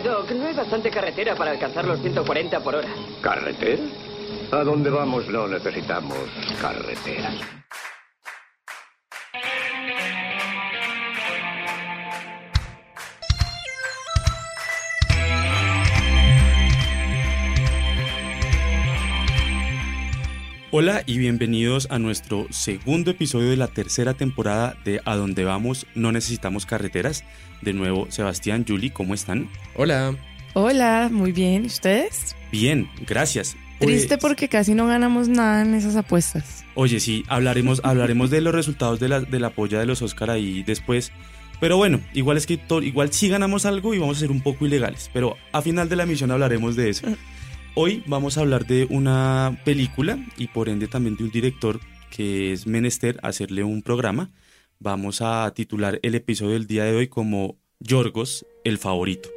Doc, 0.00 0.30
no 0.30 0.46
hay 0.46 0.54
bastante 0.54 0.90
carretera 0.90 1.34
para 1.34 1.50
alcanzar 1.50 1.84
los 1.84 2.00
140 2.00 2.60
por 2.60 2.76
hora. 2.76 2.88
¿Carretera? 3.20 3.82
A 4.50 4.64
donde 4.64 4.90
vamos 4.90 5.26
no 5.28 5.46
necesitamos 5.46 6.18
carreteras. 6.60 7.34
Hola 20.74 21.02
y 21.06 21.18
bienvenidos 21.18 21.86
a 21.90 21.98
nuestro 21.98 22.46
segundo 22.50 23.10
episodio 23.10 23.50
de 23.50 23.56
la 23.58 23.68
tercera 23.68 24.14
temporada 24.14 24.74
de 24.84 25.00
A 25.04 25.16
Donde 25.16 25.44
Vamos 25.44 25.86
No 25.94 26.12
Necesitamos 26.12 26.64
Carreteras. 26.64 27.24
De 27.60 27.74
nuevo, 27.74 28.06
Sebastián, 28.10 28.64
Julie, 28.66 28.90
¿cómo 28.90 29.12
están? 29.12 29.50
Hola. 29.76 30.16
Hola, 30.54 31.10
muy 31.12 31.32
bien. 31.32 31.66
¿Ustedes? 31.66 32.34
Bien, 32.50 32.88
gracias. 33.06 33.54
Triste 33.80 34.16
Pues, 34.16 34.20
porque 34.20 34.48
casi 34.48 34.74
no 34.74 34.86
ganamos 34.86 35.28
nada 35.28 35.62
en 35.62 35.74
esas 35.74 35.94
apuestas. 35.96 36.64
Oye, 36.74 37.00
sí, 37.00 37.24
hablaremos, 37.28 37.80
hablaremos 37.84 38.30
de 38.30 38.40
los 38.40 38.54
resultados 38.54 38.98
de 38.98 39.08
la, 39.08 39.20
de 39.20 39.40
la 39.40 39.50
polla 39.50 39.78
de 39.78 39.86
los 39.86 40.00
Oscar 40.00 40.30
ahí 40.30 40.62
después. 40.62 41.12
Pero 41.60 41.76
bueno, 41.76 42.00
igual 42.14 42.36
es 42.38 42.46
que 42.46 42.56
to- 42.56 42.82
igual 42.82 43.12
sí 43.12 43.28
ganamos 43.28 43.66
algo 43.66 43.92
y 43.94 43.98
vamos 43.98 44.16
a 44.16 44.20
ser 44.20 44.30
un 44.30 44.40
poco 44.40 44.64
ilegales. 44.66 45.10
Pero 45.12 45.36
a 45.52 45.60
final 45.62 45.88
de 45.88 45.96
la 45.96 46.06
misión 46.06 46.30
hablaremos 46.30 46.76
de 46.76 46.88
eso. 46.90 47.06
Hoy 47.74 48.02
vamos 48.06 48.36
a 48.36 48.42
hablar 48.42 48.66
de 48.66 48.86
una 48.90 49.58
película 49.64 50.18
y 50.36 50.48
por 50.48 50.68
ende 50.68 50.88
también 50.88 51.16
de 51.16 51.24
un 51.24 51.30
director 51.30 51.80
que 52.10 52.52
es 52.52 52.66
menester 52.66 53.18
hacerle 53.22 53.64
un 53.64 53.80
programa. 53.80 54.30
Vamos 54.78 55.22
a 55.22 55.50
titular 55.54 55.98
el 56.02 56.14
episodio 56.14 56.52
del 56.52 56.66
día 56.66 56.84
de 56.84 56.94
hoy 56.94 57.08
como 57.08 57.56
Yorgos, 57.80 58.44
el 58.64 58.76
favorito. 58.76 59.30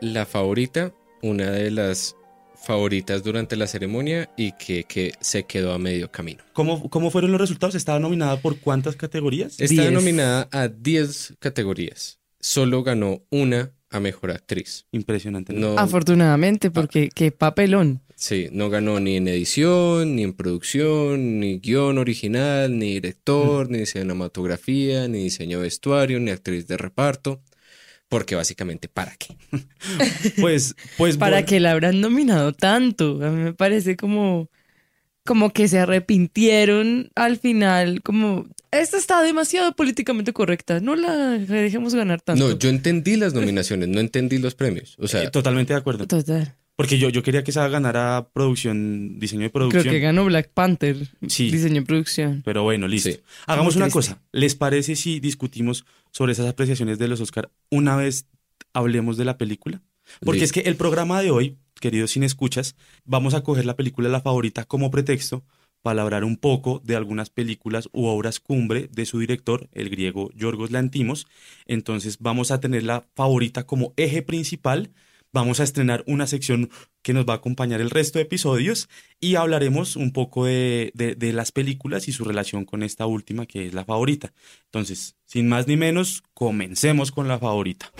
La 0.00 0.24
favorita, 0.24 0.94
una 1.22 1.50
de 1.50 1.70
las 1.70 2.16
favoritas 2.64 3.22
durante 3.22 3.54
la 3.56 3.66
ceremonia 3.66 4.28
y 4.36 4.52
que, 4.52 4.84
que 4.84 5.12
se 5.20 5.44
quedó 5.44 5.72
a 5.72 5.78
medio 5.78 6.10
camino. 6.10 6.42
¿Cómo, 6.52 6.88
¿Cómo 6.90 7.10
fueron 7.10 7.30
los 7.32 7.40
resultados? 7.40 7.74
¿Estaba 7.74 7.98
nominada 8.00 8.40
por 8.40 8.58
cuántas 8.58 8.96
categorías? 8.96 9.60
Está 9.60 9.82
Diez. 9.82 9.92
nominada 9.92 10.48
a 10.50 10.68
10 10.68 11.34
categorías. 11.38 12.18
Solo 12.40 12.82
ganó 12.82 13.22
una 13.30 13.72
a 13.90 14.00
mejor 14.00 14.32
actriz. 14.32 14.86
Impresionante. 14.90 15.52
¿no? 15.52 15.74
No, 15.74 15.78
Afortunadamente, 15.78 16.70
porque 16.72 17.08
qué 17.14 17.30
papelón. 17.30 18.00
sí, 18.16 18.48
no 18.50 18.68
ganó 18.68 18.98
ni 18.98 19.16
en 19.16 19.28
edición, 19.28 20.16
ni 20.16 20.24
en 20.24 20.32
producción, 20.32 21.38
ni 21.38 21.58
guion 21.58 21.98
original, 21.98 22.76
ni 22.78 22.94
director, 22.94 23.70
ni 23.70 23.86
cinematografía, 23.86 25.06
ni 25.08 25.24
diseño 25.24 25.58
de 25.58 25.64
vestuario, 25.64 26.18
ni 26.18 26.30
actriz 26.30 26.66
de 26.66 26.76
reparto. 26.76 27.40
Porque 28.08 28.36
básicamente, 28.36 28.88
¿para 28.88 29.14
qué? 29.16 29.36
Pues, 30.40 30.74
pues 30.96 31.16
¿Para 31.18 31.36
bueno, 31.36 31.46
que 31.46 31.60
la 31.60 31.72
habrán 31.72 32.00
nominado 32.00 32.52
tanto? 32.52 33.24
A 33.24 33.30
mí 33.30 33.42
me 33.42 33.52
parece 33.52 33.96
como, 33.96 34.48
como 35.24 35.52
que 35.52 35.68
se 35.68 35.78
arrepintieron 35.78 37.10
al 37.14 37.38
final, 37.38 38.02
como, 38.02 38.46
esta 38.70 38.96
está 38.96 39.22
demasiado 39.22 39.74
políticamente 39.74 40.32
correcta, 40.32 40.80
no 40.80 40.94
la 40.94 41.38
dejemos 41.38 41.94
ganar 41.94 42.20
tanto. 42.20 42.48
No, 42.48 42.58
yo 42.58 42.68
entendí 42.68 43.16
las 43.16 43.34
nominaciones, 43.34 43.88
no 43.88 44.00
entendí 44.00 44.38
los 44.38 44.54
premios. 44.54 44.96
O 44.98 45.08
sea, 45.08 45.22
eh, 45.22 45.30
totalmente 45.30 45.72
de 45.72 45.78
acuerdo. 45.78 46.06
Total. 46.06 46.54
Porque 46.76 46.98
yo, 46.98 47.08
yo 47.08 47.22
quería 47.22 47.42
que 47.42 47.50
esa 47.50 47.66
ganara 47.68 48.28
producción, 48.34 49.18
diseño 49.18 49.42
de 49.42 49.50
producción. 49.50 49.82
Creo 49.82 49.92
que 49.94 50.00
ganó 50.00 50.24
Black 50.26 50.50
Panther, 50.52 51.08
Sí. 51.26 51.50
diseño 51.50 51.80
y 51.80 51.84
producción. 51.84 52.42
Pero 52.44 52.62
bueno, 52.64 52.86
listo. 52.86 53.10
Sí. 53.10 53.18
Hagamos 53.46 53.76
una 53.76 53.88
cosa. 53.88 54.20
¿Les 54.32 54.54
parece 54.54 54.94
si 54.94 55.18
discutimos 55.18 55.86
sobre 56.10 56.32
esas 56.32 56.46
apreciaciones 56.46 56.98
de 56.98 57.08
los 57.08 57.20
Oscar 57.20 57.50
una 57.70 57.96
vez 57.96 58.26
hablemos 58.74 59.16
de 59.16 59.24
la 59.24 59.38
película? 59.38 59.80
Porque 60.20 60.40
Listo. 60.40 60.58
es 60.58 60.64
que 60.64 60.68
el 60.70 60.76
programa 60.76 61.20
de 61.22 61.30
hoy, 61.30 61.56
queridos 61.80 62.10
sin 62.12 62.22
escuchas, 62.22 62.76
vamos 63.04 63.32
a 63.34 63.42
coger 63.42 63.64
la 63.64 63.74
película 63.74 64.08
La 64.08 64.20
Favorita 64.20 64.64
como 64.64 64.90
pretexto 64.90 65.44
para 65.82 66.02
hablar 66.02 66.24
un 66.24 66.36
poco 66.36 66.80
de 66.84 66.94
algunas 66.96 67.30
películas 67.30 67.88
u 67.92 68.04
obras 68.06 68.38
cumbre 68.38 68.88
de 68.92 69.06
su 69.06 69.18
director, 69.18 69.68
el 69.72 69.88
griego 69.88 70.30
Yorgos 70.34 70.70
Lantimos. 70.70 71.26
Entonces 71.66 72.18
vamos 72.20 72.50
a 72.50 72.60
tener 72.60 72.82
la 72.82 73.06
favorita 73.14 73.64
como 73.66 73.94
eje 73.96 74.20
principal. 74.22 74.90
Vamos 75.36 75.60
a 75.60 75.64
estrenar 75.64 76.02
una 76.06 76.26
sección 76.26 76.70
que 77.02 77.12
nos 77.12 77.26
va 77.26 77.34
a 77.34 77.36
acompañar 77.36 77.82
el 77.82 77.90
resto 77.90 78.18
de 78.18 78.22
episodios 78.22 78.88
y 79.20 79.34
hablaremos 79.34 79.94
un 79.94 80.10
poco 80.14 80.46
de, 80.46 80.92
de- 80.94 81.32
las 81.34 81.52
películas 81.52 82.08
y 82.08 82.12
su 82.12 82.24
relación 82.24 82.64
con 82.64 82.82
esta 82.82 83.04
última 83.04 83.44
que 83.44 83.66
es 83.66 83.74
la 83.74 83.84
favorita. 83.84 84.32
Entonces, 84.64 85.14
sin 85.26 85.46
más 85.46 85.66
ni 85.68 85.76
menos, 85.76 86.22
comencemos 86.32 87.12
con 87.12 87.28
la 87.28 87.38
favorita. 87.38 87.92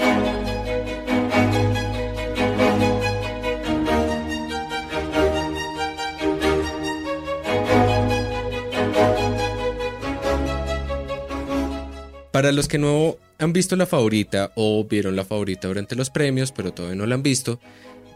Para 12.37 12.53
los 12.53 12.69
que 12.69 12.77
no 12.77 13.17
han 13.39 13.55
visto 13.55 13.77
la 13.77 13.87
favorita 13.87 14.53
o 14.57 14.85
vieron 14.85 15.17
la 15.17 15.25
favorita 15.25 15.69
durante 15.69 15.97
los 15.97 16.11
premios, 16.11 16.53
pero 16.53 16.71
todavía 16.71 16.95
no 16.95 17.07
la 17.07 17.15
han 17.15 17.23
visto, 17.23 17.59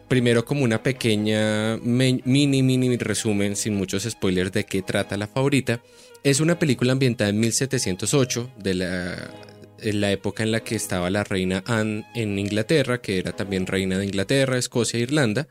primero 0.09 0.45
como 0.45 0.63
una 0.63 0.83
pequeña 0.83 1.79
mini, 1.79 2.23
mini 2.23 2.99
resumen, 2.99 3.57
sin 3.57 3.77
muchos 3.77 4.03
spoilers 4.03 4.53
de 4.53 4.67
qué 4.67 4.83
trata 4.83 5.17
la 5.17 5.27
favorita. 5.27 5.83
Es 6.23 6.41
una 6.41 6.59
película 6.59 6.93
ambientada 6.93 7.31
en 7.31 7.41
1708, 7.41 8.51
de 8.59 8.75
la, 8.75 9.31
en 9.79 10.03
la 10.03 10.13
época 10.13 10.43
en 10.43 10.53
la 10.53 10.61
que 10.61 10.77
estaba 10.77 11.09
la 11.09 11.25
reina 11.25 11.65
Anne 11.65 12.05
en 12.15 12.39
Inglaterra, 12.39 13.01
que 13.01 13.21
era 13.21 13.33
también 13.33 13.67
reina 13.67 13.97
de 13.97 14.05
Inglaterra, 14.05 14.59
Escocia 14.59 14.99
e 14.99 15.03
Irlanda 15.05 15.49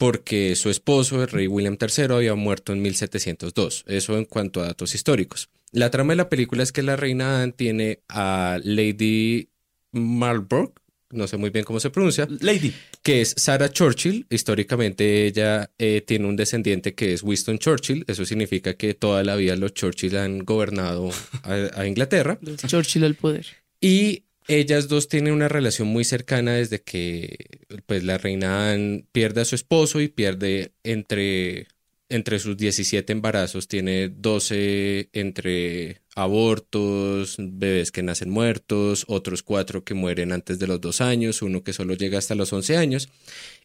porque 0.00 0.56
su 0.56 0.70
esposo, 0.70 1.22
el 1.22 1.28
rey 1.28 1.46
William 1.46 1.76
III, 1.78 2.04
había 2.14 2.34
muerto 2.34 2.72
en 2.72 2.80
1702. 2.80 3.84
Eso 3.86 4.16
en 4.16 4.24
cuanto 4.24 4.62
a 4.62 4.68
datos 4.68 4.94
históricos. 4.94 5.50
La 5.72 5.90
trama 5.90 6.14
de 6.14 6.16
la 6.16 6.30
película 6.30 6.62
es 6.62 6.72
que 6.72 6.82
la 6.82 6.96
reina 6.96 7.42
Anne 7.42 7.52
tiene 7.52 8.00
a 8.08 8.58
Lady 8.64 9.50
Marlborough, 9.92 10.72
no 11.10 11.26
sé 11.26 11.36
muy 11.36 11.50
bien 11.50 11.66
cómo 11.66 11.80
se 11.80 11.90
pronuncia, 11.90 12.26
Lady. 12.40 12.72
que 13.02 13.20
es 13.20 13.34
Sarah 13.36 13.68
Churchill. 13.68 14.26
Históricamente 14.30 15.26
ella 15.26 15.70
eh, 15.78 16.00
tiene 16.06 16.26
un 16.26 16.36
descendiente 16.36 16.94
que 16.94 17.12
es 17.12 17.22
Winston 17.22 17.58
Churchill. 17.58 18.04
Eso 18.08 18.24
significa 18.24 18.74
que 18.74 18.94
toda 18.94 19.22
la 19.22 19.36
vida 19.36 19.54
los 19.56 19.74
Churchill 19.74 20.16
han 20.16 20.38
gobernado 20.40 21.10
a- 21.42 21.70
a 21.80 21.86
Inglaterra. 21.86 22.38
Churchill 22.66 23.04
al 23.04 23.16
poder. 23.16 23.44
Y 23.82 24.22
ellas 24.48 24.88
dos 24.88 25.08
tienen 25.08 25.32
una 25.32 25.48
relación 25.48 25.88
muy 25.88 26.04
cercana 26.04 26.54
desde 26.54 26.80
que 26.82 27.60
pues 27.86 28.04
la 28.04 28.18
reina 28.18 28.72
Anne 28.72 29.04
pierde 29.12 29.42
a 29.42 29.44
su 29.44 29.54
esposo 29.54 30.00
y 30.00 30.08
pierde 30.08 30.72
entre, 30.82 31.68
entre 32.08 32.38
sus 32.38 32.56
17 32.56 33.12
embarazos, 33.12 33.68
tiene 33.68 34.08
12 34.08 35.10
entre 35.12 36.00
abortos, 36.16 37.36
bebés 37.38 37.92
que 37.92 38.02
nacen 38.02 38.30
muertos, 38.30 39.04
otros 39.08 39.42
cuatro 39.42 39.84
que 39.84 39.94
mueren 39.94 40.32
antes 40.32 40.58
de 40.58 40.66
los 40.66 40.80
dos 40.80 41.00
años, 41.00 41.42
uno 41.42 41.62
que 41.62 41.72
solo 41.72 41.94
llega 41.94 42.18
hasta 42.18 42.34
los 42.34 42.52
11 42.52 42.76
años. 42.76 43.08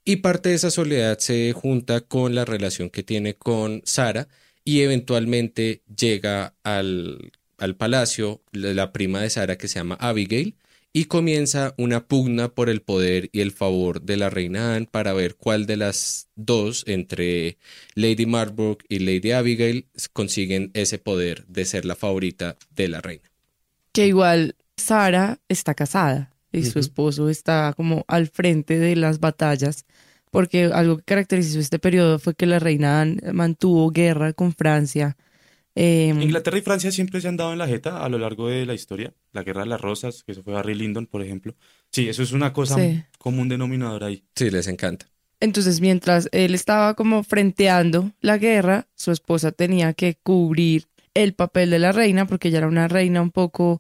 Y 0.04 0.18
parte 0.18 0.50
de 0.50 0.56
esa 0.56 0.72
soledad 0.72 1.18
se 1.20 1.52
junta 1.54 2.02
con 2.02 2.36
la 2.36 2.46
relación 2.46 2.90
que 2.90 3.04
tiene 3.04 3.34
con 3.34 3.82
Sara 3.86 4.28
y 4.64 4.82
eventualmente 4.82 5.82
llega 5.96 6.54
al, 6.64 7.32
al 7.58 7.76
palacio 7.76 8.42
la 8.52 8.92
prima 8.94 9.22
de 9.22 9.30
Sara 9.32 9.58
que 9.58 9.68
se 9.68 9.80
llama 9.80 9.98
Abigail 10.00 10.56
y 10.96 11.06
comienza 11.06 11.74
una 11.78 12.06
pugna 12.06 12.48
por 12.48 12.70
el 12.70 12.82
poder 12.82 13.28
y 13.34 13.42
el 13.42 13.52
favor 13.52 14.04
de 14.04 14.16
la 14.16 14.30
reina 14.30 14.76
Anne 14.76 14.88
para 14.90 15.12
ver 15.12 15.36
cuál 15.36 15.66
de 15.66 15.76
las 15.76 16.30
dos, 16.36 16.86
entre 16.88 17.58
Lady 17.96 18.26
Marlborough 18.26 18.78
y 18.88 19.00
Lady 19.00 19.34
Abigail, 19.34 19.88
consiguen 20.14 20.72
ese 20.74 20.98
poder 20.98 21.46
de 21.48 21.66
ser 21.66 21.84
la 21.84 21.98
favorita 21.98 22.56
de 22.78 22.88
la 22.88 23.02
reina. 23.02 23.30
Que 23.92 24.08
igual 24.08 24.56
Sara 24.78 25.40
está 25.50 25.74
casada 25.74 26.32
y 26.54 26.64
su 26.64 26.80
esposo 26.80 27.28
está 27.28 27.74
como 27.76 28.06
al 28.08 28.30
frente 28.30 28.80
de 28.80 28.96
las 28.96 29.20
batallas, 29.20 29.84
porque 30.32 30.70
algo 30.74 31.00
que 31.00 31.04
caracterizó 31.04 31.60
este 31.60 31.78
periodo 31.78 32.20
fue 32.20 32.36
que 32.36 32.46
la 32.46 32.60
reina 32.60 33.02
Anne 33.02 33.34
mantuvo 33.34 33.92
guerra 33.92 34.32
con 34.32 34.54
Francia. 34.54 35.18
Eh, 35.76 36.16
Inglaterra 36.18 36.58
y 36.58 36.62
Francia 36.62 36.90
siempre 36.90 37.20
se 37.20 37.28
han 37.28 37.36
dado 37.36 37.52
en 37.52 37.60
la 37.60 37.68
jeta 37.68 38.02
a 38.02 38.08
lo 38.08 38.18
largo 38.18 38.48
de 38.48 38.66
la 38.66 38.74
historia. 38.74 39.14
La 39.36 39.44
guerra 39.44 39.62
de 39.64 39.68
las 39.68 39.82
rosas, 39.82 40.24
que 40.24 40.32
eso 40.32 40.42
fue 40.44 40.58
Harry 40.58 40.74
Lyndon, 40.76 41.08
por 41.08 41.22
ejemplo. 41.22 41.54
Sí, 41.92 42.08
eso 42.08 42.24
es 42.24 42.32
una 42.32 42.54
cosa 42.54 42.76
Sí. 42.78 43.04
común 43.20 43.50
denominador 43.50 44.06
ahí. 44.06 44.24
Sí, 44.34 44.50
les 44.50 44.68
encanta. 44.68 45.08
Entonces, 45.42 45.82
mientras 45.82 46.30
él 46.32 46.56
estaba 46.56 46.94
como 46.94 47.22
frenteando 47.24 48.14
la 48.22 48.38
guerra, 48.38 48.88
su 48.96 49.12
esposa 49.12 49.52
tenía 49.52 49.92
que 49.94 50.16
cubrir 50.24 50.88
el 51.14 51.34
papel 51.34 51.70
de 51.70 51.80
la 51.80 51.92
reina, 51.92 52.26
porque 52.26 52.48
ella 52.48 52.60
era 52.60 52.68
una 52.68 52.88
reina 52.88 53.22
un 53.22 53.32
poco 53.32 53.80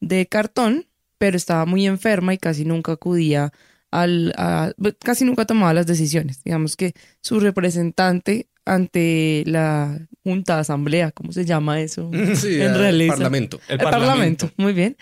de 0.00 0.26
cartón, 0.26 0.86
pero 1.18 1.36
estaba 1.36 1.64
muy 1.66 1.86
enferma 1.86 2.34
y 2.34 2.38
casi 2.38 2.64
nunca 2.64 2.92
acudía 2.92 3.52
al, 3.92 4.34
a- 4.36 4.72
casi 5.04 5.24
nunca 5.24 5.44
tomaba 5.46 5.72
las 5.72 5.86
decisiones. 5.86 6.42
Digamos 6.42 6.76
que 6.76 6.94
su 7.20 7.38
representante 7.38 8.48
ante 8.66 9.44
la 9.46 10.06
junta, 10.22 10.58
asamblea, 10.58 11.12
¿cómo 11.12 11.32
se 11.32 11.44
llama 11.44 11.80
eso? 11.80 12.10
Sí, 12.34 12.56
en 12.56 12.72
al 12.72 12.78
realidad. 12.78 13.14
Parlamento. 13.14 13.60
El 13.68 13.80
El 13.80 13.84
parlamento, 13.84 14.50
muy 14.56 14.72
bien. 14.72 14.96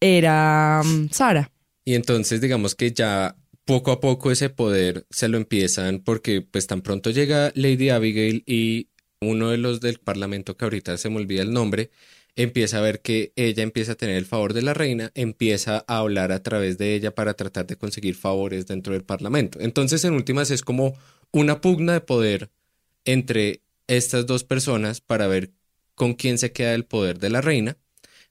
Era 0.00 0.82
mm, 0.84 1.08
Sara. 1.10 1.50
Y 1.84 1.94
entonces 1.94 2.40
digamos 2.40 2.74
que 2.74 2.92
ya 2.92 3.36
poco 3.64 3.90
a 3.90 4.00
poco 4.00 4.30
ese 4.30 4.50
poder 4.50 5.06
se 5.10 5.28
lo 5.28 5.38
empiezan 5.38 6.00
porque 6.00 6.42
pues 6.42 6.66
tan 6.66 6.82
pronto 6.82 7.10
llega 7.10 7.50
Lady 7.54 7.88
Abigail 7.88 8.44
y 8.46 8.90
uno 9.20 9.50
de 9.50 9.56
los 9.56 9.80
del 9.80 9.98
parlamento 9.98 10.56
que 10.56 10.64
ahorita 10.66 10.96
se 10.98 11.10
me 11.10 11.16
olvida 11.16 11.42
el 11.42 11.52
nombre 11.52 11.90
empieza 12.36 12.78
a 12.78 12.82
ver 12.82 13.00
que 13.00 13.32
ella 13.34 13.62
empieza 13.62 13.92
a 13.92 13.96
tener 13.96 14.16
el 14.16 14.26
favor 14.26 14.52
de 14.52 14.62
la 14.62 14.74
reina, 14.74 15.10
empieza 15.14 15.84
a 15.88 15.98
hablar 15.98 16.32
a 16.32 16.42
través 16.42 16.76
de 16.76 16.94
ella 16.94 17.14
para 17.14 17.34
tratar 17.34 17.66
de 17.66 17.76
conseguir 17.76 18.14
favores 18.14 18.66
dentro 18.66 18.92
del 18.92 19.04
parlamento. 19.04 19.58
Entonces 19.60 20.04
en 20.04 20.12
últimas 20.12 20.50
es 20.50 20.62
como 20.62 20.94
una 21.32 21.60
pugna 21.60 21.94
de 21.94 22.02
poder 22.02 22.50
entre 23.06 23.62
estas 23.86 24.26
dos 24.26 24.44
personas 24.44 25.00
para 25.00 25.26
ver 25.26 25.52
con 25.94 26.14
quién 26.14 26.36
se 26.36 26.52
queda 26.52 26.74
el 26.74 26.84
poder 26.84 27.18
de 27.18 27.30
la 27.30 27.40
reina. 27.40 27.78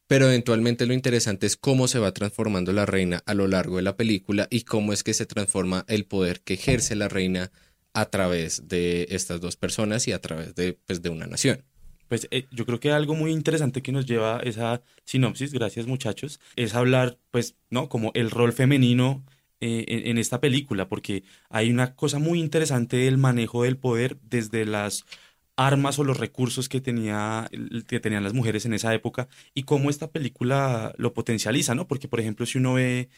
Pero 0.08 0.28
eventualmente 0.28 0.86
lo 0.86 0.94
interesante 0.94 1.48
es 1.48 1.58
cómo 1.58 1.88
se 1.88 1.98
va 1.98 2.14
transformando 2.14 2.72
la 2.74 2.86
reina 2.86 3.24
a 3.26 3.34
lo 3.34 3.48
largo 3.48 3.78
de 3.78 3.82
la 3.82 3.98
película 3.98 4.48
y 4.52 4.62
cómo 4.62 4.94
es 4.94 5.04
que 5.04 5.16
se 5.16 5.26
transforma 5.26 5.84
el 5.88 6.06
poder 6.06 6.42
que 6.42 6.54
ejerce 6.54 6.96
la 6.96 7.08
reina 7.08 7.52
a 7.94 8.06
través 8.06 8.68
de 8.68 9.08
estas 9.10 9.42
dos 9.42 9.56
personas 9.56 10.08
y 10.08 10.12
a 10.12 10.22
través 10.22 10.54
de, 10.54 10.78
pues, 10.86 11.02
de 11.02 11.10
una 11.10 11.26
nación. 11.26 11.64
Pues 12.08 12.28
eh, 12.30 12.46
yo 12.52 12.68
creo 12.68 12.80
que 12.80 12.92
algo 12.92 13.16
muy 13.16 13.32
interesante 13.32 13.82
que 13.82 13.92
nos 13.92 14.06
lleva 14.06 14.40
esa 14.44 14.84
sinopsis, 15.06 15.54
gracias 15.54 15.88
muchachos, 15.88 16.40
es 16.56 16.76
hablar, 16.76 17.18
pues, 17.32 17.56
¿no? 17.72 17.90
Como 17.90 18.12
el 18.14 18.30
rol 18.30 18.54
femenino 18.54 19.26
eh, 19.60 19.86
en, 19.88 20.08
en 20.08 20.18
esta 20.18 20.42
película, 20.42 20.88
porque 20.90 21.24
hay 21.50 21.72
una 21.72 21.96
cosa 21.96 22.20
muy 22.20 22.40
interesante 22.40 22.98
del 22.98 23.18
manejo 23.18 23.64
del 23.64 23.78
poder 23.78 24.18
desde 24.22 24.66
las 24.66 25.06
armas 25.58 26.00
o 26.00 26.04
los 26.04 26.18
recursos 26.18 26.70
que, 26.70 26.82
tenía, 26.82 27.50
que 27.88 28.00
tenían 28.00 28.24
las 28.24 28.34
mujeres 28.34 28.66
en 28.66 28.74
esa 28.74 28.94
época 28.94 29.28
y 29.54 29.64
cómo 29.64 29.90
esta 29.90 30.12
película 30.12 30.94
lo 30.98 31.14
potencializa, 31.14 31.76
¿no? 31.76 31.88
Porque, 31.88 32.08
por 32.08 32.20
ejemplo, 32.20 32.46
si 32.46 32.58
uno 32.58 32.74
ve 32.74 33.10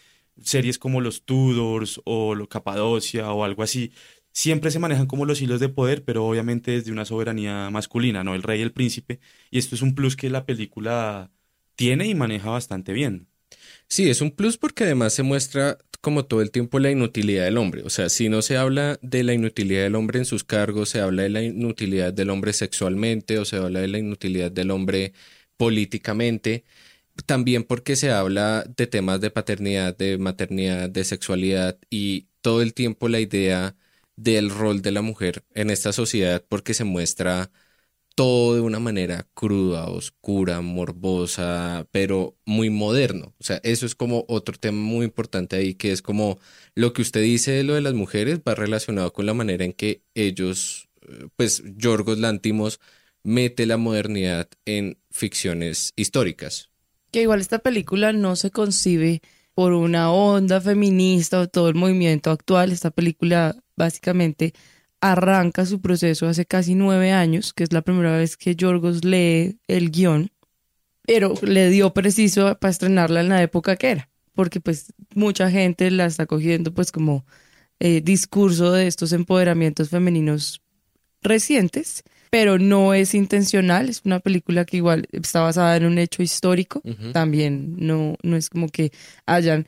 series 0.42 0.78
como 0.78 1.02
los 1.02 1.24
Tudors 1.24 2.02
o 2.06 2.36
lo 2.36 2.48
Capadocia 2.48 3.32
o 3.32 3.44
algo 3.44 3.64
así, 3.64 3.92
siempre 4.32 4.72
se 4.72 4.80
manejan 4.80 5.08
como 5.08 5.26
los 5.26 5.42
hilos 5.42 5.60
de 5.60 5.70
poder, 5.70 6.04
pero 6.04 6.26
obviamente 6.26 6.72
desde 6.72 6.92
una 6.92 7.06
soberanía 7.06 7.70
masculina, 7.72 8.24
¿no? 8.24 8.36
El 8.36 8.44
rey 8.44 8.60
y 8.60 8.64
el 8.64 8.72
príncipe. 8.74 9.20
Y 9.50 9.58
esto 9.58 9.76
es 9.76 9.82
un 9.82 9.96
plus 9.96 10.16
que 10.16 10.30
la 10.30 10.46
película 10.46 11.32
tiene 11.76 12.08
y 12.08 12.16
maneja 12.16 12.50
bastante 12.52 12.94
bien. 12.94 13.28
Sí, 13.88 14.10
es 14.10 14.22
un 14.22 14.32
plus 14.32 14.58
porque 14.58 14.84
además 14.84 15.14
se 15.14 15.24
muestra 15.24 15.78
como 16.02 16.26
todo 16.26 16.42
el 16.42 16.52
tiempo 16.52 16.80
la 16.80 16.92
inutilidad 16.92 17.46
del 17.46 17.58
hombre. 17.58 17.84
O 17.84 17.90
sea, 17.90 18.10
si 18.10 18.30
no 18.30 18.42
se 18.42 18.58
habla 18.58 19.00
de 19.02 19.24
la 19.24 19.34
inutilidad 19.34 19.84
del 19.84 19.96
hombre 19.96 20.20
en 20.20 20.26
sus 20.26 20.44
cargos, 20.44 20.90
se 20.90 21.02
habla 21.02 21.24
de 21.24 21.30
la 21.30 21.42
inutilidad 21.44 22.14
del 22.14 22.30
hombre 22.30 22.54
sexualmente 22.54 23.40
o 23.40 23.46
se 23.46 23.58
habla 23.58 23.82
de 23.82 23.88
la 23.88 23.98
inutilidad 24.00 24.52
del 24.52 24.72
hombre 24.72 25.14
políticamente. 25.58 26.64
También 27.26 27.64
porque 27.64 27.96
se 27.96 28.12
habla 28.12 28.64
de 28.78 28.88
temas 28.88 29.22
de 29.22 29.32
paternidad, 29.32 29.98
de 29.98 30.18
maternidad, 30.18 30.90
de 30.90 31.04
sexualidad 31.04 31.78
y 31.90 32.28
todo 32.42 32.62
el 32.62 32.74
tiempo 32.74 33.10
la 33.10 33.20
idea 33.20 33.76
del 34.16 34.50
rol 34.50 34.82
de 34.82 34.92
la 34.92 35.02
mujer 35.02 35.44
en 35.54 35.70
esta 35.70 35.94
sociedad 35.94 36.44
porque 36.48 36.74
se 36.74 36.84
muestra 36.84 37.52
todo 38.18 38.56
de 38.56 38.62
una 38.62 38.80
manera 38.80 39.28
cruda, 39.36 39.86
oscura, 39.90 40.62
morbosa, 40.62 41.88
pero 41.92 42.36
muy 42.48 42.72
moderno. 42.72 43.36
O 43.40 43.44
sea, 43.44 43.62
eso 43.62 43.86
es 43.86 43.94
como 43.94 44.26
otro 44.28 44.58
tema 44.58 44.80
muy 44.80 45.06
importante 45.06 45.56
ahí, 45.56 45.76
que 45.76 45.92
es 45.92 46.02
como 46.02 46.40
lo 46.74 46.94
que 46.94 47.04
usted 47.04 47.22
dice 47.22 47.52
de 47.52 47.64
lo 47.64 47.76
de 47.76 47.82
las 47.82 47.94
mujeres 47.94 48.40
va 48.40 48.56
relacionado 48.56 49.14
con 49.14 49.28
la 49.28 49.36
manera 49.36 49.66
en 49.66 49.72
que 49.72 50.02
ellos, 50.16 50.90
eh, 51.04 51.28
pues, 51.36 51.62
Yorgos 51.76 52.18
Lantimos 52.18 52.80
mete 53.22 53.68
la 53.68 53.78
modernidad 53.78 54.50
en 54.66 54.98
ficciones 55.12 55.94
históricas. 55.96 56.72
Que 57.12 57.22
igual 57.22 57.40
esta 57.40 57.60
película 57.60 58.14
no 58.14 58.36
se 58.36 58.50
concibe 58.50 59.22
por 59.54 59.74
una 59.74 60.12
onda 60.12 60.60
feminista 60.60 61.40
o 61.40 61.48
todo 61.48 61.70
el 61.70 61.76
movimiento 61.76 62.32
actual. 62.32 62.72
Esta 62.72 62.90
película 62.90 63.56
básicamente 63.76 64.54
arranca 65.02 65.66
su 65.66 65.82
proceso 65.82 66.28
hace 66.28 66.46
casi 66.46 66.76
nueve 66.76 67.12
años, 67.12 67.54
que 67.54 67.64
es 67.64 67.74
la 67.74 67.82
primera 67.82 68.18
vez 68.18 68.38
que 68.38 68.56
Yorgos 68.56 69.04
lee 69.06 69.60
el 69.68 69.92
guion, 69.92 70.32
pero 71.06 71.34
le 71.42 71.70
dio 71.70 71.94
preciso 71.94 72.58
para 72.60 72.72
estrenarla 72.72 73.22
en 73.22 73.30
la 73.30 73.42
época 73.42 73.76
que 73.76 73.92
era, 73.92 74.10
porque 74.34 74.60
pues 74.60 74.94
mucha 75.16 75.50
gente 75.50 75.90
la 75.92 76.06
está 76.06 76.26
cogiendo 76.26 76.74
pues 76.74 76.92
como 76.92 77.26
eh, 77.80 78.02
discurso 78.02 78.72
de 78.72 78.88
estos 78.88 79.14
empoderamientos 79.14 79.90
femeninos 79.90 80.62
recientes, 81.22 82.04
pero 82.30 82.58
no 82.60 82.94
es 82.94 83.14
intencional, 83.14 83.90
es 83.90 84.02
una 84.04 84.20
película 84.20 84.66
que 84.66 84.78
igual 84.78 85.08
está 85.12 85.42
basada 85.42 85.78
en 85.78 85.86
un 85.86 85.98
hecho 85.98 86.24
histórico, 86.24 86.82
también 87.14 87.76
no, 87.78 88.16
no 88.24 88.36
es 88.36 88.50
como 88.50 88.68
que 88.68 88.92
hayan 89.26 89.66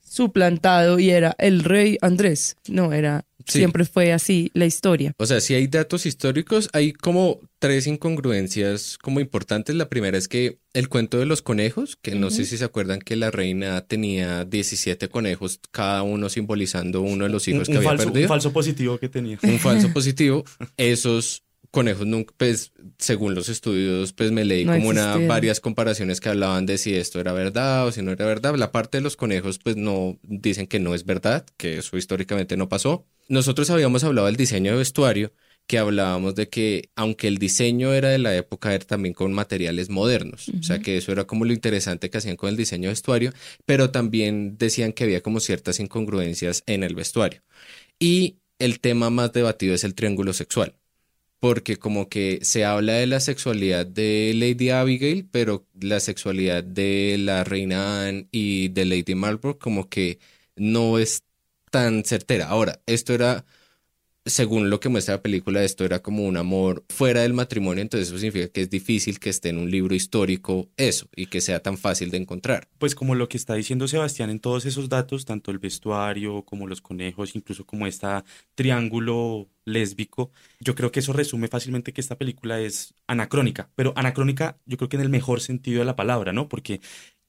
suplantado 0.00 0.98
y 0.98 1.10
era 1.10 1.34
el 1.38 1.62
rey 1.62 1.96
Andrés, 2.02 2.56
no, 2.68 2.92
era, 2.92 3.24
Sí. 3.46 3.58
siempre 3.58 3.84
fue 3.84 4.12
así 4.12 4.50
la 4.54 4.66
historia. 4.66 5.12
O 5.18 5.26
sea, 5.26 5.40
si 5.40 5.54
hay 5.54 5.66
datos 5.66 6.06
históricos, 6.06 6.68
hay 6.72 6.92
como 6.92 7.40
tres 7.58 7.86
incongruencias 7.86 8.98
como 8.98 9.20
importantes. 9.20 9.74
La 9.76 9.88
primera 9.88 10.18
es 10.18 10.28
que 10.28 10.58
el 10.72 10.88
cuento 10.88 11.18
de 11.18 11.26
los 11.26 11.42
conejos, 11.42 11.96
que 12.00 12.14
no 12.14 12.30
sé 12.30 12.44
si 12.44 12.56
se 12.56 12.64
acuerdan 12.64 13.00
que 13.00 13.16
la 13.16 13.30
reina 13.30 13.82
tenía 13.86 14.44
17 14.44 15.08
conejos, 15.08 15.60
cada 15.70 16.02
uno 16.02 16.28
simbolizando 16.28 17.02
uno 17.02 17.24
de 17.24 17.30
los 17.30 17.46
hijos 17.48 17.68
un, 17.68 17.74
que 17.74 17.78
un 17.80 17.86
había 17.86 17.90
falso, 17.90 18.06
un 18.06 18.12
perdido. 18.12 18.28
falso 18.28 18.52
positivo 18.52 18.98
que 18.98 19.08
tenía. 19.08 19.38
un 19.42 19.58
falso 19.58 19.88
positivo. 19.92 20.44
Esos 20.76 21.42
conejos 21.72 22.06
nunca, 22.06 22.32
pues, 22.36 22.72
según 22.98 23.34
los 23.34 23.48
estudios, 23.48 24.12
pues 24.12 24.30
me 24.30 24.44
leí 24.44 24.64
No 24.64 24.74
como 24.74 24.90
una, 24.90 25.16
varias 25.16 25.58
comparaciones 25.58 26.20
que 26.20 26.28
hablaban 26.28 26.66
de 26.66 26.78
si 26.78 26.94
esto 26.94 27.18
era 27.18 27.32
verdad 27.32 27.86
o 27.86 27.92
si 27.92 28.02
no 28.02 28.12
era 28.12 28.26
verdad. 28.26 28.54
La 28.56 28.70
parte 28.70 28.98
de 28.98 29.02
los 29.02 29.16
conejos, 29.16 29.58
pues 29.58 29.76
no 29.76 30.18
dicen 30.22 30.68
que 30.68 30.78
no 30.78 30.94
es 30.94 31.04
verdad, 31.04 31.44
que 31.56 31.78
eso 31.78 31.96
históricamente 31.96 32.56
no 32.56 32.68
pasó. 32.68 33.06
Nosotros 33.28 33.70
habíamos 33.70 34.04
hablado 34.04 34.26
del 34.26 34.36
diseño 34.36 34.72
de 34.72 34.78
vestuario, 34.78 35.32
que 35.66 35.78
hablábamos 35.78 36.34
de 36.34 36.48
que 36.48 36.90
aunque 36.94 37.28
el 37.28 37.38
diseño 37.38 37.94
era 37.94 38.10
de 38.10 38.18
la 38.18 38.36
época, 38.36 38.74
era 38.74 38.84
también 38.84 39.14
con 39.14 39.32
materiales 39.32 39.88
modernos. 39.88 40.50
O 40.50 40.62
sea, 40.62 40.80
que 40.80 40.98
eso 40.98 41.10
era 41.10 41.24
como 41.24 41.44
lo 41.46 41.52
interesante 41.52 42.10
que 42.10 42.18
hacían 42.18 42.36
con 42.36 42.50
el 42.50 42.56
diseño 42.56 42.88
de 42.88 42.92
vestuario, 42.92 43.32
pero 43.64 43.90
también 43.90 44.58
decían 44.58 44.92
que 44.92 45.04
había 45.04 45.22
como 45.22 45.40
ciertas 45.40 45.80
incongruencias 45.80 46.62
en 46.66 46.82
el 46.82 46.94
vestuario. 46.94 47.42
Y 47.98 48.40
el 48.58 48.80
tema 48.80 49.10
más 49.10 49.32
debatido 49.32 49.74
es 49.74 49.84
el 49.84 49.94
triángulo 49.94 50.32
sexual, 50.32 50.74
porque 51.42 51.76
como 51.76 52.08
que 52.08 52.38
se 52.44 52.64
habla 52.64 52.92
de 52.94 53.08
la 53.08 53.18
sexualidad 53.18 53.84
de 53.84 54.32
Lady 54.36 54.70
Abigail, 54.70 55.28
pero 55.28 55.66
la 55.80 55.98
sexualidad 55.98 56.62
de 56.62 57.16
la 57.18 57.42
reina 57.42 58.06
Anne 58.06 58.28
y 58.30 58.68
de 58.68 58.84
Lady 58.84 59.16
Marlborough 59.16 59.58
como 59.58 59.88
que 59.88 60.20
no 60.54 61.00
es 61.00 61.24
tan 61.72 62.04
certera. 62.04 62.46
Ahora, 62.48 62.80
esto 62.86 63.12
era, 63.12 63.44
según 64.24 64.70
lo 64.70 64.78
que 64.78 64.88
muestra 64.88 65.16
la 65.16 65.22
película, 65.22 65.64
esto 65.64 65.84
era 65.84 66.00
como 66.00 66.24
un 66.24 66.36
amor 66.36 66.84
fuera 66.88 67.22
del 67.22 67.32
matrimonio, 67.32 67.82
entonces 67.82 68.08
eso 68.08 68.18
significa 68.18 68.48
que 68.48 68.62
es 68.62 68.70
difícil 68.70 69.18
que 69.18 69.30
esté 69.30 69.48
en 69.48 69.58
un 69.58 69.70
libro 69.70 69.94
histórico 69.94 70.68
eso 70.76 71.08
y 71.16 71.26
que 71.26 71.40
sea 71.40 71.60
tan 71.60 71.76
fácil 71.76 72.10
de 72.10 72.18
encontrar. 72.18 72.68
Pues 72.78 72.94
como 72.94 73.14
lo 73.14 73.28
que 73.28 73.36
está 73.36 73.54
diciendo 73.54 73.88
Sebastián 73.88 74.30
en 74.30 74.38
todos 74.38 74.64
esos 74.64 74.88
datos, 74.88 75.24
tanto 75.24 75.50
el 75.50 75.58
vestuario 75.58 76.42
como 76.42 76.68
los 76.68 76.80
conejos, 76.80 77.34
incluso 77.34 77.66
como 77.66 77.86
este 77.86 78.06
triángulo 78.54 79.48
lésbico, 79.64 80.30
yo 80.60 80.74
creo 80.74 80.92
que 80.92 81.00
eso 81.00 81.12
resume 81.12 81.48
fácilmente 81.48 81.92
que 81.92 82.00
esta 82.00 82.16
película 82.16 82.60
es 82.60 82.94
anacrónica, 83.06 83.70
pero 83.74 83.92
anacrónica 83.96 84.58
yo 84.66 84.76
creo 84.76 84.88
que 84.88 84.96
en 84.96 85.02
el 85.02 85.08
mejor 85.08 85.40
sentido 85.40 85.80
de 85.80 85.84
la 85.84 85.96
palabra, 85.96 86.32
¿no? 86.32 86.48
Porque 86.48 86.80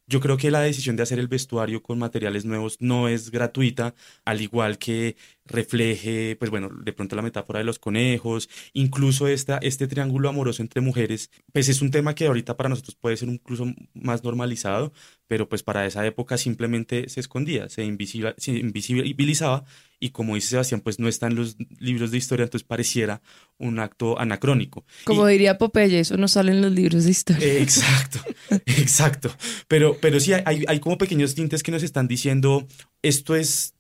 yo 0.08 0.20
creo 0.20 0.38
que 0.38 0.52
la 0.52 0.62
decisión 0.62 0.96
de 0.96 1.04
hacer 1.04 1.20
el 1.20 1.28
vestuario 1.28 1.82
con 1.82 1.98
materiales 1.98 2.46
nuevos 2.46 2.78
no 2.80 3.08
es 3.08 3.32
gratuita, 3.32 3.96
al 4.26 4.42
igual 4.42 4.78
que 4.78 5.16
refleje, 5.46 6.36
pues 6.38 6.50
bueno, 6.52 6.70
de 6.84 6.94
pronto 6.94 7.16
la 7.16 7.22
metáfora 7.22 7.60
de 7.60 7.66
los 7.66 7.80
conejos, 7.80 8.50
incluso 8.74 9.28
esta, 9.28 9.58
este 9.58 9.88
triángulo 9.88 10.30
amoroso 10.30 10.62
entre 10.62 10.82
mujeres, 10.82 11.30
pues 11.52 11.70
es 11.70 11.82
un 11.82 11.92
tema 11.92 12.16
que 12.16 12.28
ahorita 12.28 12.56
para 12.58 12.70
nosotros 12.70 12.96
puede 12.96 13.18
ser 13.18 13.30
incluso 13.30 13.66
más 13.94 14.24
normalizado, 14.24 14.94
pero 15.28 15.50
pues 15.50 15.64
para 15.64 15.86
esa 15.86 16.06
época 16.06 16.38
simplemente 16.38 17.10
se 17.10 17.20
escondía, 17.20 17.70
se, 17.70 17.86
invisibil- 17.86 18.36
se 18.38 18.52
invisibilizaba 18.54 19.66
y 20.00 20.10
como 20.10 20.36
dice 20.36 20.50
Sebastián, 20.50 20.82
pues 20.82 21.00
no 21.00 21.08
está 21.08 21.28
en 21.28 21.36
los 21.36 21.56
libros 21.80 22.12
de 22.12 22.18
historia, 22.18 22.44
entonces 22.44 22.68
pareciera 22.68 23.22
un 23.58 23.80
acto 23.80 24.20
anacrónico. 24.20 24.86
Y- 25.02 25.06
Como 25.06 25.26
diría 25.28 25.58
Popeye, 25.58 26.00
eso 26.00 26.18
no 26.18 26.28
sale 26.28 26.52
en 26.52 26.62
los 26.62 26.72
libros 26.72 27.06
de 27.06 27.12
historia. 27.12 27.46
eh, 27.48 27.62
Exacto, 27.62 28.20
exacto. 28.66 29.32
Pero, 29.68 29.98
pero 30.02 30.20
sí, 30.20 30.34
hay, 30.34 30.64
hay 30.68 30.80
como 30.80 30.98
pequeños 30.98 31.36
tintes 31.36 31.64
que 31.64 31.72
nos 31.72 31.84
están 31.84 32.08
diciendo, 32.08 32.68
esto 33.02 33.36
es 33.36 33.73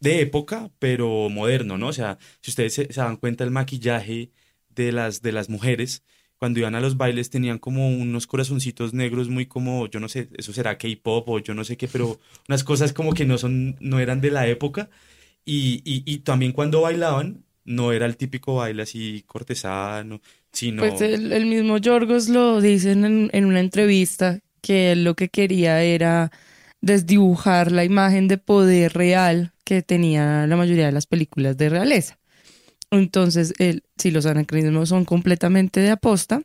de 0.00 0.20
época, 0.22 0.70
pero 0.78 1.28
moderno, 1.30 1.78
¿no? 1.78 1.88
O 1.88 1.92
sea, 1.92 2.18
si 2.42 2.50
ustedes 2.50 2.74
se, 2.74 2.92
se 2.92 3.00
dan 3.00 3.16
cuenta, 3.16 3.44
el 3.44 3.50
maquillaje 3.50 4.32
de 4.68 4.92
las, 4.92 5.22
de 5.22 5.32
las 5.32 5.48
mujeres 5.48 6.04
cuando 6.38 6.58
iban 6.60 6.74
a 6.74 6.80
los 6.80 6.96
bailes 6.96 7.28
tenían 7.28 7.58
como 7.58 7.88
unos 7.90 8.26
corazoncitos 8.26 8.94
negros 8.94 9.28
muy 9.28 9.44
como, 9.46 9.86
yo 9.88 10.00
no 10.00 10.08
sé, 10.08 10.30
eso 10.38 10.54
será 10.54 10.78
K-pop 10.78 11.28
o 11.28 11.38
yo 11.38 11.52
no 11.54 11.64
sé 11.64 11.76
qué, 11.76 11.86
pero 11.86 12.18
unas 12.48 12.64
cosas 12.64 12.94
como 12.94 13.12
que 13.12 13.26
no 13.26 13.36
son, 13.36 13.76
no 13.80 14.00
eran 14.00 14.22
de 14.22 14.30
la 14.30 14.48
época. 14.48 14.88
Y, 15.44 15.82
y, 15.84 16.02
y 16.06 16.18
también 16.18 16.52
cuando 16.52 16.82
bailaban, 16.82 17.44
no 17.64 17.92
era 17.92 18.06
el 18.06 18.16
típico 18.16 18.56
baile 18.56 18.82
así 18.82 19.22
cortesano, 19.26 20.20
sino... 20.52 20.82
Pues 20.82 21.00
el, 21.02 21.32
el 21.32 21.46
mismo 21.46 21.76
Yorgos 21.78 22.28
lo 22.28 22.60
dice 22.60 22.92
en, 22.92 23.30
en 23.32 23.44
una 23.44 23.60
entrevista 23.60 24.40
que 24.62 24.92
él 24.92 25.04
lo 25.04 25.14
que 25.14 25.28
quería 25.28 25.82
era 25.82 26.30
desdibujar 26.80 27.72
la 27.72 27.84
imagen 27.84 28.28
de 28.28 28.38
poder 28.38 28.92
real 28.94 29.52
que 29.64 29.82
tenía 29.82 30.46
la 30.46 30.56
mayoría 30.56 30.86
de 30.86 30.92
las 30.92 31.06
películas 31.06 31.56
de 31.56 31.68
realeza. 31.68 32.18
Entonces, 32.90 33.54
el, 33.58 33.84
sí, 33.96 34.10
los 34.10 34.26
anacronismos 34.26 34.88
son 34.88 35.04
completamente 35.04 35.80
de 35.80 35.90
aposta. 35.90 36.42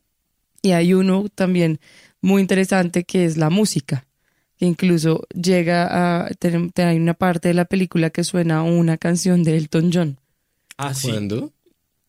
Y 0.62 0.72
hay 0.72 0.94
uno 0.94 1.26
también 1.34 1.80
muy 2.22 2.42
interesante 2.42 3.04
que 3.04 3.26
es 3.26 3.38
la 3.38 3.50
música, 3.50 4.06
que 4.58 4.66
incluso 4.66 5.26
llega 5.34 6.26
a 6.26 6.30
tener, 6.32 6.72
hay 6.76 6.98
una 6.98 7.14
parte 7.14 7.50
de 7.50 7.54
la 7.54 7.66
película 7.66 8.10
que 8.10 8.24
suena 8.24 8.64
una 8.64 8.98
canción 8.98 9.44
de 9.44 9.58
Elton 9.58 9.92
John. 9.94 10.20
Ah, 10.78 10.94
sí. 10.94 11.10
¿Cuándo? 11.10 11.54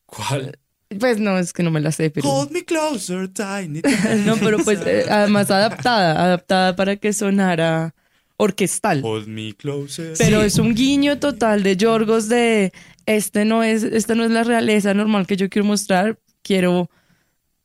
¿Cuál? 0.07 0.59
Pues 0.99 1.19
no, 1.19 1.39
es 1.39 1.53
que 1.53 1.63
no 1.63 1.71
me 1.71 1.81
la 1.81 1.93
sé, 1.93 2.11
pero... 2.11 2.29
Hold 2.31 2.53
me 2.53 2.65
closer, 2.65 3.29
tiny. 3.29 3.83
no, 4.25 4.37
pero 4.37 4.59
pues 4.59 4.81
eh, 4.87 5.05
además 5.11 5.51
adaptada, 5.51 6.23
adaptada 6.25 6.77
para 6.77 6.97
que 6.97 7.13
sonara 7.13 7.95
orquestal. 8.37 9.01
Hold 9.05 9.27
me 9.29 9.55
closer. 9.55 10.15
Pero 10.19 10.43
es 10.43 10.59
un 10.59 10.75
guiño 10.75 11.19
total 11.19 11.63
de 11.63 11.77
Yorgos 11.77 12.29
de 12.29 12.73
este 13.07 13.45
no 13.45 13.63
es, 13.63 13.83
esta 13.83 14.15
no 14.15 14.25
es 14.25 14.31
la 14.31 14.45
realeza 14.45 14.93
normal 14.95 15.27
que 15.27 15.37
yo 15.37 15.49
quiero 15.49 15.67
mostrar, 15.67 16.19
quiero 16.43 16.91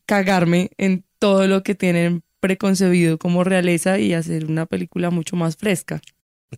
cagarme 0.05 0.71
en 0.77 1.03
todo 1.19 1.47
lo 1.47 1.63
que 1.63 1.75
tienen 1.75 2.23
preconcebido 2.39 3.17
como 3.17 3.43
realeza 3.43 3.99
y 3.99 4.13
hacer 4.13 4.45
una 4.45 4.65
película 4.65 5.09
mucho 5.11 5.35
más 5.35 5.55
fresca. 5.57 6.01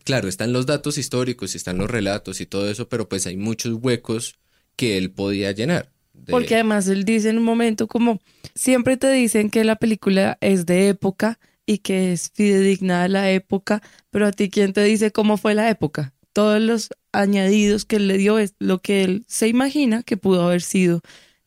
Claro, 0.05 0.27
están 0.27 0.53
los 0.53 0.65
datos 0.65 0.97
históricos, 0.97 1.53
están 1.55 1.77
los 1.77 1.89
relatos 1.89 2.41
y 2.41 2.45
todo 2.45 2.69
eso, 2.69 2.89
pero 2.89 3.07
pues 3.07 3.27
hay 3.27 3.37
muchos 3.37 3.73
huecos 3.81 4.35
que 4.75 4.97
él 4.97 5.11
podía 5.11 5.51
llenar. 5.51 5.91
de- 6.13 6.31
Porque 6.31 6.55
además 6.55 6.87
él 6.87 7.03
dice 7.05 7.29
en 7.29 7.37
un 7.37 7.43
momento 7.43 7.87
como 7.87 8.19
siempre 8.55 8.97
te 8.97 9.11
dicen 9.11 9.49
que 9.49 9.63
la 9.63 9.75
película 9.75 10.37
es 10.41 10.65
de 10.65 10.89
época 10.89 11.39
y 11.65 11.79
que 11.79 12.13
es 12.13 12.31
fidedigna 12.33 13.03
a 13.03 13.07
la 13.07 13.31
época, 13.31 13.81
pero 14.09 14.27
a 14.27 14.31
ti 14.31 14.49
quién 14.49 14.73
te 14.73 14.83
dice 14.83 15.11
cómo 15.11 15.37
fue 15.37 15.55
la 15.55 15.69
época. 15.69 16.13
Todos 16.33 16.61
los 16.61 16.89
añadidos 17.11 17.85
que 17.85 17.97
él 17.97 18.07
le 18.07 18.17
dio 18.17 18.39
es 18.39 18.55
lo 18.59 18.79
que 18.79 19.03
él 19.03 19.23
se 19.27 19.47
imagina 19.47 20.03
que 20.03 20.17
pudo 20.17 20.43
haber 20.43 20.61
sido, 20.61 21.01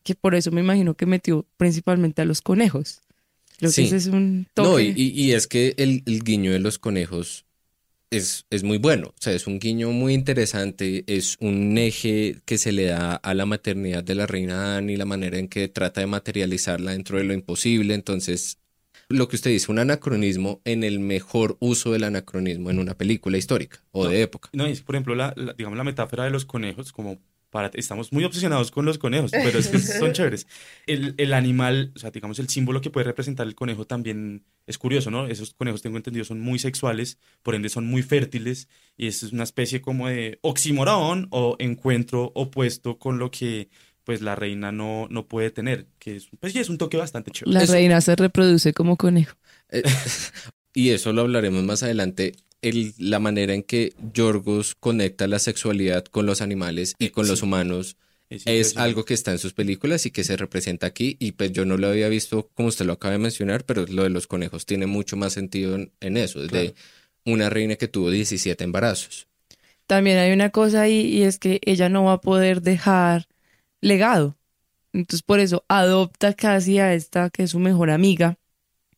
que 0.05 0.15
por 0.15 0.35
eso 0.35 0.51
me 0.53 0.61
imagino 0.61 0.95
que 0.95 1.07
metió 1.07 1.47
principalmente 1.57 2.23
a 2.23 2.25
los 2.25 2.41
conejos. 2.41 3.01
Sí. 3.59 3.89
que 3.89 3.97
es 3.97 4.07
un 4.07 4.47
toque. 4.55 4.69
No, 4.69 4.81
y, 4.81 4.93
y- 4.97 5.13
y 5.25 5.33
es 5.33 5.47
que 5.47 5.75
el, 5.79 6.03
el 6.07 6.23
guiño 6.23 6.53
de 6.53 6.59
los 6.59 6.79
conejos 6.79 7.47
es, 8.11 8.45
es 8.51 8.63
muy 8.63 8.79
bueno. 8.79 9.09
O 9.09 9.15
sea, 9.21 9.33
es 9.33 9.47
un 9.47 9.59
guiño 9.59 9.91
muy 9.93 10.15
interesante. 10.15 11.05
Es 11.07 11.37
un 11.41 11.77
eje 11.79 12.37
que 12.45 12.59
se 12.59 12.73
le 12.73 12.85
da 12.85 13.15
a 13.17 13.35
la 13.35 13.47
maternidad 13.47 14.05
de 14.05 14.15
la 14.15 14.27
reina 14.27 14.77
Anne 14.77 14.93
y 14.93 14.97
la 14.97 15.05
manera 15.07 15.39
en 15.39 15.49
que 15.49 15.69
trata 15.69 16.01
de 16.03 16.07
materializarla 16.07 16.93
dentro 16.93 17.19
de 17.19 17.25
lo 17.25 17.33
imposible. 17.35 17.95
Entonces, 17.95 18.59
lo 19.09 19.29
que 19.29 19.37
usted 19.37 19.51
dice, 19.51 19.71
un 19.71 19.79
anacronismo 19.79 20.61
en 20.65 20.85
el 20.85 20.99
mejor 21.01 21.57
uso 21.61 21.93
del 21.93 22.05
anacronismo 22.05 22.71
en 22.71 22.79
una 22.79 22.97
película 22.97 23.39
histórica 23.39 23.83
o 23.93 24.09
de 24.09 24.23
época. 24.23 24.51
No, 24.53 24.67
es 24.67 24.81
por 24.83 24.95
ejemplo, 24.97 25.15
la, 25.15 25.33
la- 25.37 25.53
digamos, 25.55 25.77
la 25.79 25.85
metáfora 25.85 26.25
de 26.25 26.31
los 26.31 26.45
conejos, 26.45 26.93
como 26.93 27.19
para, 27.51 27.71
estamos 27.75 28.13
muy 28.13 28.25
obsesionados 28.25 28.71
con 28.71 28.85
los 28.85 28.99
conejos, 28.99 29.31
pero 29.31 29.59
es 29.59 29.69
que 29.69 29.79
son 29.79 30.13
chéveres. 30.13 30.47
El, 30.87 31.15
el 31.17 31.33
animal, 31.33 31.93
o 31.95 31.99
sea, 31.99 32.11
digamos, 32.11 32.39
el 32.41 32.49
símbolo 32.49 32.81
que 32.81 32.91
puede 32.91 33.05
representar 33.05 33.47
el 33.47 33.55
conejo 33.55 33.87
también 33.87 34.45
es 34.67 34.79
curioso, 34.79 35.11
¿no? 35.11 35.27
Esos 35.29 35.55
conejos, 35.55 35.81
tengo 35.81 35.97
entendido, 35.97 36.25
son 36.25 36.41
muy 36.41 36.59
sexuales, 36.59 37.19
por 37.43 37.55
ende 37.55 37.69
son 37.69 37.87
muy 37.87 38.03
fértiles, 38.03 38.69
y 38.97 39.07
es 39.07 39.23
una 39.23 39.45
especie 39.45 39.81
como 39.81 40.09
de 40.09 40.39
oxímoron 40.43 41.29
o 41.31 41.57
encuentro 41.61 42.33
opuesto 42.35 42.99
con 42.99 43.19
lo 43.19 43.31
que 43.31 43.69
pues 44.07 44.23
la 44.23 44.37
reina 44.37 44.71
no, 44.71 45.09
no 45.11 45.27
puede 45.27 45.51
tener, 45.51 45.89
que 45.99 46.15
es, 46.17 46.29
pues 46.39 46.53
sí, 46.53 46.61
es 46.61 46.69
un 46.69 46.79
toque 46.79 46.97
bastante 46.97 47.33
chévere. 47.33 47.53
La 47.53 47.65
Eso- 47.65 47.73
reina 47.73 48.01
se 48.01 48.15
reproduce 48.15 48.73
como 48.73 48.97
conejo. 48.97 49.37
Eh, 49.71 49.83
y 50.75 50.91
eso 50.91 51.13
lo 51.13 51.23
hablaremos 51.23 51.65
más 51.65 51.83
adelante. 51.83 52.33
El, 52.63 52.95
la 52.99 53.19
manera 53.19 53.53
en 53.53 53.65
que 53.65 53.95
Yorgos 54.15 54.77
conecta 54.79 55.27
la 55.27 55.41
sexualidad 55.41 56.05
con 56.05 56.25
los 56.25 56.41
animales 56.41 56.95
y 57.01 57.11
con 57.11 57.27
los 57.27 57.43
humanos 57.43 57.97
es 58.31 58.77
algo 58.77 59.05
que 59.05 59.15
está 59.15 59.33
en 59.33 59.39
sus 59.39 59.53
películas 59.55 60.07
y 60.07 60.11
que 60.13 60.23
se 60.25 60.37
representa 60.37 60.87
aquí. 60.87 61.17
Y 61.19 61.33
pues 61.33 61.51
yo 61.53 61.65
no 61.65 61.77
lo 61.77 61.89
había 61.89 62.09
visto 62.09 62.49
como 62.55 62.69
usted 62.69 62.87
lo 62.87 62.93
acaba 62.95 63.13
de 63.13 63.19
mencionar, 63.19 63.65
pero 63.65 63.87
lo 63.87 64.05
de 64.05 64.11
los 64.11 64.27
conejos 64.29 64.67
tiene 64.67 64.87
mucho 64.87 65.17
más 65.17 65.33
sentido 65.33 65.75
en, 65.75 65.93
en 66.01 66.17
eso. 66.17 66.43
Es 66.45 66.51
de 66.51 66.73
Claro. 66.73 66.75
una 67.25 67.51
reina 67.51 67.75
que 67.77 67.89
tuvo 67.89 68.11
17 68.11 68.63
embarazos. 68.63 69.27
También 69.89 70.19
hay 70.19 70.33
una 70.33 70.51
cosa 70.51 70.83
ahí 70.83 71.01
y 71.07 71.23
es 71.23 71.39
que 71.39 71.61
ella 71.65 71.89
no 71.89 72.05
va 72.05 72.15
a 72.15 72.21
poder 72.21 72.63
dejar 72.63 73.27
legado. 73.81 74.37
Entonces 74.93 75.23
por 75.23 75.41
eso 75.41 75.65
adopta 75.69 76.35
casi 76.35 76.79
a 76.79 76.95
esta 76.95 77.31
que 77.31 77.45
es 77.45 77.51
su 77.51 77.59
mejor 77.59 77.91
amiga 77.91 78.39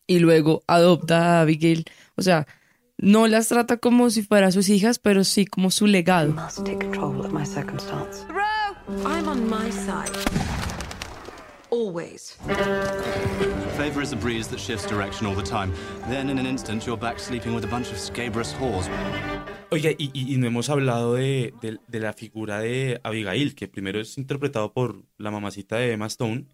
y 0.06 0.18
luego 0.20 0.62
adopta 0.66 1.38
a 1.38 1.40
Abigail. 1.42 1.84
O 2.16 2.22
sea, 2.22 2.46
no 2.96 3.28
las 3.28 3.48
trata 3.48 3.76
como 3.76 4.10
si 4.10 4.22
fueran 4.22 4.52
sus 4.52 4.68
hijas, 4.68 4.98
pero 4.98 5.22
sí 5.22 5.46
como 5.46 5.70
su 5.70 5.86
legado. 5.86 6.32
must 6.32 6.64
take 6.64 6.78
control 6.78 7.20
of 7.20 7.32
my 7.32 7.44
circumstance. 7.44 8.24
I'm 9.04 9.28
on 9.28 9.48
my 9.48 9.70
side. 9.70 10.10
Always. 11.70 12.38
Favor 13.76 14.00
is 14.00 14.12
a 14.12 14.16
breeze 14.16 14.48
that 14.48 14.58
shifts 14.58 14.86
direction 14.86 15.26
all 15.26 15.34
the 15.34 15.42
time. 15.42 15.72
Then, 16.08 16.30
in 16.30 16.38
an 16.38 16.46
instant, 16.46 16.86
you're 16.86 16.96
back 16.96 17.18
sleeping 17.18 17.54
with 17.54 17.64
a 17.64 17.68
bunch 17.68 17.92
of 17.92 17.98
scabrous 17.98 18.54
whores. 18.54 18.88
Oiga, 19.70 19.90
y, 19.90 20.10
y- 20.14 20.36
no 20.38 20.46
hemos 20.46 20.70
hablado 20.70 21.14
de, 21.14 21.52
de- 21.86 22.00
la 22.00 22.12
figura 22.14 22.60
de 22.60 23.00
Abigail, 23.04 23.54
que 23.54 23.68
primero 23.68 24.00
es 24.00 24.16
interpretado 24.16 24.72
por 24.72 25.04
la 25.18 25.30
mamacita 25.30 25.76
de 25.76 25.92
Emma 25.92 26.06
Stone. 26.06 26.46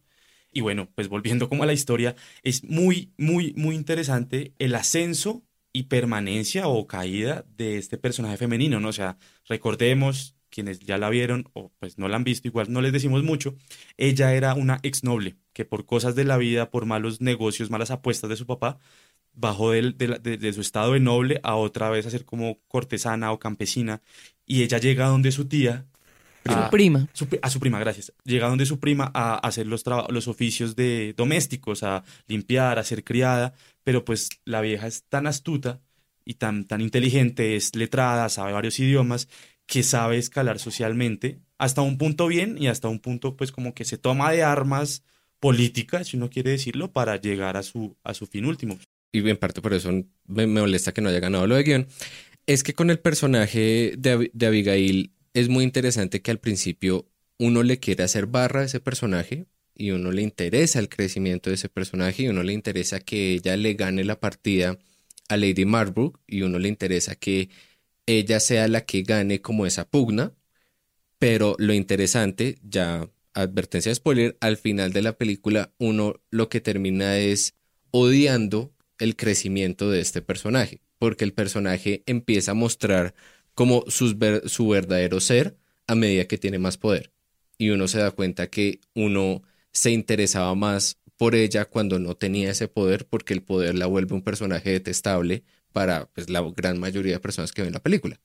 Y 0.52 0.60
bueno, 0.62 0.88
pues 0.94 1.08
volviendo 1.08 1.48
como 1.48 1.62
a 1.64 1.66
la 1.66 1.72
historia, 1.72 2.16
es 2.42 2.64
muy, 2.64 3.12
muy, 3.18 3.54
muy 3.56 3.74
interesante 3.76 4.54
el 4.58 4.74
ascenso 4.74 5.44
y 5.72 5.84
permanencia 5.84 6.68
o 6.68 6.86
caída 6.88 7.44
de 7.56 7.78
este 7.78 7.98
personaje 7.98 8.36
femenino, 8.36 8.80
¿no? 8.80 8.88
O 8.88 8.92
sea, 8.92 9.18
recordemos, 9.48 10.36
quienes 10.50 10.80
ya 10.80 10.98
la 10.98 11.10
vieron 11.10 11.48
o 11.54 11.72
pues 11.80 11.98
no 11.98 12.08
la 12.08 12.16
han 12.16 12.24
visto, 12.24 12.48
igual 12.48 12.72
no 12.72 12.80
les 12.82 12.92
decimos 12.92 13.22
mucho, 13.24 13.56
ella 13.96 14.34
era 14.34 14.54
una 14.54 14.78
exnoble 14.82 15.36
que 15.52 15.64
por 15.64 15.86
cosas 15.86 16.14
de 16.16 16.24
la 16.24 16.36
vida, 16.38 16.70
por 16.70 16.86
malos 16.86 17.20
negocios, 17.20 17.70
malas 17.70 17.90
apuestas 17.90 18.30
de 18.30 18.36
su 18.36 18.46
papá, 18.46 18.78
bajó 19.34 19.72
de, 19.72 19.92
de- 19.92 20.36
de 20.38 20.52
su 20.52 20.60
estado 20.60 20.92
de 20.92 21.00
noble 21.00 21.40
a 21.42 21.56
otra 21.56 21.90
vez 21.90 22.06
a 22.06 22.10
ser 22.10 22.24
como 22.24 22.58
cortesana 22.68 23.32
o 23.32 23.38
campesina 23.38 24.00
y 24.46 24.62
ella 24.62 24.78
llega 24.78 25.06
donde 25.08 25.32
su 25.32 25.46
tía 25.48 25.86
Su 26.44 26.52
a, 26.52 26.70
prima. 26.70 27.08
su 27.14 27.26
pri- 27.26 27.38
a 27.42 27.50
su 27.50 27.58
prima, 27.60 27.78
gracias. 27.78 28.12
Llega 28.24 28.48
donde 28.48 28.66
su 28.66 28.78
prima 28.78 29.10
a 29.14 29.34
hacer 29.36 29.66
los, 29.66 29.82
los 30.10 30.28
oficios 30.28 30.76
de 30.76 31.14
domésticos, 31.16 31.82
a 31.82 32.04
limpiar, 32.26 32.78
a 32.78 32.84
ser 32.84 33.02
criada, 33.04 33.54
pero 33.82 34.04
pues 34.04 34.28
la 34.44 34.60
vieja 34.60 34.86
es 34.86 35.04
tan 35.08 35.26
astuta 35.26 35.80
y 36.24 36.34
tan, 36.34 36.66
tan 36.66 36.80
inteligente, 36.80 37.56
es 37.56 37.74
letrada, 37.76 38.28
sabe 38.28 38.52
varios 38.52 38.78
idiomas, 38.78 39.28
que 39.66 39.82
sabe 39.82 40.18
escalar 40.18 40.58
socialmente 40.58 41.40
hasta 41.58 41.80
un 41.80 41.96
punto 41.96 42.26
bien 42.26 42.56
y 42.60 42.66
hasta 42.68 42.88
un 42.88 42.98
punto 43.00 43.36
pues 43.36 43.50
como 43.52 43.72
que 43.74 43.84
se 43.86 43.96
toma 43.98 44.30
de 44.32 44.42
armas 44.42 45.02
políticas, 45.40 46.08
si 46.08 46.16
uno 46.18 46.28
quiere 46.30 46.50
decirlo, 46.50 46.92
para 46.92 47.16
llegar 47.16 47.56
a 47.56 47.62
su, 47.62 47.96
a 48.04 48.12
su 48.14 48.26
fin 48.26 48.44
último. 48.44 48.78
Y 49.14 49.30
en 49.30 49.36
parte 49.36 49.62
por 49.62 49.72
eso 49.74 49.92
me, 50.26 50.46
molesta 50.46 50.92
que 50.92 51.00
no 51.00 51.08
haya 51.08 51.20
ganado 51.20 51.46
lo 51.46 51.54
de 51.54 51.62
guion, 51.62 51.86
es 52.46 52.64
que 52.64 52.74
con 52.74 52.90
el 52.90 52.98
personaje 52.98 53.94
de, 53.96 54.30
de 54.32 54.46
Abigail 54.46 55.12
es 55.34 55.48
muy 55.48 55.62
interesante 55.64 56.20
que 56.20 56.32
al 56.32 56.40
principio 56.40 57.08
uno 57.38 57.62
le 57.62 57.78
quiere 57.78 58.02
hacer 58.02 58.26
barra 58.26 58.62
a 58.62 58.64
ese 58.64 58.80
personaje 58.80 59.46
y 59.74 59.92
uno 59.92 60.10
le 60.10 60.22
interesa 60.22 60.80
el 60.80 60.88
crecimiento 60.88 61.50
de 61.50 61.54
ese 61.54 61.68
personaje 61.68 62.24
y 62.24 62.28
uno 62.28 62.42
le 62.42 62.52
interesa 62.52 63.00
que 63.00 63.34
ella 63.34 63.56
le 63.56 63.74
gane 63.74 64.02
la 64.02 64.18
partida 64.18 64.78
a 65.28 65.36
Lady 65.36 65.64
Marlborough 65.64 66.18
y 66.26 66.42
uno 66.42 66.58
le 66.58 66.68
interesa 66.68 67.14
que 67.14 67.50
ella 68.06 68.40
sea 68.40 68.66
la 68.68 68.84
que 68.84 69.02
gane 69.02 69.40
como 69.40 69.64
esa 69.64 69.88
pugna, 69.88 70.34
pero 71.18 71.54
lo 71.58 71.72
interesante, 71.72 72.58
ya 72.62 73.08
advertencia 73.32 73.90
de 73.90 73.94
spoiler, 73.94 74.36
al 74.40 74.56
final 74.56 74.92
de 74.92 75.02
la 75.02 75.16
película 75.16 75.72
uno 75.78 76.20
lo 76.30 76.48
que 76.48 76.60
termina 76.60 77.18
es 77.18 77.54
odiando 77.92 78.73
el 78.98 79.16
crecimiento 79.16 79.90
de 79.90 80.00
este 80.00 80.22
personaje, 80.22 80.80
porque 80.98 81.24
el 81.24 81.32
personaje 81.32 82.02
empieza 82.06 82.52
a 82.52 82.54
mostrar 82.54 83.14
como 83.54 83.84
su 83.88 84.68
verdadero 84.68 85.20
ser 85.20 85.56
a 85.86 85.94
medida 85.94 86.26
que 86.26 86.38
tiene 86.38 86.58
más 86.58 86.76
poder. 86.76 87.12
Y 87.58 87.70
uno 87.70 87.88
se 87.88 87.98
da 87.98 88.10
cuenta 88.10 88.48
que 88.48 88.80
uno 88.94 89.42
se 89.72 89.90
interesaba 89.90 90.54
más 90.54 90.98
por 91.16 91.34
ella 91.34 91.64
cuando 91.66 91.98
no 91.98 92.16
tenía 92.16 92.50
ese 92.50 92.68
poder, 92.68 93.06
porque 93.06 93.34
el 93.34 93.42
poder 93.42 93.76
la 93.76 93.86
vuelve 93.86 94.14
un 94.14 94.22
personaje 94.22 94.70
detestable 94.70 95.44
para 95.72 96.06
pues, 96.06 96.30
la 96.30 96.42
gran 96.56 96.78
mayoría 96.78 97.14
de 97.14 97.20
personas 97.20 97.52
que 97.52 97.62
ven 97.62 97.72
la 97.72 97.80
película. 97.82 98.20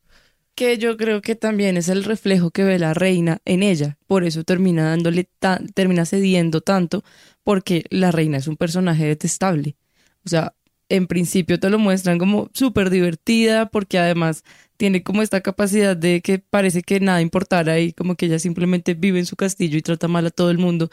que 0.55 0.77
yo 0.77 0.97
creo 0.97 1.21
que 1.21 1.35
también 1.35 1.77
es 1.77 1.87
el 1.89 2.03
reflejo 2.03 2.51
que 2.51 2.63
ve 2.63 2.79
la 2.79 2.93
reina 2.93 3.39
en 3.45 3.63
ella. 3.63 3.97
Por 4.07 4.23
eso 4.25 4.43
termina 4.43 4.89
dándole 4.89 5.29
termina 5.73 6.05
cediendo 6.05 6.61
tanto, 6.61 7.03
porque 7.43 7.85
la 7.89 8.11
reina 8.11 8.37
es 8.37 8.47
un 8.47 8.57
personaje 8.57 9.05
detestable. 9.05 9.77
O 10.25 10.29
sea, 10.29 10.55
en 10.89 11.07
principio 11.07 11.59
te 11.59 11.69
lo 11.69 11.79
muestran 11.79 12.17
como 12.17 12.49
súper 12.53 12.89
divertida, 12.89 13.69
porque 13.69 13.99
además 13.99 14.43
tiene 14.77 15.03
como 15.03 15.21
esta 15.21 15.41
capacidad 15.41 15.95
de 15.95 16.21
que 16.21 16.39
parece 16.39 16.81
que 16.81 16.99
nada 16.99 17.21
importara 17.21 17.79
y 17.79 17.93
como 17.93 18.15
que 18.15 18.25
ella 18.25 18.39
simplemente 18.39 18.95
vive 18.95 19.19
en 19.19 19.25
su 19.25 19.35
castillo 19.35 19.77
y 19.77 19.81
trata 19.81 20.07
mal 20.07 20.25
a 20.25 20.31
todo 20.31 20.51
el 20.51 20.57
mundo, 20.57 20.89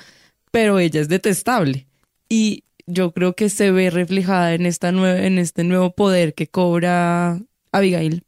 pero 0.50 0.78
ella 0.78 1.00
es 1.00 1.08
detestable. 1.08 1.86
Y 2.28 2.64
yo 2.86 3.12
creo 3.12 3.34
que 3.34 3.48
se 3.48 3.70
ve 3.70 3.90
reflejada 3.90 4.54
en, 4.54 4.66
esta 4.66 4.88
en 4.88 5.38
este 5.38 5.64
nuevo 5.64 5.94
poder 5.94 6.34
que 6.34 6.46
cobra 6.46 7.40
Abigail 7.72 8.22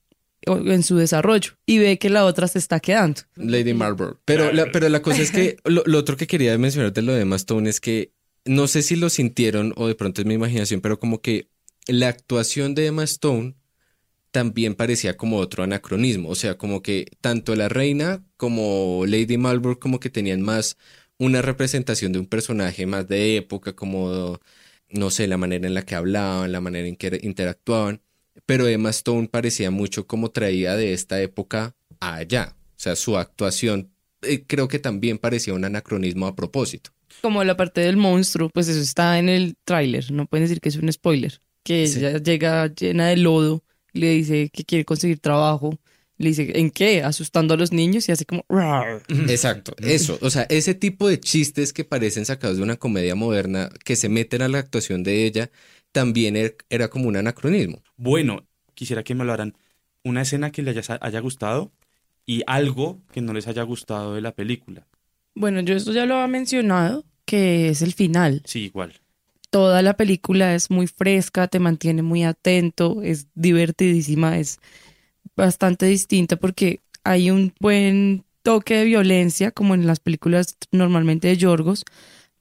en 0.46 0.82
su 0.82 0.96
desarrollo 0.96 1.52
y 1.66 1.78
ve 1.78 1.98
que 1.98 2.08
la 2.08 2.24
otra 2.24 2.48
se 2.48 2.58
está 2.58 2.80
quedando. 2.80 3.20
Lady 3.36 3.74
Marlborough. 3.74 4.18
Pero 4.24 4.52
la, 4.52 4.70
pero 4.70 4.88
la 4.88 5.02
cosa 5.02 5.22
es 5.22 5.30
que 5.30 5.56
lo, 5.64 5.82
lo 5.84 5.98
otro 5.98 6.16
que 6.16 6.26
quería 6.26 6.56
mencionar 6.56 6.92
de 6.92 7.02
lo 7.02 7.12
de 7.12 7.22
Emma 7.22 7.36
Stone 7.36 7.68
es 7.68 7.80
que 7.80 8.12
no 8.44 8.66
sé 8.66 8.82
si 8.82 8.96
lo 8.96 9.10
sintieron 9.10 9.74
o 9.76 9.86
de 9.86 9.94
pronto 9.94 10.20
es 10.20 10.26
mi 10.26 10.34
imaginación, 10.34 10.80
pero 10.80 10.98
como 10.98 11.20
que 11.20 11.48
la 11.88 12.08
actuación 12.08 12.74
de 12.74 12.86
Emma 12.86 13.04
Stone 13.04 13.54
también 14.30 14.74
parecía 14.74 15.16
como 15.16 15.38
otro 15.38 15.64
anacronismo. 15.64 16.28
O 16.28 16.34
sea, 16.34 16.56
como 16.56 16.82
que 16.82 17.06
tanto 17.20 17.56
la 17.56 17.68
reina 17.68 18.22
como 18.36 19.04
Lady 19.06 19.38
Marlborough 19.38 19.78
como 19.78 19.98
que 20.00 20.10
tenían 20.10 20.42
más 20.42 20.76
una 21.18 21.42
representación 21.42 22.12
de 22.12 22.20
un 22.20 22.26
personaje 22.26 22.86
más 22.86 23.08
de 23.08 23.36
época, 23.36 23.74
como, 23.74 24.38
no 24.90 25.10
sé, 25.10 25.26
la 25.26 25.36
manera 25.38 25.66
en 25.66 25.74
la 25.74 25.84
que 25.84 25.94
hablaban, 25.96 26.52
la 26.52 26.60
manera 26.60 26.86
en 26.86 26.96
que 26.96 27.18
interactuaban. 27.22 28.02
Pero 28.46 28.68
Emma 28.68 28.90
Stone 28.90 29.28
parecía 29.28 29.70
mucho 29.70 30.06
como 30.06 30.30
traía 30.30 30.76
de 30.76 30.92
esta 30.92 31.20
época 31.20 31.74
a 32.00 32.14
allá. 32.16 32.54
O 32.76 32.80
sea, 32.80 32.94
su 32.94 33.16
actuación 33.16 33.90
eh, 34.22 34.44
creo 34.46 34.68
que 34.68 34.78
también 34.78 35.18
parecía 35.18 35.54
un 35.54 35.64
anacronismo 35.64 36.26
a 36.26 36.36
propósito. 36.36 36.90
Como 37.22 37.42
la 37.42 37.56
parte 37.56 37.80
del 37.80 37.96
monstruo, 37.96 38.50
pues 38.50 38.68
eso 38.68 38.80
está 38.80 39.18
en 39.18 39.28
el 39.28 39.56
tráiler, 39.64 40.12
no 40.12 40.26
pueden 40.26 40.44
decir 40.44 40.60
que 40.60 40.68
es 40.68 40.76
un 40.76 40.92
spoiler, 40.92 41.40
que 41.68 41.86
Sí. 41.86 41.98
ella 41.98 42.18
llega 42.18 42.66
llena 42.74 43.08
de 43.08 43.16
lodo, 43.16 43.62
le 43.92 44.10
dice 44.12 44.50
que 44.50 44.64
quiere 44.64 44.84
conseguir 44.84 45.18
trabajo, 45.20 45.78
le 46.16 46.30
dice, 46.30 46.52
¿en 46.58 46.70
qué? 46.70 47.02
Asustando 47.02 47.54
a 47.54 47.56
los 47.56 47.72
niños 47.72 48.08
y 48.08 48.12
hace 48.12 48.24
como... 48.24 48.44
Exacto, 49.08 49.74
eso. 49.82 50.18
O 50.22 50.30
sea, 50.30 50.42
ese 50.48 50.74
tipo 50.74 51.08
de 51.08 51.20
chistes 51.20 51.72
que 51.72 51.84
parecen 51.84 52.24
sacados 52.26 52.56
de 52.56 52.62
una 52.62 52.76
comedia 52.76 53.14
moderna, 53.14 53.70
que 53.84 53.96
se 53.96 54.08
meten 54.08 54.42
a 54.42 54.48
la 54.48 54.58
actuación 54.58 55.02
de 55.02 55.26
ella, 55.26 55.50
también 55.92 56.36
er- 56.36 56.56
era 56.70 56.88
como 56.88 57.08
un 57.08 57.16
anacronismo. 57.16 57.82
Bueno, 57.96 58.46
quisiera 58.74 59.02
que 59.04 59.14
me 59.14 59.22
hablaran 59.22 59.54
una 60.04 60.22
escena 60.22 60.50
que 60.52 60.62
les 60.62 60.76
haya, 60.76 60.98
haya 61.02 61.20
gustado 61.20 61.72
y 62.26 62.42
algo 62.46 63.00
que 63.12 63.20
no 63.20 63.32
les 63.32 63.46
haya 63.46 63.62
gustado 63.62 64.14
de 64.14 64.20
la 64.20 64.32
película. 64.32 64.86
Bueno, 65.34 65.60
yo 65.60 65.74
esto 65.74 65.92
ya 65.92 66.06
lo 66.06 66.14
había 66.16 66.26
mencionado, 66.26 67.04
que 67.24 67.68
es 67.68 67.82
el 67.82 67.92
final. 67.94 68.42
Sí, 68.44 68.64
igual. 68.64 68.94
Toda 69.50 69.82
la 69.82 69.96
película 69.96 70.54
es 70.54 70.70
muy 70.70 70.86
fresca, 70.86 71.48
te 71.48 71.58
mantiene 71.58 72.02
muy 72.02 72.22
atento, 72.24 73.02
es 73.02 73.28
divertidísima, 73.34 74.38
es 74.38 74.58
bastante 75.36 75.86
distinta 75.86 76.36
porque 76.36 76.80
hay 77.04 77.30
un 77.30 77.54
buen 77.60 78.24
toque 78.42 78.76
de 78.76 78.84
violencia, 78.84 79.50
como 79.50 79.74
en 79.74 79.86
las 79.86 80.00
películas 80.00 80.56
normalmente 80.70 81.28
de 81.28 81.36
Yorgos, 81.36 81.84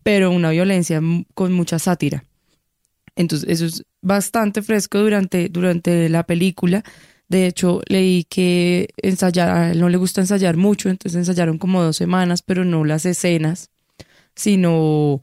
pero 0.04 0.32
una 0.32 0.52
violencia 0.52 1.02
con 1.34 1.54
mucha 1.54 1.80
sátira. 1.80 2.26
Entonces, 3.16 3.50
eso 3.50 3.66
es 3.66 3.84
bastante 4.02 4.62
fresco 4.62 5.00
durante, 5.00 5.50
durante 5.50 6.08
la 6.08 6.24
película. 6.24 6.84
De 7.28 7.48
hecho, 7.48 7.82
leí 7.88 8.24
que 8.24 8.90
ensayar, 9.02 9.72
él 9.72 9.80
no 9.80 9.90
le 9.90 9.98
gusta 9.98 10.22
ensayar 10.22 10.56
mucho, 10.56 10.90
entonces 10.90 11.18
ensayaron 11.18 11.58
como 11.58 11.84
dos 11.84 11.98
semanas, 11.98 12.42
pero 12.42 12.64
no 12.64 12.86
las 12.86 13.06
escenas, 13.06 13.70
sino 14.36 15.20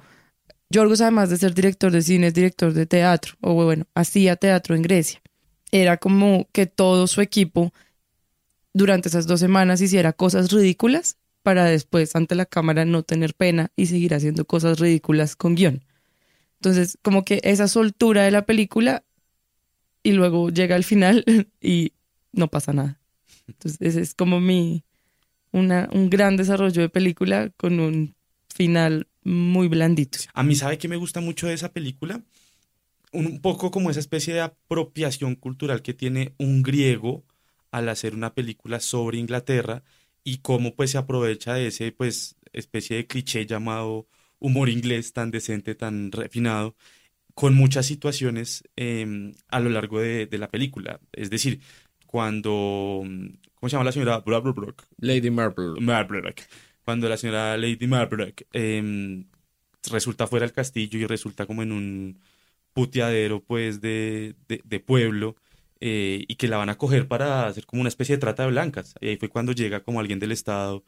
Yorgos, 0.71 1.01
además 1.01 1.31
de 1.31 1.37
ser 1.37 1.55
director 1.55 1.93
de 1.93 2.03
cine, 2.03 2.29
es 2.29 2.35
director 2.35 2.73
de 2.73 2.87
teatro, 2.87 3.35
o 3.41 3.55
bueno, 3.55 3.87
hacía 3.95 4.37
teatro 4.37 4.75
en 4.75 4.83
Grecia. 4.83 5.23
Era 5.71 5.97
como 5.97 6.49
que 6.53 6.67
todo 6.67 7.07
su 7.07 7.21
equipo 7.21 7.73
durante 8.73 9.09
esas 9.09 9.27
dos 9.27 9.41
semanas 9.41 9.81
hiciera 9.81 10.13
cosas 10.13 10.51
ridículas 10.51 11.17
para 11.43 11.65
después 11.65 12.17
ante 12.17 12.35
la 12.35 12.47
cámara 12.47 12.85
no 12.85 13.03
tener 13.03 13.35
pena 13.35 13.71
y 13.77 13.87
seguir 13.87 14.15
haciendo 14.15 14.47
cosas 14.47 14.81
ridículas 14.81 15.37
con 15.37 15.55
guion. 15.55 15.85
Entonces, 16.57 16.99
como 17.03 17.25
que 17.25 17.41
esa 17.45 17.69
soltura 17.69 18.23
de 18.23 18.31
la 18.31 18.47
película 18.47 19.05
y 20.03 20.13
luego 20.13 20.51
llega 20.51 20.77
al 20.77 20.85
final 20.85 21.25
y 21.61 21.93
no 22.33 22.49
pasa 22.49 22.73
nada. 22.73 22.99
Entonces, 23.47 23.97
es 23.97 24.15
como 24.15 24.41
mi, 24.41 24.85
una, 25.53 25.89
un 25.93 26.11
gran 26.11 26.37
desarrollo 26.37 26.83
de 26.83 26.89
película 26.89 27.51
con 27.57 27.79
un 27.79 28.15
final 28.55 29.07
muy 29.25 29.69
blandito. 29.69 30.19
A 30.33 30.43
mí, 30.43 30.55
¿sabe 30.55 30.79
qué 30.79 30.89
me 30.89 30.97
gusta 30.97 31.21
mucho 31.21 31.47
de 31.47 31.55
esa 31.55 31.73
película? 31.73 32.23
Un, 33.13 33.41
poco 33.41 33.71
como 33.71 33.91
esa 33.91 34.01
especie 34.01 34.35
de 34.35 34.41
apropiación 34.41 35.35
cultural 35.35 35.83
que 35.83 35.95
tiene 35.95 36.35
un 36.39 36.63
griego 36.63 37.25
al 37.71 37.89
hacer 37.89 38.15
una 38.15 38.35
película 38.35 38.81
sobre 38.81 39.19
Inglaterra 39.19 39.83
y 40.23 40.39
cómo 40.39 40.75
pues 40.75 40.93
se 40.93 40.99
aprovecha 40.99 41.55
de 41.55 41.69
ese 41.69 41.93
pues 41.93 42.37
especie 42.53 42.97
de 42.97 43.07
cliché 43.07 43.47
llamado 43.47 44.07
humor 44.39 44.69
inglés 44.69 45.13
tan 45.13 45.31
decente, 45.31 45.75
tan 45.75 46.13
refinado, 46.13 46.77
con 47.35 47.55
muchas 47.55 47.87
situaciones 47.87 48.63
eh, 48.77 49.33
a 49.49 49.61
lo 49.61 49.71
largo 49.71 50.01
de, 50.01 50.27
de 50.27 50.39
la 50.39 50.49
película. 50.49 51.01
Es 51.13 51.31
decir, 51.31 51.61
cuando, 52.15 53.03
¿cómo 53.57 53.69
se 53.69 53.71
llama 53.71 53.87
la 53.87 53.91
señora? 53.91 54.19
Brock. 54.21 54.85
Lady 54.99 55.31
Marlborough. 55.31 55.81
Marlborough. 55.81 56.37
Cuando 56.85 57.09
la 57.09 57.17
señora 57.17 57.57
Lady 57.57 57.87
Marlborough 57.87 58.35
eh, 58.53 59.25
resulta 59.91 60.27
fuera 60.27 60.47
del 60.47 60.53
castillo 60.55 60.99
y 60.99 61.07
resulta 61.07 61.47
como 61.47 61.63
en 61.63 61.73
un 61.73 62.21
puteadero 62.73 63.43
pues 63.45 63.81
de, 63.81 64.35
de, 64.49 64.81
pueblo 64.81 65.37
eh, 65.81 66.25
y 66.29 66.35
que 66.37 66.49
la 66.49 66.57
van 66.59 66.69
a 66.71 66.79
coger 66.79 67.09
para 67.09 67.47
hacer 67.47 67.67
como 67.67 67.81
una 67.81 67.89
especie 67.89 68.17
de 68.17 68.21
trata 68.21 68.45
de 68.45 68.51
blancas. 68.51 68.95
Y 69.01 69.09
ahí 69.09 69.17
fue 69.17 69.29
cuando 69.29 69.53
llega 69.53 69.81
como 69.85 70.01
alguien 70.01 70.19
del 70.19 70.33
Estado 70.33 70.85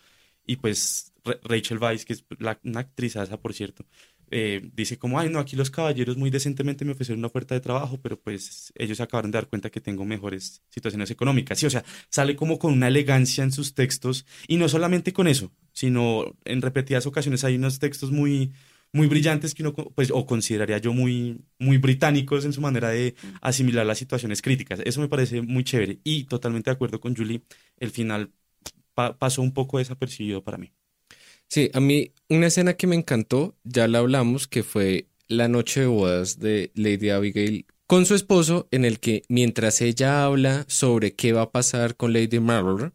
y 0.46 0.56
pues 0.56 1.12
Ra- 1.24 1.38
Rachel 1.44 1.78
Weisz, 1.78 2.04
que 2.04 2.14
es 2.14 2.24
la, 2.38 2.58
una 2.64 2.80
actrizaza 2.80 3.38
por 3.40 3.54
cierto, 3.54 3.84
eh, 4.30 4.70
dice 4.74 4.98
como, 4.98 5.18
ay 5.18 5.28
no, 5.30 5.38
aquí 5.38 5.56
los 5.56 5.70
caballeros 5.70 6.16
muy 6.16 6.30
decentemente 6.30 6.84
me 6.84 6.92
ofrecieron 6.92 7.20
una 7.20 7.28
oferta 7.28 7.54
de 7.54 7.60
trabajo, 7.60 8.00
pero 8.02 8.18
pues 8.20 8.72
ellos 8.76 9.00
acabaron 9.00 9.30
de 9.30 9.36
dar 9.38 9.48
cuenta 9.48 9.70
que 9.70 9.80
tengo 9.80 10.04
mejores 10.04 10.62
situaciones 10.70 11.10
económicas. 11.10 11.58
Sí, 11.58 11.66
o 11.66 11.70
sea, 11.70 11.84
sale 12.10 12.36
como 12.36 12.58
con 12.58 12.72
una 12.72 12.88
elegancia 12.88 13.44
en 13.44 13.52
sus 13.52 13.74
textos 13.74 14.26
y 14.48 14.56
no 14.56 14.68
solamente 14.68 15.12
con 15.12 15.28
eso, 15.28 15.52
sino 15.72 16.24
en 16.44 16.62
repetidas 16.62 17.06
ocasiones 17.06 17.44
hay 17.44 17.56
unos 17.56 17.78
textos 17.78 18.10
muy 18.10 18.52
muy 18.92 19.08
brillantes 19.08 19.54
que 19.54 19.62
uno 19.62 19.74
pues 19.74 20.10
o 20.12 20.24
consideraría 20.26 20.78
yo 20.78 20.92
muy 20.92 21.40
muy 21.58 21.76
británicos 21.78 22.44
en 22.44 22.52
su 22.52 22.60
manera 22.60 22.88
de 22.90 23.14
asimilar 23.42 23.84
las 23.84 23.98
situaciones 23.98 24.40
críticas. 24.42 24.80
Eso 24.84 25.00
me 25.00 25.08
parece 25.08 25.42
muy 25.42 25.64
chévere 25.64 26.00
y 26.04 26.24
totalmente 26.24 26.70
de 26.70 26.74
acuerdo 26.74 27.00
con 27.00 27.14
Julie, 27.14 27.42
el 27.78 27.90
final 27.90 28.32
pa- 28.94 29.18
pasó 29.18 29.42
un 29.42 29.52
poco 29.52 29.78
desapercibido 29.78 30.42
para 30.44 30.58
mí. 30.58 30.72
Sí, 31.48 31.70
a 31.72 31.80
mí 31.80 32.12
una 32.28 32.48
escena 32.48 32.74
que 32.74 32.86
me 32.86 32.96
encantó, 32.96 33.54
ya 33.64 33.88
la 33.88 33.98
hablamos, 33.98 34.46
que 34.46 34.62
fue 34.62 35.06
la 35.28 35.48
noche 35.48 35.80
de 35.80 35.86
bodas 35.86 36.38
de 36.38 36.70
Lady 36.74 37.10
Abigail 37.10 37.66
con 37.86 38.04
su 38.04 38.14
esposo, 38.14 38.66
en 38.72 38.84
el 38.84 38.98
que 38.98 39.22
mientras 39.28 39.80
ella 39.80 40.24
habla 40.24 40.64
sobre 40.68 41.14
qué 41.14 41.32
va 41.32 41.42
a 41.42 41.52
pasar 41.52 41.96
con 41.96 42.12
Lady 42.12 42.40
Marlborough, 42.40 42.92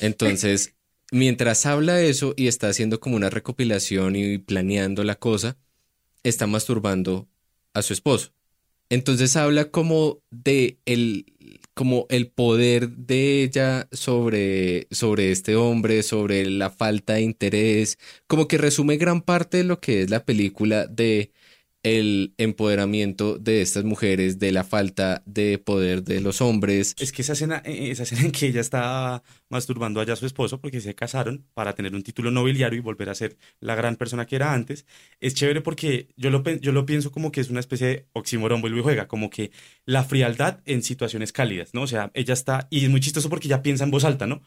entonces, 0.00 0.74
mientras 1.12 1.64
habla 1.66 2.00
eso 2.00 2.34
y 2.36 2.48
está 2.48 2.68
haciendo 2.68 2.98
como 2.98 3.16
una 3.16 3.30
recopilación 3.30 4.16
y 4.16 4.38
planeando 4.38 5.04
la 5.04 5.14
cosa, 5.14 5.56
está 6.24 6.46
masturbando 6.46 7.28
a 7.72 7.82
su 7.82 7.92
esposo. 7.92 8.32
Entonces 8.88 9.36
habla 9.36 9.70
como 9.70 10.22
de 10.30 10.78
el, 10.84 11.31
como 11.74 12.06
el 12.10 12.30
poder 12.30 12.90
de 12.90 13.42
ella 13.42 13.88
sobre, 13.92 14.88
sobre 14.90 15.30
este 15.32 15.56
hombre, 15.56 16.02
sobre 16.02 16.48
la 16.48 16.70
falta 16.70 17.14
de 17.14 17.22
interés, 17.22 17.98
como 18.26 18.48
que 18.48 18.58
resume 18.58 18.96
gran 18.96 19.22
parte 19.22 19.58
de 19.58 19.64
lo 19.64 19.80
que 19.80 20.02
es 20.02 20.10
la 20.10 20.24
película 20.24 20.86
de 20.86 21.32
el 21.82 22.32
empoderamiento 22.38 23.38
de 23.38 23.60
estas 23.60 23.84
mujeres, 23.84 24.38
de 24.38 24.52
la 24.52 24.62
falta 24.62 25.22
de 25.26 25.58
poder 25.58 26.04
de 26.04 26.20
los 26.20 26.40
hombres. 26.40 26.94
Es 26.98 27.10
que 27.10 27.22
esa 27.22 27.32
escena, 27.32 27.60
eh, 27.64 27.90
esa 27.90 28.04
escena 28.04 28.22
en 28.22 28.30
que 28.30 28.46
ella 28.46 28.60
está 28.60 29.22
masturbando 29.48 30.00
allá 30.00 30.12
a 30.12 30.16
su 30.16 30.26
esposo 30.26 30.60
porque 30.60 30.80
se 30.80 30.94
casaron 30.94 31.44
para 31.54 31.74
tener 31.74 31.94
un 31.94 32.02
título 32.02 32.30
nobiliario 32.30 32.78
y 32.78 32.82
volver 32.82 33.08
a 33.10 33.14
ser 33.14 33.36
la 33.60 33.74
gran 33.74 33.96
persona 33.96 34.26
que 34.26 34.36
era 34.36 34.52
antes, 34.52 34.86
es 35.20 35.34
chévere 35.34 35.60
porque 35.60 36.08
yo 36.16 36.30
lo, 36.30 36.42
yo 36.42 36.72
lo 36.72 36.86
pienso 36.86 37.10
como 37.10 37.32
que 37.32 37.40
es 37.40 37.50
una 37.50 37.60
especie 37.60 37.86
de 37.86 38.06
oxímoron, 38.12 38.60
vuelve 38.60 38.78
y 38.78 38.82
juega, 38.82 39.08
como 39.08 39.28
que 39.30 39.50
la 39.84 40.04
frialdad 40.04 40.60
en 40.64 40.82
situaciones 40.82 41.32
cálidas, 41.32 41.74
¿no? 41.74 41.82
O 41.82 41.86
sea, 41.86 42.10
ella 42.14 42.34
está, 42.34 42.68
y 42.70 42.84
es 42.84 42.90
muy 42.90 43.00
chistoso 43.00 43.28
porque 43.28 43.48
ella 43.48 43.62
piensa 43.62 43.84
en 43.84 43.90
voz 43.90 44.04
alta, 44.04 44.26
¿no? 44.26 44.42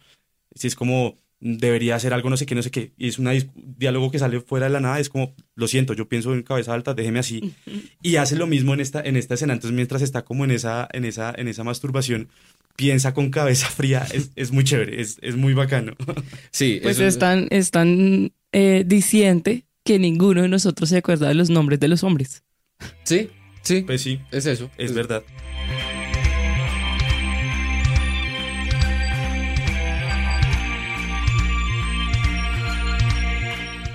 Si 0.56 0.68
es 0.68 0.76
como, 0.76 1.18
debería 1.40 1.96
hacer 1.96 2.14
algo, 2.14 2.30
no 2.30 2.38
sé 2.38 2.46
qué, 2.46 2.56
no 2.56 2.64
sé 2.64 2.72
qué, 2.72 2.94
y 2.98 3.08
es 3.08 3.20
un 3.20 3.30
diálogo 3.78 4.10
que 4.12 4.20
sale 4.20 4.40
fuera 4.42 4.68
de 4.68 4.72
la 4.72 4.80
nada, 4.80 5.00
es 5.00 5.10
como, 5.10 5.36
lo 5.56 5.68
siento, 5.68 5.94
yo 5.94 6.08
pienso 6.08 6.34
en 6.34 6.44
cabeza 6.44 6.74
alta, 6.74 6.94
déjeme 6.94 7.20
así, 7.20 7.54
y 8.02 8.16
hace 8.16 8.36
lo 8.36 8.48
mismo 8.48 8.74
en 8.74 8.80
esta, 8.80 9.02
en 9.02 9.16
esta 9.18 9.34
escena, 9.36 9.54
entonces 9.54 9.76
mientras 9.76 10.02
está 10.02 10.24
como 10.24 10.46
en 10.46 10.52
esa, 10.52 10.88
en 10.92 11.06
esa, 11.06 11.34
en 11.38 11.48
esa 11.48 11.64
masturbación, 11.64 12.30
piensa 12.76 13.14
con 13.14 13.30
cabeza 13.32 13.68
fría, 13.68 14.06
es, 14.14 14.32
es 14.36 14.52
muy 14.52 14.64
chévere, 14.64 15.02
es, 15.02 15.18
es 15.22 15.36
muy 15.36 15.54
bacano. 15.54 15.94
Sí, 16.52 16.80
Pues 16.82 17.00
es 17.00 17.20
tan, 17.20 17.48
es 17.52 17.72
tan 17.72 18.32
eh, 18.52 18.84
diciente 18.86 19.66
que 19.84 20.00
ninguno 20.00 20.42
de 20.42 20.48
nosotros 20.48 20.90
se 20.90 20.98
acuerda 20.98 21.28
de 21.28 21.36
los 21.36 21.50
nombres 21.50 21.80
de 21.80 21.88
los 21.88 22.04
hombres. 22.04 22.44
Sí, 23.04 23.30
sí, 23.62 23.82
Pues 23.82 24.02
sí, 24.02 24.20
es 24.32 24.46
eso. 24.46 24.70
es 24.78 24.94
verdad. 24.94 25.24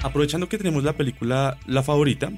Aprovechando 0.02 0.48
que 0.48 0.58
tenemos 0.58 0.82
la 0.82 0.94
película 0.94 1.58
La 1.66 1.82
Favorita, 1.82 2.32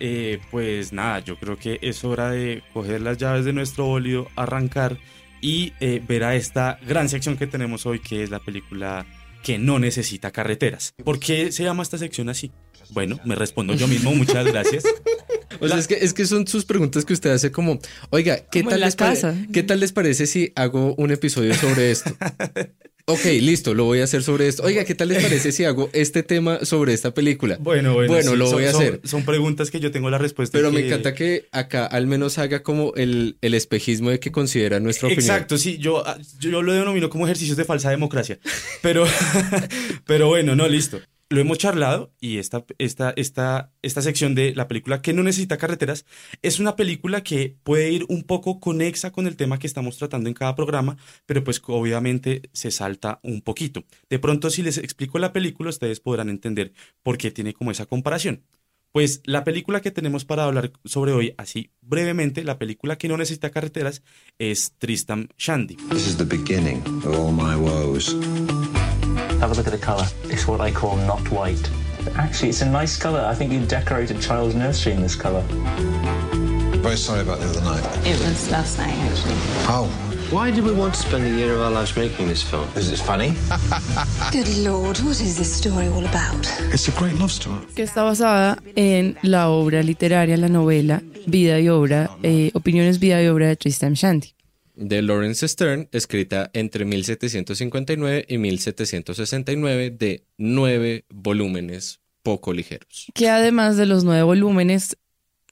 eh, 0.00 0.40
pues 0.50 0.92
nada, 0.92 1.20
yo 1.20 1.38
creo 1.38 1.56
que 1.56 1.78
es 1.80 2.04
hora 2.04 2.30
de 2.30 2.62
coger 2.72 3.00
las 3.00 3.18
llaves 3.18 3.44
de 3.44 3.52
nuestro 3.52 3.86
bólido, 3.86 4.28
arrancar 4.36 4.98
y 5.40 5.72
eh, 5.80 6.02
ver 6.06 6.24
a 6.24 6.34
esta 6.34 6.78
gran 6.86 7.08
sección 7.08 7.36
que 7.36 7.46
tenemos 7.46 7.86
hoy, 7.86 8.00
que 8.00 8.22
es 8.22 8.30
la 8.30 8.40
película 8.40 9.06
que 9.44 9.58
no 9.58 9.78
necesita 9.78 10.32
carreteras. 10.32 10.94
¿Por 11.04 11.20
qué 11.20 11.52
se 11.52 11.62
llama 11.62 11.82
esta 11.82 11.98
sección 11.98 12.28
así? 12.28 12.50
Bueno, 12.90 13.18
me 13.24 13.34
respondo 13.34 13.74
yo 13.74 13.86
mismo, 13.86 14.14
muchas 14.14 14.44
gracias. 14.46 14.84
O 15.60 15.68
sea, 15.68 15.78
es 15.78 15.86
que, 15.86 15.94
es 15.94 16.12
que 16.12 16.26
son 16.26 16.48
sus 16.48 16.64
preguntas 16.64 17.04
que 17.04 17.12
usted 17.12 17.30
hace 17.30 17.52
como, 17.52 17.78
oiga, 18.10 18.38
¿qué, 18.50 18.64
Como 18.64 18.70
tal 18.70 18.80
les. 18.80 18.96
¿qué 19.52 19.62
tal 19.62 19.78
les 19.78 19.92
parece 19.92 20.26
si 20.26 20.52
hago 20.56 20.96
un 20.96 21.12
episodio 21.12 21.54
sobre 21.54 21.92
esto? 21.92 22.10
Ok, 23.06 23.22
listo, 23.42 23.74
lo 23.74 23.84
voy 23.84 24.00
a 24.00 24.04
hacer 24.04 24.22
sobre 24.22 24.48
esto. 24.48 24.62
Oiga, 24.62 24.84
¿qué 24.86 24.94
tal 24.94 25.08
les 25.08 25.22
parece 25.22 25.52
si 25.52 25.64
hago 25.64 25.90
este 25.92 26.22
tema 26.22 26.64
sobre 26.64 26.94
esta 26.94 27.12
película? 27.12 27.58
Bueno, 27.60 27.92
bueno, 27.92 28.10
Bueno, 28.14 28.30
sí, 28.30 28.36
lo 28.38 28.46
son- 28.46 28.54
voy 28.54 28.64
a 28.64 28.70
hacer. 28.70 29.00
Son 29.04 29.24
preguntas 29.26 29.70
que 29.70 29.78
yo 29.78 29.90
tengo 29.90 30.08
la 30.08 30.16
respuesta. 30.16 30.56
Pero 30.56 30.72
me 30.72 30.86
encanta 30.86 31.14
que 31.14 31.46
acá 31.52 31.84
al 31.84 32.06
menos 32.06 32.38
haga 32.38 32.62
como 32.62 32.94
el, 32.94 33.36
el 33.42 33.52
espejismo 33.52 34.08
de 34.08 34.20
que 34.20 34.32
considera 34.32 34.80
nuestra 34.80 35.08
opinión. 35.08 35.22
Exacto, 35.22 35.58
sí, 35.58 35.76
yo, 35.76 36.02
yo 36.40 36.62
lo 36.62 36.72
denomino 36.72 37.10
como 37.10 37.26
ejercicios 37.26 37.58
de 37.58 37.66
falsa 37.66 37.90
democracia. 37.90 38.38
Pero, 38.80 39.04
pero 40.06 40.28
bueno, 40.28 40.56
no, 40.56 40.66
listo. 40.66 40.98
Lo 41.30 41.40
hemos 41.40 41.58
charlado 41.58 42.12
y 42.20 42.38
esta, 42.38 42.64
esta, 42.78 43.12
esta, 43.16 43.72
esta 43.82 44.02
sección 44.02 44.34
de 44.34 44.54
la 44.54 44.68
película 44.68 45.00
que 45.00 45.12
no 45.12 45.22
necesita 45.22 45.56
carreteras 45.56 46.04
es 46.42 46.60
una 46.60 46.76
película 46.76 47.22
que 47.22 47.56
puede 47.62 47.90
ir 47.90 48.04
un 48.08 48.24
poco 48.24 48.60
conexa 48.60 49.10
con 49.10 49.26
el 49.26 49.36
tema 49.36 49.58
que 49.58 49.66
estamos 49.66 49.96
tratando 49.96 50.28
en 50.28 50.34
cada 50.34 50.54
programa, 50.54 50.96
pero 51.26 51.42
pues 51.42 51.62
obviamente 51.66 52.42
se 52.52 52.70
salta 52.70 53.20
un 53.22 53.40
poquito. 53.40 53.84
De 54.10 54.18
pronto 54.18 54.50
si 54.50 54.62
les 54.62 54.78
explico 54.78 55.18
la 55.18 55.32
película 55.32 55.70
ustedes 55.70 56.00
podrán 56.00 56.28
entender 56.28 56.72
por 57.02 57.16
qué 57.16 57.30
tiene 57.30 57.54
como 57.54 57.70
esa 57.70 57.86
comparación. 57.86 58.44
Pues 58.94 59.22
la 59.24 59.42
película 59.42 59.80
que 59.80 59.90
tenemos 59.90 60.24
para 60.24 60.44
hablar 60.44 60.70
sobre 60.84 61.10
hoy, 61.10 61.34
así 61.36 61.72
brevemente, 61.80 62.44
la 62.44 62.60
película 62.60 62.96
que 62.96 63.08
no 63.08 63.16
necesita 63.16 63.50
carreteras 63.50 64.04
es 64.38 64.74
Tristam 64.78 65.26
Shandy. 65.36 65.74
This 65.90 66.06
is 66.06 66.16
the 66.16 66.24
beginning 66.24 66.80
of 67.04 67.18
all 67.18 67.32
my 67.32 67.56
woes. 67.56 68.14
Have 69.44 69.52
a 69.52 69.56
look 69.56 69.66
at 69.66 69.74
the 69.74 69.86
colour. 69.86 70.06
It's 70.24 70.48
what 70.48 70.62
I 70.62 70.70
call 70.70 70.96
not 70.96 71.20
white. 71.30 71.70
Actually, 72.16 72.48
it's 72.48 72.62
a 72.62 72.66
nice 72.80 72.96
colour. 72.96 73.20
I 73.20 73.34
think 73.34 73.52
you 73.52 73.60
decorated 73.66 74.18
child's 74.22 74.54
nursery 74.54 74.94
in 74.94 75.02
this 75.02 75.14
colour. 75.14 75.42
Very 76.80 76.96
sorry 76.96 77.20
about 77.20 77.40
the 77.40 77.50
other 77.50 77.60
night. 77.60 77.84
It 78.06 78.18
was 78.20 78.50
last 78.50 78.78
night, 78.78 78.96
actually. 79.10 79.34
Oh, 79.68 79.84
Why 80.30 80.50
did 80.50 80.64
we 80.64 80.72
want 80.72 80.94
to 80.94 81.00
spend 81.00 81.24
a 81.24 81.28
year 81.28 81.52
of 81.56 81.60
our 81.60 81.70
lives 81.70 81.94
making 81.94 82.26
this 82.26 82.42
film? 82.42 82.66
is 82.74 82.90
it 82.90 82.98
funny? 82.98 83.34
Good 84.32 84.48
lord, 84.64 84.96
what 85.00 85.20
is 85.20 85.36
this 85.36 85.52
story 85.54 85.88
all 85.88 86.06
about? 86.06 86.42
It's 86.72 86.88
a 86.88 86.92
great 86.92 87.18
love 87.18 87.30
story. 87.30 87.60
que 87.76 87.82
está 87.84 88.02
basada 88.02 88.56
en 88.76 89.18
la 89.22 89.50
obra 89.50 89.82
literaria, 89.82 90.38
la 90.38 90.48
novela 90.48 91.02
Vida 91.26 91.60
y 91.60 91.68
Obra, 91.68 92.16
eh, 92.22 92.50
Opiniones, 92.54 92.98
Vida 92.98 93.22
y 93.22 93.26
Obra 93.26 93.48
de 93.48 93.56
Tristram 93.56 93.92
Shandy. 93.92 94.34
De 94.74 95.02
Lawrence 95.02 95.46
Stern, 95.48 95.88
escrita 95.92 96.50
entre 96.52 96.84
1759 96.84 98.26
y 98.28 98.38
1769, 98.38 99.90
de 99.90 100.24
nueve 100.38 101.04
volúmenes 101.10 102.00
poco 102.22 102.52
ligeros. 102.52 103.06
Que 103.14 103.28
además 103.28 103.76
de 103.76 103.86
los 103.86 104.04
nueve 104.04 104.22
volúmenes, 104.22 104.96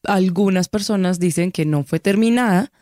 algunas 0.05 0.69
personas 0.69 1.19
dicen 1.21 1.53
que 1.53 1.65
no 1.65 1.85
fue 1.85 2.01
terminada 2.01 2.73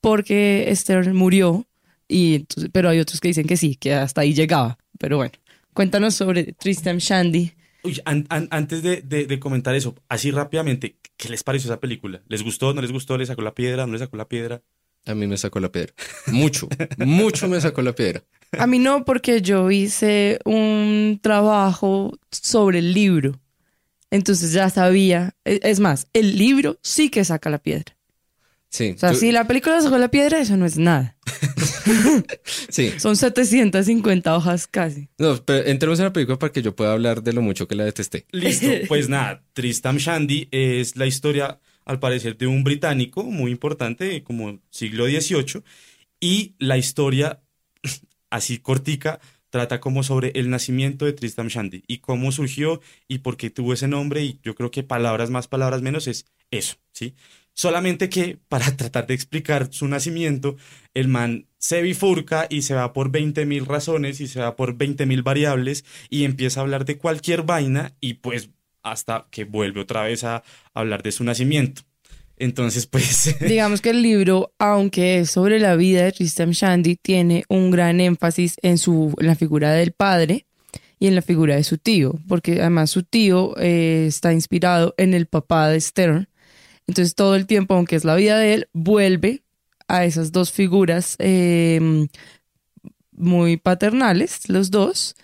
porque 0.00 0.70
Stern 0.74 1.14
murió, 1.14 1.66
y 2.08 2.36
entonces- 2.36 2.70
pero 2.72 2.88
hay 2.88 2.98
otros 3.00 3.20
que 3.20 3.28
dicen 3.28 3.46
que 3.46 3.56
sí, 3.56 3.76
que 3.76 3.92
hasta 3.94 4.22
ahí 4.22 4.32
llegaba. 4.34 4.78
Pero 4.98 5.16
bueno, 5.18 5.32
cuéntanos 5.74 6.14
sobre 6.14 6.52
Tristram 6.54 6.98
Shandy. 6.98 7.52
Uy, 7.82 8.00
an- 8.04 8.26
an- 8.30 8.48
antes 8.50 8.82
de, 8.82 9.02
de- 9.02 9.26
de 9.26 9.40
comentar 9.40 9.74
eso, 9.74 9.94
así 10.08 10.30
rápidamente, 10.30 10.96
¿qué 11.16 11.28
les 11.28 11.42
pareció 11.42 11.70
esa 11.70 11.80
película? 11.80 12.22
¿Les 12.28 12.42
gustó? 12.42 12.72
¿No 12.74 12.80
les 12.82 12.92
gustó? 12.92 13.16
¿Les 13.18 13.28
sacó 13.28 13.42
la 13.42 13.54
piedra? 13.54 13.86
¿No 13.86 13.92
les 13.92 14.00
sacó 14.00 14.16
la 14.16 14.28
piedra? 14.28 14.62
A 15.06 15.14
mí 15.14 15.26
me 15.26 15.36
sacó 15.36 15.60
la 15.60 15.72
piedra. 15.72 15.92
Mucho, 16.26 16.68
mucho 16.98 17.48
me 17.48 17.60
sacó 17.60 17.82
la 17.82 17.94
piedra. 17.94 18.22
A 18.58 18.66
mí 18.66 18.78
no, 18.78 19.04
porque 19.04 19.40
yo 19.42 19.70
hice 19.70 20.38
un 20.44 21.18
trabajo 21.22 22.18
sobre 22.30 22.80
el 22.80 22.92
libro. 22.92 23.40
Entonces 24.10 24.52
ya 24.52 24.68
sabía. 24.70 25.36
e- 25.44 25.60
Es 25.62 25.80
más, 25.80 26.06
el 26.12 26.36
libro 26.36 26.78
sí 26.82 27.10
que 27.10 27.24
saca 27.24 27.48
la 27.50 27.58
piedra. 27.58 27.96
Sí, 28.68 28.92
O 28.94 28.98
sea, 28.98 29.12
tú- 29.12 29.18
si 29.18 29.32
la 29.32 29.46
película 29.46 29.80
sacó 29.80 29.98
la 29.98 30.10
piedra, 30.10 30.38
eso 30.40 30.56
no 30.56 30.66
es 30.66 30.76
nada. 30.76 31.16
sí. 32.68 32.92
Son 32.98 33.16
750 33.16 34.34
hojas 34.36 34.66
casi. 34.66 35.08
No, 35.18 35.36
pero 35.44 35.66
entremos 35.66 35.98
en 35.98 36.06
la 36.06 36.12
película 36.12 36.38
para 36.38 36.52
que 36.52 36.62
yo 36.62 36.74
pueda 36.74 36.92
hablar 36.92 37.22
de 37.22 37.32
lo 37.32 37.42
mucho 37.42 37.66
que 37.66 37.74
la 37.74 37.84
detesté. 37.84 38.26
Listo, 38.32 38.66
pues 38.88 39.08
nada, 39.08 39.42
Tristam 39.54 39.96
Shandy 39.96 40.48
es 40.50 40.96
la 40.96 41.06
historia, 41.06 41.58
al 41.90 41.98
parecer, 41.98 42.38
de 42.38 42.46
un 42.46 42.62
británico 42.62 43.24
muy 43.24 43.50
importante, 43.50 44.22
como 44.22 44.60
siglo 44.70 45.06
XVIII, 45.06 45.64
y 46.20 46.54
la 46.60 46.78
historia, 46.78 47.42
así 48.30 48.58
cortica, 48.58 49.18
trata 49.50 49.80
como 49.80 50.04
sobre 50.04 50.30
el 50.36 50.50
nacimiento 50.50 51.04
de 51.04 51.14
Tristam 51.14 51.48
Shandy 51.48 51.82
y 51.88 51.98
cómo 51.98 52.30
surgió 52.30 52.80
y 53.08 53.18
por 53.18 53.36
qué 53.36 53.50
tuvo 53.50 53.72
ese 53.72 53.88
nombre, 53.88 54.22
y 54.22 54.38
yo 54.44 54.54
creo 54.54 54.70
que 54.70 54.84
palabras 54.84 55.30
más, 55.30 55.48
palabras 55.48 55.82
menos 55.82 56.06
es 56.06 56.26
eso, 56.52 56.76
¿sí? 56.92 57.16
Solamente 57.54 58.08
que 58.08 58.38
para 58.48 58.76
tratar 58.76 59.08
de 59.08 59.14
explicar 59.14 59.72
su 59.72 59.88
nacimiento, 59.88 60.56
el 60.94 61.08
man 61.08 61.48
se 61.58 61.82
bifurca 61.82 62.46
y 62.48 62.62
se 62.62 62.74
va 62.74 62.92
por 62.92 63.10
20 63.10 63.46
mil 63.46 63.66
razones 63.66 64.20
y 64.20 64.28
se 64.28 64.38
va 64.38 64.54
por 64.54 64.76
20 64.76 65.06
mil 65.06 65.24
variables 65.24 65.84
y 66.08 66.22
empieza 66.22 66.60
a 66.60 66.62
hablar 66.62 66.84
de 66.84 66.98
cualquier 66.98 67.42
vaina 67.42 67.96
y 68.00 68.14
pues 68.14 68.50
hasta 68.82 69.26
que 69.30 69.44
vuelve 69.44 69.80
otra 69.80 70.02
vez 70.02 70.24
a 70.24 70.42
hablar 70.74 71.02
de 71.02 71.12
su 71.12 71.24
nacimiento. 71.24 71.82
Entonces, 72.36 72.86
pues... 72.90 73.36
Digamos 73.40 73.80
que 73.80 73.90
el 73.90 74.02
libro, 74.02 74.52
aunque 74.58 75.20
es 75.20 75.30
sobre 75.30 75.60
la 75.60 75.76
vida 75.76 76.04
de 76.04 76.12
Tristram 76.12 76.50
Shandy, 76.50 76.96
tiene 76.96 77.44
un 77.48 77.70
gran 77.70 78.00
énfasis 78.00 78.56
en, 78.62 78.78
su, 78.78 79.14
en 79.18 79.26
la 79.26 79.36
figura 79.36 79.72
del 79.72 79.92
padre 79.92 80.46
y 80.98 81.06
en 81.06 81.14
la 81.14 81.22
figura 81.22 81.56
de 81.56 81.64
su 81.64 81.78
tío, 81.78 82.18
porque 82.28 82.60
además 82.60 82.90
su 82.90 83.02
tío 83.02 83.54
eh, 83.58 84.06
está 84.06 84.32
inspirado 84.32 84.94
en 84.98 85.14
el 85.14 85.26
papá 85.26 85.68
de 85.68 85.80
Stern. 85.80 86.28
Entonces 86.86 87.14
todo 87.14 87.36
el 87.36 87.46
tiempo, 87.46 87.74
aunque 87.74 87.96
es 87.96 88.04
la 88.04 88.16
vida 88.16 88.38
de 88.38 88.54
él, 88.54 88.68
vuelve 88.72 89.42
a 89.88 90.04
esas 90.04 90.32
dos 90.32 90.52
figuras 90.52 91.16
eh, 91.18 92.06
muy 93.12 93.56
paternales, 93.56 94.48
los 94.48 94.70
dos, 94.70 95.14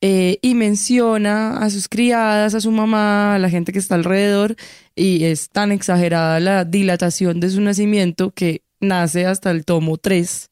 eh, 0.00 0.38
y 0.42 0.54
menciona 0.54 1.58
a 1.58 1.70
sus 1.70 1.88
criadas, 1.88 2.54
a 2.54 2.60
su 2.60 2.70
mamá, 2.70 3.34
a 3.34 3.38
la 3.38 3.50
gente 3.50 3.72
que 3.72 3.78
está 3.78 3.94
alrededor, 3.94 4.56
y 4.94 5.24
es 5.24 5.50
tan 5.50 5.72
exagerada 5.72 6.40
la 6.40 6.64
dilatación 6.64 7.40
de 7.40 7.50
su 7.50 7.60
nacimiento 7.60 8.30
que 8.30 8.62
nace 8.80 9.26
hasta 9.26 9.50
el 9.50 9.64
tomo 9.64 9.96
3 9.96 10.50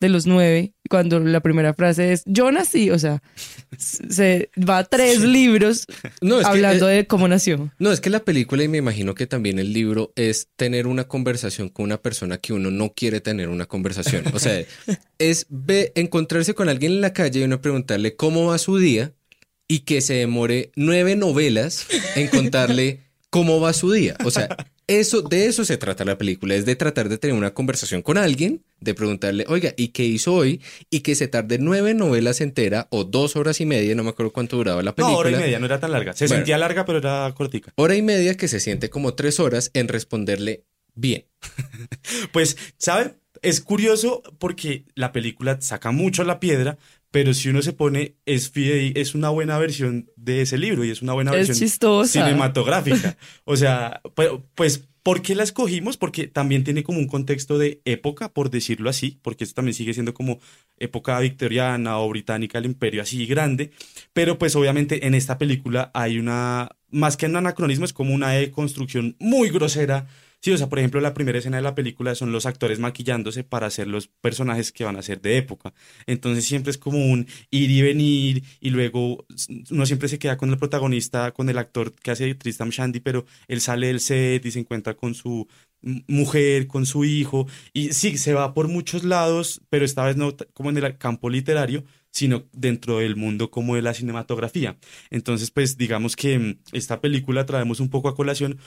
de 0.00 0.08
los 0.08 0.26
nueve, 0.26 0.74
cuando 0.88 1.20
la 1.20 1.40
primera 1.40 1.74
frase 1.74 2.12
es, 2.12 2.22
yo 2.26 2.50
nací, 2.50 2.90
o 2.90 2.98
sea, 2.98 3.22
se 3.76 4.50
va 4.58 4.78
a 4.78 4.84
tres 4.84 5.20
libros 5.20 5.86
No, 6.20 6.38
que, 6.38 6.46
hablando 6.46 6.88
eh, 6.88 6.96
de 6.96 7.06
cómo 7.06 7.28
nació. 7.28 7.70
No, 7.78 7.92
es 7.92 8.00
que 8.00 8.10
la 8.10 8.24
película 8.24 8.64
y 8.64 8.68
me 8.68 8.78
imagino 8.78 9.14
que 9.14 9.26
también 9.26 9.58
el 9.58 9.72
libro 9.72 10.12
es 10.16 10.48
tener 10.56 10.86
una 10.86 11.04
conversación 11.04 11.68
con 11.68 11.84
una 11.84 11.98
persona 11.98 12.38
que 12.38 12.52
uno 12.52 12.70
no 12.70 12.92
quiere 12.94 13.20
tener 13.20 13.48
una 13.48 13.66
conversación. 13.66 14.24
O 14.32 14.38
sea, 14.38 14.64
es 15.18 15.46
ve, 15.48 15.92
encontrarse 15.94 16.54
con 16.54 16.68
alguien 16.68 16.92
en 16.92 17.00
la 17.00 17.12
calle 17.12 17.40
y 17.40 17.44
uno 17.44 17.60
preguntarle 17.60 18.16
cómo 18.16 18.46
va 18.46 18.58
su 18.58 18.78
día 18.78 19.12
y 19.68 19.80
que 19.80 20.00
se 20.00 20.14
demore 20.14 20.72
nueve 20.76 21.14
novelas 21.14 21.86
en 22.16 22.28
contarle 22.28 23.00
cómo 23.30 23.60
va 23.60 23.72
su 23.72 23.92
día. 23.92 24.16
O 24.24 24.30
sea, 24.30 24.48
eso, 24.88 25.22
de 25.22 25.46
eso 25.46 25.64
se 25.64 25.76
trata 25.76 26.04
la 26.04 26.18
película, 26.18 26.54
es 26.56 26.64
de 26.66 26.74
tratar 26.74 27.08
de 27.08 27.18
tener 27.18 27.36
una 27.36 27.54
conversación 27.54 28.02
con 28.02 28.18
alguien, 28.18 28.64
de 28.80 28.94
preguntarle, 28.94 29.44
oiga, 29.48 29.72
¿y 29.76 29.88
qué 29.88 30.04
hizo 30.04 30.34
hoy? 30.34 30.60
Y 30.90 31.00
que 31.00 31.14
se 31.14 31.28
tarde 31.28 31.58
nueve 31.58 31.94
novelas 31.94 32.40
entera 32.40 32.88
o 32.90 33.04
dos 33.04 33.36
horas 33.36 33.60
y 33.60 33.66
media, 33.66 33.94
no 33.94 34.02
me 34.02 34.10
acuerdo 34.10 34.32
cuánto 34.32 34.56
duraba 34.56 34.82
la 34.82 34.90
No, 34.90 34.96
película. 34.96 35.18
hora 35.18 35.30
y 35.30 35.36
media, 35.36 35.58
no 35.58 35.66
era 35.66 35.78
tan 35.78 35.92
larga. 35.92 36.14
Se 36.14 36.24
Bueno. 36.26 36.38
sentía 36.40 36.58
larga, 36.58 36.84
pero 36.84 36.98
era 36.98 37.32
cortica. 37.36 37.72
Hora 37.76 37.94
y 37.94 38.02
media 38.02 38.36
que 38.36 38.48
se 38.48 38.58
siente 38.60 38.90
como 38.90 39.14
tres 39.14 39.38
horas 39.38 39.70
en 39.74 39.86
responderle 39.88 40.64
bien. 40.94 41.26
Pues, 42.32 42.56
¿sabe? 42.78 43.14
Es 43.42 43.60
curioso 43.60 44.22
porque 44.38 44.84
la 44.94 45.12
película 45.12 45.60
saca 45.60 45.90
mucho 45.92 46.24
la 46.24 46.40
piedra, 46.40 46.76
pero 47.18 47.34
si 47.34 47.48
uno 47.48 47.62
se 47.62 47.72
pone, 47.72 48.14
es 48.26 48.52
es 48.54 49.16
una 49.16 49.28
buena 49.30 49.58
versión 49.58 50.08
de 50.14 50.42
ese 50.42 50.56
libro 50.56 50.84
y 50.84 50.90
es 50.90 51.02
una 51.02 51.14
buena 51.14 51.32
Es 51.32 51.48
versión 51.48 51.58
chistosa. 51.68 52.12
cinematográfica. 52.24 53.16
O 53.44 53.56
sea, 53.56 54.00
pu- 54.14 54.44
pues 54.54 54.84
¿Por 55.02 55.20
qué 55.22 55.34
la 55.34 55.42
escogimos? 55.42 55.96
Porque 55.96 56.28
también 56.28 56.62
tiene 56.64 56.84
como 56.84 56.98
un 57.00 57.08
contexto 57.08 57.58
de 57.58 57.80
época, 57.86 58.28
por 58.32 58.50
decirlo 58.50 58.88
así, 58.88 59.18
porque 59.22 59.42
esto 59.42 59.54
también 59.54 59.72
sigue 59.74 59.94
siendo 59.94 60.14
como 60.14 60.38
época 60.78 61.18
victoriana 61.18 61.98
o 61.98 62.08
británica, 62.08 62.58
el 62.58 62.66
imperio 62.66 63.02
así 63.02 63.26
grande, 63.26 63.70
pero 64.12 64.38
pues 64.38 64.54
obviamente 64.54 65.06
en 65.08 65.14
esta 65.14 65.38
película 65.38 65.90
hay 65.94 66.18
una, 66.18 66.68
más 66.90 67.16
que 67.16 67.26
un 67.26 67.34
anacronismo, 67.36 67.84
es 67.84 67.92
como 67.94 68.14
una 68.14 68.30
deconstrucción 68.32 69.16
muy 69.18 69.48
grosera 69.48 70.06
Sí, 70.40 70.52
o 70.52 70.56
sea, 70.56 70.68
por 70.68 70.78
ejemplo, 70.78 71.00
la 71.00 71.14
primera 71.14 71.38
escena 71.38 71.56
de 71.56 71.64
la 71.64 71.74
película 71.74 72.14
son 72.14 72.30
los 72.30 72.46
actores 72.46 72.78
maquillándose 72.78 73.42
para 73.42 73.66
hacer 73.66 73.88
los 73.88 74.06
personajes 74.06 74.70
que 74.70 74.84
van 74.84 74.96
a 74.96 75.02
ser 75.02 75.20
de 75.20 75.36
época. 75.36 75.74
Entonces 76.06 76.44
siempre 76.44 76.70
es 76.70 76.78
como 76.78 76.98
un 76.98 77.26
ir 77.50 77.70
y 77.70 77.82
venir 77.82 78.44
y 78.60 78.70
luego 78.70 79.26
uno 79.70 79.84
siempre 79.84 80.08
se 80.08 80.18
queda 80.20 80.36
con 80.36 80.50
el 80.50 80.58
protagonista, 80.58 81.32
con 81.32 81.48
el 81.48 81.58
actor 81.58 81.92
que 81.94 82.12
hace 82.12 82.34
Tristan 82.36 82.70
Shandy, 82.70 83.00
pero 83.00 83.26
él 83.48 83.60
sale 83.60 83.88
del 83.88 83.98
set 84.00 84.44
y 84.46 84.52
se 84.52 84.60
encuentra 84.60 84.94
con 84.94 85.14
su 85.14 85.48
mujer, 86.06 86.66
con 86.66 86.86
su 86.86 87.04
hijo 87.04 87.46
y 87.72 87.92
sí, 87.92 88.16
se 88.18 88.34
va 88.34 88.54
por 88.54 88.68
muchos 88.68 89.04
lados, 89.04 89.60
pero 89.70 89.84
esta 89.84 90.04
vez 90.04 90.16
no 90.16 90.34
como 90.52 90.70
en 90.70 90.76
el 90.78 90.98
campo 90.98 91.30
literario, 91.30 91.84
sino 92.10 92.44
dentro 92.52 92.98
del 92.98 93.16
mundo 93.16 93.50
como 93.50 93.76
de 93.76 93.82
la 93.82 93.94
cinematografía. 93.94 94.78
Entonces, 95.10 95.50
pues 95.50 95.76
digamos 95.76 96.16
que 96.16 96.38
mm, 96.38 96.58
esta 96.72 97.00
película 97.00 97.46
traemos 97.46 97.80
un 97.80 97.90
poco 97.90 98.08
a 98.08 98.16
colación 98.16 98.58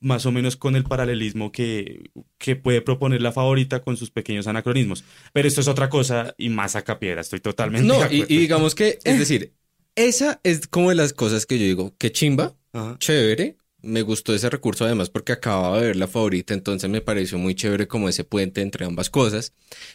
más 0.00 0.26
o 0.26 0.32
menos 0.32 0.56
con 0.56 0.76
el 0.76 0.84
paralelismo 0.84 1.52
que, 1.52 2.10
que 2.38 2.56
puede 2.56 2.82
proponer 2.82 3.22
la 3.22 3.32
favorita 3.32 3.80
con 3.80 3.96
sus 3.96 4.10
pequeños 4.10 4.46
anacronismos. 4.46 5.04
Pero 5.32 5.48
esto 5.48 5.60
es 5.60 5.68
otra 5.68 5.88
cosa 5.88 6.34
y 6.38 6.48
más 6.48 6.76
a 6.76 6.98
piedra, 6.98 7.20
estoy 7.20 7.40
totalmente 7.40 7.86
No, 7.86 8.00
y, 8.10 8.24
digamos 8.24 8.74
que, 8.74 8.98
es 9.04 9.18
decir, 9.18 9.52
esa 9.94 10.40
es 10.42 10.66
como 10.66 10.90
de 10.90 10.94
las 10.94 11.12
cosas 11.12 11.46
que 11.46 11.58
yo 11.58 11.64
digo, 11.64 11.94
que 11.98 12.12
chimba, 12.12 12.54
chévere, 12.98 13.56
me 13.80 14.02
gustó 14.02 14.34
ese 14.34 14.50
recurso 14.50 14.84
además 14.84 15.10
porque 15.10 15.32
acababa 15.32 15.80
de 15.80 15.88
ver 15.88 15.96
la 15.96 16.08
favorita, 16.08 16.54
entonces 16.54 16.88
me 16.90 17.00
pareció 17.00 17.38
muy 17.38 17.54
chévere 17.54 17.86
como 17.86 18.08
ese 18.08 18.24
puente 18.24 18.60
entre 18.60 18.84
ambas 18.84 19.10
cosas, 19.10 19.52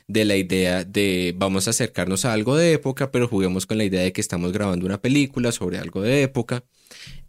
de 0.08 0.26
la 0.26 0.36
idea 0.36 0.84
de 0.84 1.34
vamos 1.36 1.68
a 1.68 1.72
acercarnos 1.72 2.26
a 2.26 2.34
algo 2.34 2.56
de 2.56 2.74
época, 2.74 3.12
pero 3.12 3.28
juguemos 3.28 3.66
con 3.66 3.78
la 3.78 3.86
idea 3.86 4.02
de 4.02 4.14
que 4.14 4.22
estamos 4.22 4.52
grabando 4.52 4.86
una 4.86 5.02
película 5.02 5.52
sobre 5.52 5.80
algo 5.80 6.02
de 6.02 6.24
época. 6.24 6.64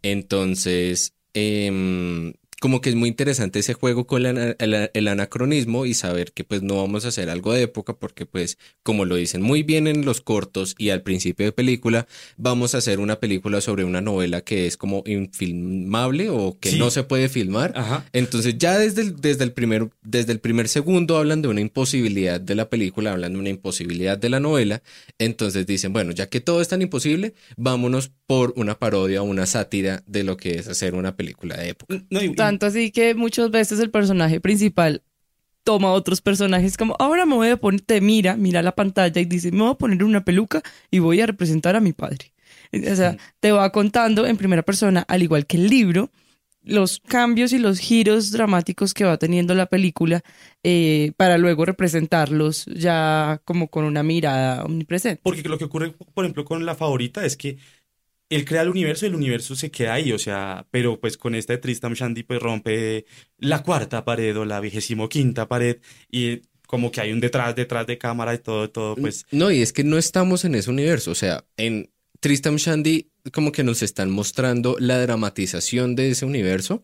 Entonces, 0.02 1.14
eh, 1.32 2.32
como 2.64 2.80
que 2.80 2.88
es 2.88 2.96
muy 2.96 3.10
interesante 3.10 3.58
ese 3.58 3.74
juego 3.74 4.06
con 4.06 4.24
el, 4.24 5.08
anacronismo 5.08 5.84
y 5.84 5.92
saber 5.92 6.32
que 6.32 6.44
pues 6.44 6.62
no 6.62 6.76
vamos 6.76 7.04
a 7.04 7.08
hacer 7.08 7.28
algo 7.28 7.52
de 7.52 7.60
época 7.60 7.92
porque 7.92 8.24
pues 8.24 8.56
como 8.82 9.04
lo 9.04 9.16
dicen 9.16 9.42
muy 9.42 9.62
bien 9.62 9.86
en 9.86 10.06
los 10.06 10.22
cortos 10.22 10.74
y 10.78 10.88
al 10.88 11.02
principio 11.02 11.44
de 11.44 11.52
película, 11.52 12.06
vamos 12.38 12.74
a 12.74 12.78
hacer 12.78 13.00
una 13.00 13.20
película 13.20 13.60
sobre 13.60 13.84
una 13.84 14.00
novela 14.00 14.40
que 14.40 14.66
es 14.66 14.78
como 14.78 15.02
infilmable 15.04 16.30
o 16.30 16.56
que 16.58 16.72
no 16.76 16.90
se 16.90 17.02
puede 17.02 17.28
filmar. 17.28 17.74
Entonces 18.14 18.56
ya 18.56 18.78
desde 18.78 19.02
el, 19.02 19.16
desde, 19.16 19.44
el 19.44 19.52
primer, 19.52 19.90
desde 20.00 20.32
el 20.32 20.40
primer 20.40 20.68
segundo 20.68 21.18
hablan 21.18 21.42
de 21.42 21.48
una 21.48 21.60
imposibilidad 21.60 22.40
de 22.40 22.54
la 22.54 22.70
película, 22.70 23.12
hablan 23.12 23.34
de 23.34 23.40
una 23.40 23.50
imposibilidad 23.50 24.16
de 24.16 24.30
la 24.30 24.40
novela. 24.40 24.82
Entonces 25.18 25.66
dicen, 25.66 25.92
bueno, 25.92 26.12
ya 26.12 26.30
que 26.30 26.40
todo 26.40 26.62
es 26.62 26.68
tan 26.68 26.80
imposible, 26.80 27.34
vámonos 27.58 28.10
por 28.26 28.54
una 28.56 28.78
parodia 28.78 29.20
o 29.20 29.26
una 29.26 29.44
sátira 29.44 30.02
de 30.06 30.24
lo 30.24 30.38
que 30.38 30.58
es 30.58 30.66
hacer 30.66 30.94
una 30.94 31.14
película 31.14 31.58
de 31.58 31.68
época. 31.68 32.02
No, 32.08 32.22
tanto 32.54 32.66
así 32.66 32.92
que 32.92 33.14
muchas 33.14 33.50
veces 33.50 33.80
el 33.80 33.90
personaje 33.90 34.40
principal 34.40 35.02
toma 35.64 35.92
otros 35.92 36.20
personajes 36.20 36.76
como, 36.76 36.94
ahora 37.00 37.26
me 37.26 37.34
voy 37.34 37.48
a 37.48 37.56
poner, 37.56 37.80
te 37.80 38.00
mira, 38.00 38.36
mira 38.36 38.62
la 38.62 38.76
pantalla 38.76 39.20
y 39.20 39.24
dice, 39.24 39.50
me 39.50 39.62
voy 39.62 39.72
a 39.72 39.74
poner 39.74 40.04
una 40.04 40.24
peluca 40.24 40.62
y 40.90 41.00
voy 41.00 41.20
a 41.20 41.26
representar 41.26 41.74
a 41.74 41.80
mi 41.80 41.92
padre. 41.92 42.32
O 42.72 42.94
sea, 42.94 43.16
te 43.40 43.50
va 43.50 43.70
contando 43.70 44.26
en 44.26 44.36
primera 44.36 44.62
persona, 44.62 45.04
al 45.08 45.22
igual 45.22 45.46
que 45.46 45.56
el 45.56 45.68
libro, 45.68 46.10
los 46.62 47.00
cambios 47.00 47.52
y 47.52 47.58
los 47.58 47.78
giros 47.78 48.30
dramáticos 48.30 48.94
que 48.94 49.04
va 49.04 49.16
teniendo 49.16 49.54
la 49.54 49.66
película 49.66 50.22
eh, 50.62 51.12
para 51.16 51.38
luego 51.38 51.64
representarlos 51.64 52.66
ya 52.66 53.40
como 53.44 53.68
con 53.68 53.84
una 53.84 54.02
mirada 54.02 54.64
omnipresente. 54.64 55.20
Porque 55.22 55.48
lo 55.48 55.58
que 55.58 55.64
ocurre, 55.64 55.92
por 55.92 56.24
ejemplo, 56.24 56.44
con 56.44 56.64
la 56.64 56.74
favorita 56.74 57.24
es 57.24 57.36
que 57.36 57.58
él 58.30 58.44
crea 58.44 58.62
el 58.62 58.68
universo 58.68 59.04
y 59.04 59.08
el 59.08 59.14
universo 59.14 59.54
se 59.54 59.70
queda 59.70 59.94
ahí, 59.94 60.12
o 60.12 60.18
sea, 60.18 60.66
pero 60.70 60.98
pues 60.98 61.16
con 61.16 61.34
esta 61.34 61.52
de 61.52 61.58
Tristam 61.58 61.94
Shandy 61.94 62.22
pues 62.22 62.40
rompe 62.40 63.06
la 63.38 63.62
cuarta 63.62 64.04
pared 64.04 64.36
o 64.38 64.44
la 64.44 64.60
vigésimo 64.60 65.08
quinta 65.08 65.48
pared 65.48 65.78
y 66.10 66.42
como 66.66 66.90
que 66.90 67.00
hay 67.00 67.12
un 67.12 67.20
detrás, 67.20 67.54
detrás 67.54 67.86
de 67.86 67.98
cámara 67.98 68.34
y 68.34 68.38
todo, 68.38 68.70
todo, 68.70 68.96
pues. 68.96 69.26
No, 69.30 69.50
y 69.50 69.60
es 69.60 69.72
que 69.72 69.84
no 69.84 69.98
estamos 69.98 70.44
en 70.44 70.54
ese 70.54 70.70
universo, 70.70 71.10
o 71.10 71.14
sea, 71.14 71.44
en 71.56 71.90
Tristam 72.20 72.56
Shandy 72.56 73.10
como 73.32 73.52
que 73.52 73.62
nos 73.62 73.82
están 73.82 74.10
mostrando 74.10 74.76
la 74.78 74.98
dramatización 74.98 75.94
de 75.94 76.10
ese 76.10 76.24
universo, 76.24 76.82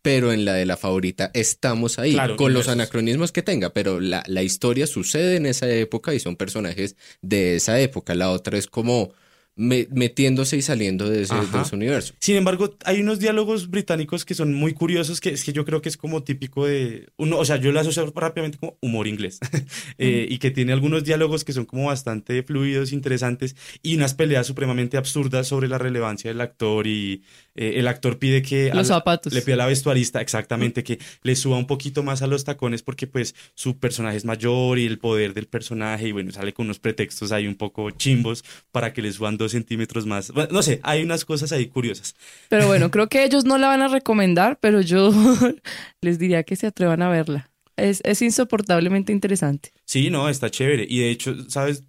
pero 0.00 0.32
en 0.32 0.44
la 0.44 0.54
de 0.54 0.64
la 0.64 0.76
favorita 0.76 1.30
estamos 1.34 1.98
ahí, 1.98 2.16
con 2.36 2.54
los 2.54 2.68
anacronismos 2.68 3.32
que 3.32 3.42
tenga, 3.42 3.72
pero 3.72 4.00
la, 4.00 4.22
la 4.26 4.42
historia 4.42 4.86
sucede 4.86 5.36
en 5.36 5.46
esa 5.46 5.68
época 5.70 6.14
y 6.14 6.20
son 6.20 6.36
personajes 6.36 6.96
de 7.20 7.56
esa 7.56 7.78
época, 7.80 8.14
la 8.14 8.30
otra 8.30 8.56
es 8.56 8.66
como 8.66 9.12
metiéndose 9.58 10.56
y 10.56 10.62
saliendo 10.62 11.08
de 11.10 11.22
ese, 11.22 11.34
universo. 11.72 12.14
Sin 12.20 12.36
embargo, 12.36 12.76
hay 12.84 13.00
unos 13.00 13.18
diálogos 13.18 13.68
británicos 13.70 14.24
que 14.24 14.34
son 14.34 14.54
muy 14.54 14.72
curiosos, 14.72 15.20
que 15.20 15.30
es 15.30 15.42
que 15.42 15.52
yo 15.52 15.64
creo 15.64 15.82
que 15.82 15.88
es 15.88 15.96
como 15.96 16.22
típico 16.22 16.66
de, 16.66 17.08
uno, 17.16 17.38
o 17.38 17.44
sea, 17.44 17.56
yo 17.56 17.72
lo 17.72 17.80
asocio 17.80 18.10
rápidamente 18.14 18.58
como 18.58 18.78
humor 18.80 19.08
inglés, 19.08 19.40
eh, 19.98 20.26
y 20.30 20.38
que 20.38 20.52
tiene 20.52 20.72
algunos 20.72 21.04
diálogos 21.04 21.44
que 21.44 21.52
son 21.52 21.64
como 21.66 21.86
bastante 21.86 22.42
fluidos, 22.44 22.92
interesantes, 22.92 23.56
y 23.82 23.96
unas 23.96 24.14
peleas 24.14 24.46
supremamente 24.46 24.96
absurdas 24.96 25.48
sobre 25.48 25.66
la 25.66 25.78
relevancia 25.78 26.30
del 26.30 26.40
actor 26.40 26.86
y 26.86 27.24
eh, 27.58 27.80
el 27.80 27.88
actor 27.88 28.20
pide 28.20 28.40
que... 28.40 28.70
Los 28.72 28.86
zapatos. 28.86 29.32
Le 29.32 29.42
pide 29.42 29.54
a 29.54 29.56
la 29.56 29.66
vestuarista, 29.66 30.20
exactamente, 30.20 30.84
que 30.84 31.00
le 31.22 31.34
suba 31.34 31.58
un 31.58 31.66
poquito 31.66 32.04
más 32.04 32.22
a 32.22 32.28
los 32.28 32.44
tacones 32.44 32.84
porque 32.84 33.08
pues 33.08 33.34
su 33.54 33.78
personaje 33.78 34.16
es 34.16 34.24
mayor 34.24 34.78
y 34.78 34.86
el 34.86 35.00
poder 35.00 35.34
del 35.34 35.48
personaje 35.48 36.06
y 36.06 36.12
bueno, 36.12 36.30
sale 36.30 36.52
con 36.52 36.66
unos 36.66 36.78
pretextos 36.78 37.32
ahí 37.32 37.48
un 37.48 37.56
poco 37.56 37.90
chimbos 37.90 38.44
para 38.70 38.92
que 38.92 39.02
le 39.02 39.10
suban 39.10 39.36
dos 39.36 39.50
centímetros 39.50 40.06
más. 40.06 40.32
no 40.52 40.62
sé, 40.62 40.78
hay 40.84 41.02
unas 41.02 41.24
cosas 41.24 41.50
ahí 41.50 41.66
curiosas. 41.66 42.14
Pero 42.48 42.68
bueno, 42.68 42.90
creo 42.92 43.08
que 43.08 43.24
ellos 43.24 43.44
no 43.44 43.58
la 43.58 43.66
van 43.66 43.82
a 43.82 43.88
recomendar, 43.88 44.58
pero 44.60 44.80
yo 44.80 45.10
les 46.00 46.20
diría 46.20 46.44
que 46.44 46.54
se 46.54 46.68
atrevan 46.68 47.02
a 47.02 47.08
verla. 47.08 47.50
Es, 47.76 48.02
es 48.04 48.22
insoportablemente 48.22 49.12
interesante. 49.12 49.72
Sí, 49.88 50.10
no, 50.10 50.28
está 50.28 50.50
chévere. 50.50 50.84
Y 50.86 50.98
de 50.98 51.08
hecho, 51.08 51.34
¿sabes? 51.48 51.82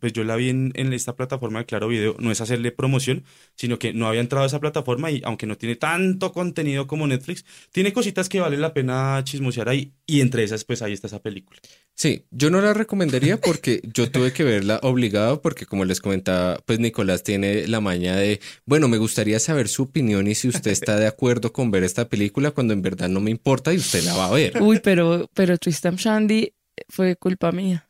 Pues 0.00 0.12
yo 0.12 0.24
la 0.24 0.34
vi 0.34 0.48
en, 0.48 0.72
esta 0.92 1.14
plataforma 1.14 1.60
de 1.60 1.66
Claro 1.66 1.86
Video. 1.86 2.16
No 2.18 2.32
es 2.32 2.40
hacerle 2.40 2.72
promoción, 2.72 3.22
sino 3.54 3.78
que 3.78 3.92
no 3.92 4.08
había 4.08 4.22
entrado 4.22 4.42
a 4.42 4.48
esa 4.48 4.58
plataforma 4.58 5.12
y 5.12 5.22
aunque 5.24 5.46
no 5.46 5.56
tiene 5.56 5.76
tanto 5.76 6.32
contenido 6.32 6.88
como 6.88 7.06
Netflix, 7.06 7.44
tiene 7.70 7.92
cositas 7.92 8.28
que 8.28 8.40
vale 8.40 8.56
la 8.56 8.74
pena 8.74 9.22
chismosear 9.22 9.68
ahí. 9.68 9.92
Y 10.04 10.20
entre 10.20 10.42
esas, 10.42 10.64
pues 10.64 10.82
ahí 10.82 10.92
está 10.92 11.06
esa 11.06 11.22
película. 11.22 11.60
Sí, 11.94 12.26
yo 12.32 12.50
no 12.50 12.60
la 12.60 12.74
recomendaría 12.74 13.40
porque 13.40 13.80
yo 13.84 14.10
tuve 14.10 14.32
que 14.32 14.42
verla 14.42 14.80
obligado 14.82 15.40
porque 15.40 15.64
como 15.64 15.84
les 15.84 16.00
comentaba, 16.00 16.58
pues 16.66 16.80
Nicolás 16.80 17.22
tiene 17.22 17.68
la 17.68 17.80
maña 17.80 18.16
de, 18.16 18.40
bueno, 18.66 18.88
me 18.88 18.98
gustaría 18.98 19.38
saber 19.38 19.68
su 19.68 19.84
opinión 19.84 20.26
y 20.26 20.34
si 20.34 20.48
usted 20.48 20.72
está 20.72 20.98
de 20.98 21.06
acuerdo 21.06 21.52
con 21.52 21.70
ver 21.70 21.84
esta 21.84 22.08
película 22.08 22.50
cuando 22.50 22.72
en 22.72 22.82
verdad 22.82 23.08
no 23.08 23.20
me 23.20 23.30
importa 23.30 23.72
y 23.72 23.76
usted 23.76 24.02
la 24.02 24.14
va 24.14 24.26
a 24.26 24.32
ver. 24.32 24.60
Uy, 24.60 24.80
pero, 24.82 25.30
pero 25.34 25.56
Tristan 25.56 25.94
Shandy 25.94 26.52
fue 26.88 27.16
culpa 27.16 27.52
mía. 27.52 27.88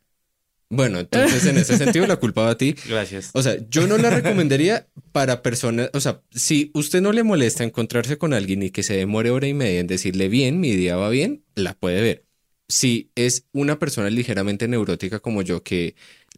Bueno, 0.69 0.99
entonces 0.99 1.45
en 1.45 1.57
ese 1.57 1.77
sentido 1.77 2.07
la 2.07 2.15
culpa 2.15 2.41
va 2.41 2.51
a 2.51 2.57
ti. 2.57 2.75
Gracias. 2.87 3.29
O 3.33 3.43
sea, 3.43 3.57
yo 3.69 3.87
no 3.87 3.97
la 3.97 4.09
recomendaría 4.09 4.87
para 5.11 5.41
personas, 5.43 5.89
o 5.93 5.99
sea, 5.99 6.21
si 6.31 6.71
usted 6.73 7.01
no 7.01 7.11
le 7.11 7.23
molesta 7.23 7.63
encontrarse 7.63 8.17
con 8.17 8.33
alguien 8.33 8.63
y 8.63 8.71
que 8.71 8.83
se 8.83 8.95
demore 8.95 9.29
hora 9.29 9.47
y 9.47 9.53
media 9.53 9.79
en 9.79 9.87
decirle 9.87 10.27
bien, 10.27 10.59
mi 10.59 10.71
día 10.71 10.95
va 10.95 11.09
bien, 11.09 11.43
la 11.53 11.75
puede 11.75 12.01
ver. 12.01 12.25
Si 12.67 13.11
es 13.15 13.45
una 13.51 13.77
persona 13.77 14.09
ligeramente 14.09 14.67
neurótica 14.67 15.19
como 15.19 15.43
yo 15.43 15.61
que 15.61 15.95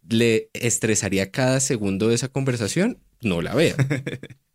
le 0.08 0.50
estresaría 0.52 1.30
cada 1.30 1.60
segundo 1.60 2.08
de 2.08 2.14
esa 2.14 2.28
conversación, 2.28 2.98
no 3.22 3.40
la 3.40 3.54
vea. 3.54 3.76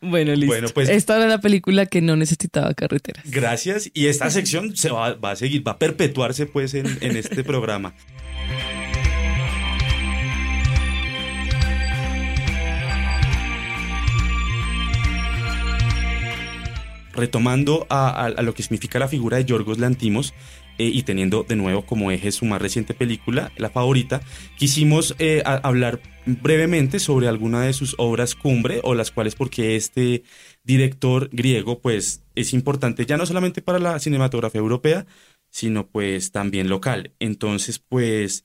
Bueno, 0.00 0.32
listo. 0.34 0.46
Bueno, 0.46 0.68
pues, 0.72 0.88
esta 0.88 1.16
era 1.16 1.26
la 1.26 1.40
película 1.40 1.86
que 1.86 2.00
no 2.00 2.16
necesitaba 2.16 2.74
carreteras. 2.74 3.24
Gracias. 3.30 3.90
Y 3.94 4.06
esta 4.06 4.30
sección 4.30 4.76
se 4.76 4.90
va, 4.90 5.18
a 5.20 5.36
seguir, 5.36 5.66
va 5.66 5.72
a 5.72 5.78
perpetuarse 5.78 6.46
pues 6.46 6.74
en, 6.74 6.86
en 7.00 7.16
este 7.16 7.42
programa. 7.44 7.94
Retomando 17.16 17.86
a, 17.88 18.30
lo 18.42 18.52
que 18.52 18.62
significa 18.62 18.98
la 18.98 19.08
figura 19.08 19.38
de 19.38 19.46
Yorgos 19.46 19.78
Lantimos, 19.78 20.34
eh, 20.78 20.90
y 20.92 21.02
teniendo 21.02 21.42
de 21.42 21.56
nuevo 21.56 21.86
como 21.86 22.10
eje 22.10 22.32
su 22.32 22.44
más 22.44 22.60
reciente 22.60 22.94
película, 22.94 23.52
la 23.56 23.70
favorita, 23.70 24.20
quisimos 24.56 25.14
eh, 25.18 25.42
hablar 25.44 26.00
brevemente 26.26 26.98
sobre 26.98 27.28
alguna 27.28 27.62
de 27.62 27.72
sus 27.72 27.94
obras 27.98 28.34
cumbre 28.34 28.80
o 28.82 28.94
las 28.94 29.10
cuales 29.10 29.34
porque 29.34 29.76
este 29.76 30.24
director 30.64 31.30
griego 31.32 31.78
pues 31.78 32.22
es 32.34 32.52
importante 32.52 33.06
ya 33.06 33.16
no 33.16 33.26
solamente 33.26 33.62
para 33.62 33.78
la 33.78 33.98
cinematografía 33.98 34.60
europea, 34.60 35.06
sino 35.50 35.86
pues 35.86 36.32
también 36.32 36.68
local. 36.68 37.12
Entonces 37.20 37.78
pues, 37.78 38.44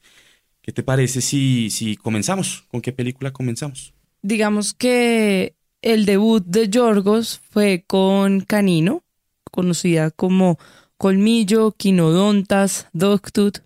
¿qué 0.61 0.71
te 0.71 0.83
parece 0.83 1.21
si, 1.21 1.69
si 1.69 1.97
comenzamos? 1.97 2.65
¿Con 2.69 2.81
qué 2.81 2.93
película 2.93 3.33
comenzamos? 3.33 3.93
Digamos 4.21 4.73
que 4.73 5.55
el 5.81 6.05
debut 6.05 6.45
de 6.45 6.69
Yorgos 6.69 7.41
fue 7.49 7.83
con 7.87 8.41
Canino, 8.41 9.03
conocida 9.51 10.11
como 10.11 10.59
colmillo, 11.00 11.72
quinodontas, 11.76 12.87
dogtooth, 12.92 13.59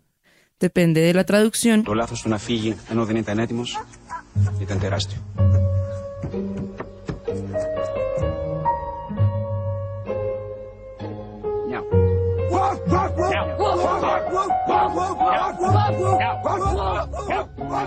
depende 0.58 1.00
de 1.00 1.14
la 1.14 1.24
traducción. 1.24 1.82
Το 1.84 1.94
λάθος 1.94 2.22
του 2.22 2.28
να 2.28 2.38
φύγει 2.38 2.76
ενώ 2.90 3.04
δεν 3.04 3.16
ήταν 3.16 3.38
έτοιμος 3.38 3.78
ήταν 4.60 4.78
τεράστιο. 4.78 5.18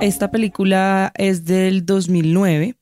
Esta 0.01 0.32
película 0.32 1.12
es 1.15 1.45
del 1.45 1.86
2009. 1.86 2.75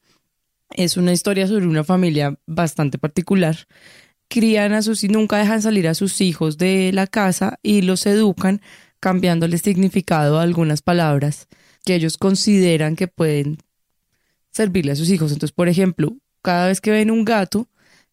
Es 0.72 0.98
una 0.98 1.12
historia 1.12 1.48
sobre 1.48 1.68
una 1.68 1.84
familia 1.84 2.38
bastante 2.48 2.98
particular. 2.98 3.56
Crían 4.29 4.73
a 4.73 4.83
sus 4.83 5.05
y 5.05 5.09
nunca 5.09 5.39
dejan 5.39 5.63
salir 5.63 5.89
a 5.89 5.95
sus 5.95 6.21
hijos 6.21 6.59
de 6.59 6.91
la 6.93 7.07
casa 7.07 7.59
y 7.63 7.83
los 7.83 8.07
educan 8.07 8.61
cambiándoles 9.01 9.63
significado 9.63 10.39
a 10.39 10.43
algunas 10.43 10.83
palabras 10.83 11.49
que 11.85 11.95
ellos 11.95 12.17
consideran 12.17 12.97
que 12.97 13.07
pueden 13.07 13.59
servirle 14.51 14.93
a 14.93 14.97
sus 14.97 15.11
hijos. 15.11 15.33
Entonces, 15.33 15.55
por 15.55 15.69
ejemplo, 15.69 16.17
cada 16.43 16.67
vez 16.67 16.81
que 16.81 16.91
ven 16.91 17.11
un 17.11 17.25
gato, 17.25 17.69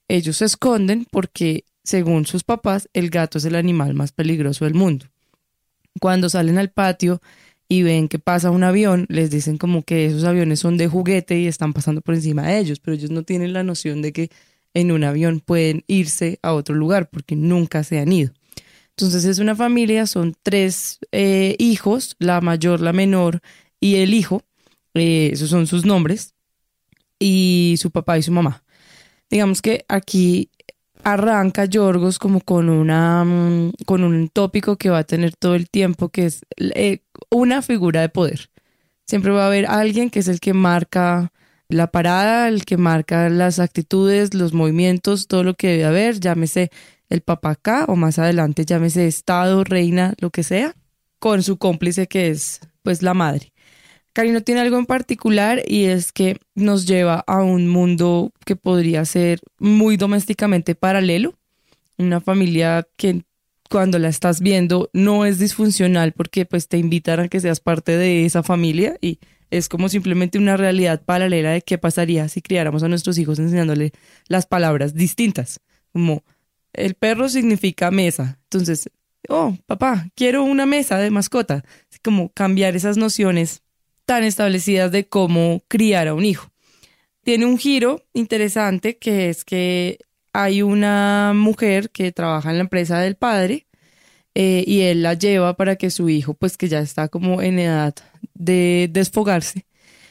ellos 0.08 0.38
se 0.38 0.45
esconden 0.45 1.08
porque, 1.10 1.65
según 1.84 2.26
sus 2.26 2.43
papás, 2.43 2.89
el 2.93 3.10
gato 3.10 3.38
es 3.38 3.45
el 3.45 3.56
animal 3.56 3.93
más 3.93 4.12
peligroso 4.12 4.65
del 4.65 4.76
mundo. 4.76 5.08
Cuando 5.99 6.30
salen 6.30 6.58
al 6.58 6.69
patio 6.69 7.21
y 7.67 7.84
ven 7.84 8.08
que 8.08 8.19
pasa 8.19 8.52
un 8.52 8.63
avión, 8.63 9.06
les 9.10 9.32
dicen 9.32 9.58
como 9.58 9.84
que 9.84 10.06
esos 10.06 10.23
aviones 10.26 10.60
son 10.60 10.78
de 10.78 10.88
juguete 10.88 11.39
y 11.39 11.47
están 11.47 11.73
pasando 11.73 12.02
por 12.02 12.13
encima 12.13 12.47
de 12.47 12.60
ellos, 12.60 12.80
pero 12.80 12.95
ellos 12.95 13.10
no 13.10 13.23
tienen 13.23 13.54
la 13.54 13.63
noción 13.63 14.02
de 14.02 14.13
que 14.13 14.30
en 14.73 14.91
un 14.91 15.03
avión 15.03 15.39
pueden 15.39 15.83
irse 15.88 16.39
a 16.41 16.53
otro 16.53 16.75
lugar 16.75 17.09
porque 17.09 17.36
nunca 17.36 17.83
se 17.83 17.99
han 17.99 18.12
ido. 18.12 18.31
Entonces 18.91 19.25
es 19.25 19.39
una 19.39 19.55
familia, 19.55 20.05
son 20.05 20.36
tres 20.43 20.99
eh, 21.12 21.55
hijos, 21.57 22.15
la 22.19 22.41
mayor, 22.41 22.79
la 22.79 22.93
menor 22.93 23.41
y 23.79 23.95
el 23.95 24.13
hijo, 24.13 24.43
eh, 24.93 25.31
esos 25.33 25.49
son 25.49 25.65
sus 25.65 25.86
nombres, 25.86 26.33
y 27.19 27.75
su 27.79 27.91
papá 27.91 28.17
y 28.17 28.23
su 28.23 28.31
mamá. 28.31 28.63
Digamos 29.29 29.62
que 29.62 29.86
aquí 29.88 30.49
arranca 31.03 31.65
Yorgos 31.65 32.19
como 32.19 32.41
con 32.41 32.69
una 32.69 33.23
mm, 33.23 33.71
con 33.86 34.03
un 34.03 34.29
tópico 34.29 34.77
que 34.77 34.89
va 34.89 34.99
a 34.99 35.03
tener 35.03 35.36
todo 35.36 35.55
el 35.55 35.69
tiempo 35.69 36.09
que 36.09 36.25
es 36.25 36.41
eh, 36.57 36.99
una 37.29 37.62
figura 37.62 38.01
de 38.01 38.09
poder. 38.09 38.49
Siempre 39.05 39.31
va 39.31 39.43
a 39.43 39.47
haber 39.47 39.65
alguien 39.65 40.09
que 40.09 40.19
es 40.19 40.27
el 40.27 40.39
que 40.39 40.53
marca 40.53 41.31
la 41.73 41.88
parada, 41.88 42.47
el 42.47 42.65
que 42.65 42.77
marca 42.77 43.29
las 43.29 43.59
actitudes, 43.59 44.33
los 44.33 44.53
movimientos, 44.53 45.27
todo 45.27 45.43
lo 45.43 45.55
que 45.55 45.67
debe 45.67 45.86
haber, 45.86 46.19
llámese 46.19 46.71
el 47.09 47.21
papá 47.21 47.51
acá 47.51 47.86
o 47.88 47.95
más 47.95 48.17
adelante 48.17 48.65
llámese 48.65 49.07
estado, 49.07 49.63
reina, 49.63 50.15
lo 50.19 50.29
que 50.29 50.43
sea, 50.43 50.75
con 51.19 51.43
su 51.43 51.57
cómplice 51.57 52.07
que 52.07 52.29
es 52.29 52.59
pues 52.81 53.01
la 53.01 53.13
madre. 53.13 53.53
Karino 54.13 54.41
tiene 54.41 54.62
algo 54.62 54.77
en 54.77 54.86
particular 54.86 55.62
y 55.65 55.86
es 55.86 56.12
que 56.12 56.38
nos 56.53 56.86
lleva 56.86 57.23
a 57.25 57.41
un 57.41 57.67
mundo 57.67 58.31
que 58.45 58.55
podría 58.55 59.05
ser 59.05 59.39
muy 59.57 59.97
domésticamente 59.97 60.75
paralelo, 60.75 61.33
una 61.97 62.21
familia 62.21 62.88
que 62.95 63.23
cuando 63.69 63.97
la 63.97 64.09
estás 64.09 64.39
viendo 64.39 64.89
no 64.93 65.25
es 65.25 65.39
disfuncional 65.39 66.12
porque 66.13 66.45
pues 66.45 66.67
te 66.67 66.77
invitan 66.77 67.21
a 67.21 67.27
que 67.27 67.39
seas 67.39 67.59
parte 67.59 67.97
de 67.97 68.25
esa 68.25 68.43
familia 68.43 68.97
y 69.01 69.19
es 69.53 69.69
como 69.69 69.87
simplemente 69.87 70.39
una 70.39 70.57
realidad 70.57 71.03
paralela 71.05 71.51
de 71.51 71.61
qué 71.61 71.77
pasaría 71.77 72.27
si 72.27 72.41
criáramos 72.41 72.81
a 72.81 72.87
nuestros 72.87 73.19
hijos 73.19 73.37
enseñándole 73.37 73.91
las 74.27 74.47
palabras 74.47 74.95
distintas, 74.95 75.59
como 75.91 76.23
el 76.73 76.95
perro 76.95 77.29
significa 77.29 77.91
mesa, 77.91 78.39
entonces, 78.45 78.89
oh, 79.29 79.55
papá, 79.67 80.09
quiero 80.15 80.43
una 80.43 80.65
mesa 80.65 80.97
de 80.97 81.11
mascota, 81.11 81.63
como 82.03 82.29
cambiar 82.29 82.75
esas 82.75 82.97
nociones 82.97 83.61
tan 84.05 84.23
establecidas 84.23 84.91
de 84.91 85.05
cómo 85.05 85.61
criar 85.67 86.07
a 86.07 86.15
un 86.15 86.25
hijo. 86.25 86.51
Tiene 87.23 87.45
un 87.45 87.59
giro 87.59 88.03
interesante 88.13 88.97
que 88.97 89.29
es 89.29 89.45
que 89.45 89.99
hay 90.33 90.63
una 90.63 91.31
mujer 91.35 91.91
que 91.91 92.11
trabaja 92.11 92.49
en 92.49 92.57
la 92.57 92.63
empresa 92.63 92.99
del 92.99 93.15
padre 93.15 93.67
eh, 94.33 94.63
y 94.65 94.81
él 94.81 95.03
la 95.03 95.13
lleva 95.13 95.55
para 95.55 95.75
que 95.75 95.91
su 95.91 96.09
hijo, 96.09 96.33
pues 96.33 96.57
que 96.57 96.67
ya 96.67 96.79
está 96.79 97.07
como 97.07 97.43
en 97.43 97.59
edad 97.59 97.93
de 98.33 98.89
desfogarse. 98.91 99.65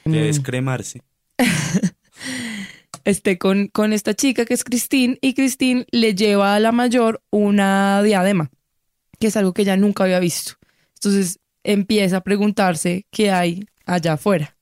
De 0.05 0.23
descremarse. 0.23 1.03
esté 3.05 3.39
con, 3.39 3.69
con 3.69 3.93
esta 3.93 4.15
chica 4.15 4.45
que 4.45 4.55
es 4.55 4.65
Christine 4.65 5.19
y 5.21 5.35
Christine 5.35 5.87
le 5.91 6.15
lleva 6.15 6.55
a 6.55 6.61
la 6.61 6.73
mayor 6.73 7.23
una 7.31 8.03
diadema, 8.03 8.51
que 9.19 9.29
es 9.29 9.37
algo 9.37 9.53
que 9.53 9.63
ella 9.63 9.77
nunca 9.77 10.05
había 10.05 10.21
visto. 10.21 10.53
Entonces 10.95 11.39
empieza 11.65 12.19
a 12.19 12.25
preguntarse 12.25 13.07
qué 13.11 13.31
hay 13.31 13.65
allá 13.87 14.15
afuera. 14.15 14.57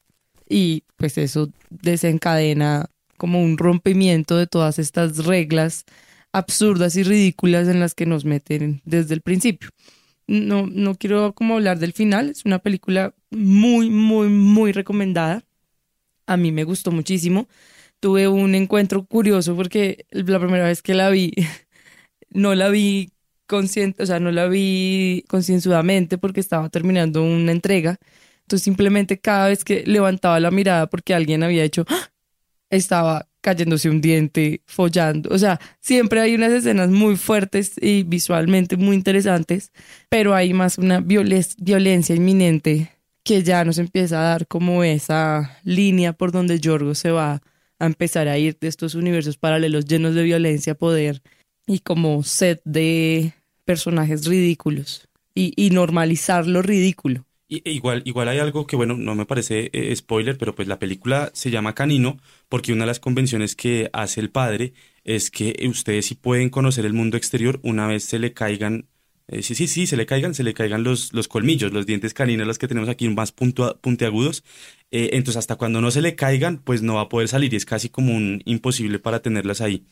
Y 0.48 0.84
pues 0.96 1.18
eso 1.18 1.50
desencadena 1.68 2.86
como 3.16 3.42
un 3.42 3.58
rompimiento 3.58 4.36
de 4.36 4.46
todas 4.46 4.78
estas 4.78 5.24
reglas 5.24 5.84
absurdas 6.32 6.96
y 6.96 7.02
ridículas 7.02 7.68
en 7.68 7.80
las 7.80 7.94
que 7.94 8.06
nos 8.06 8.24
meten 8.24 8.80
desde 8.84 9.14
el 9.14 9.20
principio. 9.20 9.70
No, 10.30 10.66
no 10.66 10.94
quiero 10.96 11.34
como 11.34 11.54
hablar 11.54 11.78
del 11.78 11.92
final, 11.92 12.30
es 12.30 12.44
una 12.44 12.60
película 12.60 13.14
muy, 13.30 13.90
muy, 13.90 14.28
muy 14.28 14.72
recomendada. 14.72 15.44
A 16.26 16.36
mí 16.36 16.52
me 16.52 16.64
gustó 16.64 16.92
muchísimo. 16.92 17.48
Tuve 18.00 18.28
un 18.28 18.54
encuentro 18.54 19.06
curioso 19.06 19.56
porque 19.56 20.06
la 20.10 20.40
primera 20.40 20.66
vez 20.66 20.82
que 20.82 20.94
la 20.94 21.10
vi, 21.10 21.32
no 22.30 22.54
la 22.54 22.68
vi 22.70 23.12
consciente, 23.46 24.02
o 24.04 24.06
sea, 24.06 24.20
no 24.20 24.32
la 24.32 24.48
vi 24.48 25.24
concienzudamente 25.28 26.18
porque 26.18 26.40
estaba 26.40 26.70
terminando 26.70 27.22
una 27.24 27.52
entrega 27.52 27.98
entonces 28.50 28.64
simplemente 28.64 29.20
cada 29.20 29.48
vez 29.48 29.64
que 29.64 29.84
levantaba 29.86 30.40
la 30.40 30.50
mirada 30.50 30.88
porque 30.88 31.14
alguien 31.14 31.44
había 31.44 31.62
hecho, 31.62 31.84
¡ah! 31.88 32.10
estaba 32.70 33.28
cayéndose 33.40 33.88
un 33.90 34.00
diente, 34.00 34.62
follando. 34.66 35.30
O 35.32 35.38
sea, 35.38 35.60
siempre 35.80 36.20
hay 36.20 36.34
unas 36.34 36.52
escenas 36.52 36.90
muy 36.90 37.16
fuertes 37.16 37.72
y 37.80 38.02
visualmente 38.02 38.76
muy 38.76 38.96
interesantes, 38.96 39.72
pero 40.08 40.34
hay 40.34 40.52
más 40.52 40.78
una 40.78 41.00
violencia 41.00 42.14
inminente 42.14 42.90
que 43.24 43.42
ya 43.42 43.64
nos 43.64 43.78
empieza 43.78 44.20
a 44.20 44.24
dar 44.30 44.46
como 44.46 44.84
esa 44.84 45.58
línea 45.64 46.12
por 46.12 46.32
donde 46.32 46.60
Yorgo 46.60 46.94
se 46.94 47.10
va 47.10 47.42
a 47.78 47.86
empezar 47.86 48.28
a 48.28 48.38
ir 48.38 48.58
de 48.60 48.68
estos 48.68 48.94
universos 48.94 49.36
paralelos 49.36 49.86
llenos 49.86 50.14
de 50.14 50.22
violencia, 50.22 50.74
poder 50.74 51.22
y 51.66 51.80
como 51.80 52.22
set 52.22 52.60
de 52.64 53.32
personajes 53.64 54.26
ridículos 54.26 55.08
y, 55.34 55.52
y 55.56 55.70
normalizar 55.70 56.46
lo 56.46 56.62
ridículo. 56.62 57.24
Y, 57.52 57.62
e 57.68 57.72
igual, 57.72 58.02
igual 58.04 58.28
hay 58.28 58.38
algo 58.38 58.64
que, 58.66 58.76
bueno, 58.76 58.96
no 58.96 59.16
me 59.16 59.26
parece 59.26 59.70
eh, 59.72 59.94
spoiler, 59.96 60.38
pero 60.38 60.54
pues 60.54 60.68
la 60.68 60.78
película 60.78 61.30
se 61.34 61.50
llama 61.50 61.74
Canino 61.74 62.18
porque 62.48 62.72
una 62.72 62.84
de 62.84 62.86
las 62.88 63.00
convenciones 63.00 63.56
que 63.56 63.90
hace 63.92 64.20
el 64.20 64.30
padre 64.30 64.72
es 65.02 65.30
que 65.32 65.56
ustedes 65.68 66.06
sí 66.06 66.14
pueden 66.14 66.48
conocer 66.50 66.86
el 66.86 66.92
mundo 66.92 67.16
exterior 67.16 67.58
una 67.64 67.88
vez 67.88 68.04
se 68.04 68.20
le 68.20 68.32
caigan 68.34 68.86
eh, 69.28 69.42
sí, 69.42 69.54
sí, 69.54 69.68
sí, 69.68 69.86
se 69.86 69.96
le 69.96 70.06
caigan, 70.06 70.34
se 70.34 70.42
le 70.42 70.54
caigan 70.54 70.82
los, 70.82 71.12
los 71.12 71.28
colmillos, 71.28 71.72
los 71.72 71.86
dientes 71.86 72.14
caninos, 72.14 72.46
los 72.48 72.58
que 72.58 72.66
tenemos 72.66 72.88
aquí 72.88 73.08
más 73.08 73.32
puntiagudos. 73.32 74.42
Eh, 74.92 75.10
entonces, 75.12 75.38
hasta 75.38 75.56
cuando 75.56 75.80
no 75.80 75.90
se 75.90 76.02
le 76.02 76.16
caigan, 76.16 76.58
pues 76.58 76.82
no 76.82 76.94
va 76.94 77.02
a 77.02 77.08
poder 77.08 77.28
salir 77.28 77.52
y 77.52 77.56
es 77.56 77.64
casi 77.64 77.88
como 77.88 78.14
un 78.14 78.42
imposible 78.44 78.98
para 78.98 79.20
tenerlas 79.20 79.60
ahí. 79.60 79.84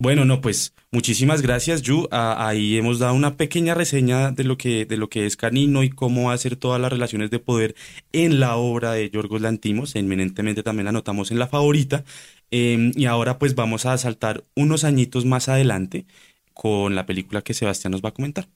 Bueno, 0.00 0.24
no, 0.24 0.40
pues 0.40 0.74
muchísimas 0.90 1.42
gracias, 1.42 1.82
Yu. 1.82 2.08
Ah, 2.10 2.48
ahí 2.48 2.76
hemos 2.76 2.98
dado 2.98 3.14
una 3.14 3.36
pequeña 3.36 3.74
reseña 3.74 4.32
de 4.32 4.44
lo 4.44 4.56
que, 4.56 4.86
de 4.86 4.96
lo 4.96 5.08
que 5.08 5.26
es 5.26 5.36
Canino 5.36 5.82
y 5.84 5.90
cómo 5.90 6.30
hacer 6.30 6.56
todas 6.56 6.80
las 6.80 6.90
relaciones 6.90 7.30
de 7.30 7.38
poder 7.38 7.74
en 8.12 8.40
la 8.40 8.56
obra 8.56 8.92
de 8.92 9.08
Yorgos 9.10 9.40
Lantimos. 9.40 9.94
Eminentemente 9.94 10.62
también 10.62 10.86
la 10.86 10.92
notamos 10.92 11.30
en 11.30 11.38
la 11.38 11.46
favorita. 11.46 12.04
Em, 12.50 12.92
y 12.96 13.04
ahora 13.06 13.38
pues 13.38 13.54
vamos 13.54 13.86
a 13.86 13.96
saltar 13.98 14.44
unos 14.56 14.84
añitos 14.84 15.24
más 15.24 15.48
adelante 15.48 16.06
con 16.54 16.94
la 16.94 17.06
película 17.06 17.42
que 17.42 17.54
Sebastián 17.54 17.92
nos 17.92 18.02
va 18.02 18.10
a 18.10 18.14
comentar. 18.14 18.48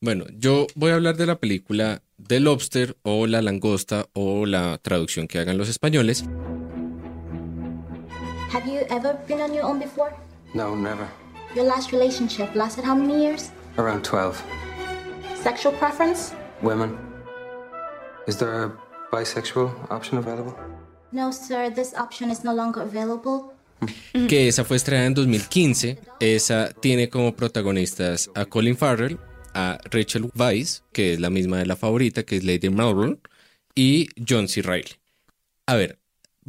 Bueno, 0.00 0.26
yo 0.38 0.68
voy 0.76 0.92
a 0.92 0.94
hablar 0.94 1.16
de 1.16 1.26
la 1.26 1.40
película 1.40 2.02
The 2.24 2.38
Lobster 2.38 2.96
o 3.02 3.26
La 3.26 3.42
Langosta 3.42 4.06
o 4.12 4.46
la 4.46 4.78
traducción 4.78 5.26
que 5.26 5.40
hagan 5.40 5.58
los 5.58 5.68
españoles. 5.68 6.24
Have 8.52 8.64
you 8.66 8.82
ever 8.90 9.18
been 9.26 9.40
on 9.40 9.52
your 9.52 9.64
own 9.64 9.80
before? 9.80 10.12
No, 10.54 10.76
never. 10.76 11.08
Your 11.56 11.66
last 11.66 11.90
relationship 11.90 12.54
lasted 12.54 12.84
how 12.84 12.94
many 12.94 13.24
years? 13.24 13.50
Around 13.76 14.04
12. 14.04 14.40
Sexual 15.42 15.74
preference? 15.74 16.32
Women. 16.62 16.96
Is 18.28 18.36
there 18.36 18.66
a 18.66 18.72
bisexual 19.10 19.72
option 19.90 20.18
available? 20.18 20.54
No, 21.10 21.32
sir, 21.32 21.70
this 21.74 21.92
option 21.94 22.30
is 22.30 22.44
no 22.44 22.54
longer 22.54 22.82
available. 22.82 23.52
Que 24.28 24.46
esa 24.46 24.64
fue 24.64 24.76
estrenada 24.76 25.06
en 25.06 25.14
2015. 25.14 25.98
Esa 26.20 26.70
tiene 26.80 27.08
como 27.08 27.34
protagonistas 27.34 28.30
a 28.34 28.44
Colin 28.44 28.76
Farrell, 28.76 29.18
a 29.58 29.78
Rachel 29.90 30.30
Weisz, 30.34 30.82
que 30.92 31.14
es 31.14 31.20
la 31.20 31.30
misma 31.30 31.58
de 31.58 31.66
la 31.66 31.76
favorita, 31.76 32.22
que 32.22 32.36
es 32.36 32.44
Lady 32.44 32.70
Melbourne, 32.70 33.18
y 33.74 34.08
John 34.28 34.48
C. 34.48 34.62
Reilly. 34.62 34.92
A 35.66 35.76
ver, 35.76 35.98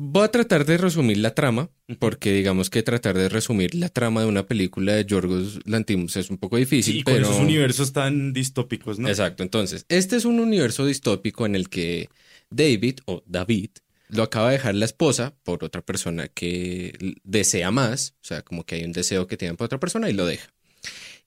Voy 0.02 0.24
a 0.24 0.32
tratar 0.32 0.66
de 0.66 0.78
resumir 0.78 1.18
la 1.18 1.36
trama, 1.36 1.72
porque 2.00 2.32
digamos 2.32 2.70
que 2.70 2.84
tratar 2.84 3.18
de 3.18 3.28
resumir 3.28 3.76
la 3.76 3.90
trama 3.90 4.22
de 4.22 4.28
una 4.28 4.48
película 4.48 4.94
de 4.94 5.04
Yorgos 5.04 5.60
Lantimos 5.66 6.16
es 6.16 6.30
un 6.30 6.38
poco 6.38 6.56
difícil. 6.56 6.94
Sí, 6.94 7.04
con 7.04 7.16
pero... 7.16 7.26
esos 7.26 7.42
universos 7.42 7.92
tan 7.92 8.32
distópicos, 8.32 8.98
¿no? 8.98 9.10
Exacto. 9.10 9.44
Entonces, 9.44 9.86
este 9.90 10.16
es 10.16 10.24
un 10.24 10.40
universo 10.40 10.86
distópico 10.86 11.46
en 11.46 11.54
el 11.54 11.68
que 11.68 12.08
David 12.50 13.00
o 13.08 13.24
David 13.26 13.72
lo 14.08 14.24
acaba 14.24 14.48
de 14.48 14.54
dejar 14.54 14.76
la 14.76 14.86
esposa 14.86 15.36
por 15.44 15.66
otra 15.66 15.82
persona 15.82 16.30
que 16.30 16.98
desea 17.26 17.70
más, 17.70 18.16
o 18.22 18.26
sea, 18.26 18.42
como 18.42 18.66
que 18.66 18.76
hay 18.76 18.86
un 18.86 18.94
deseo 18.94 19.28
que 19.28 19.36
tienen 19.36 19.58
por 19.58 19.66
otra 19.66 19.82
persona 19.82 20.10
y 20.10 20.14
lo 20.14 20.26
deja. 20.26 20.48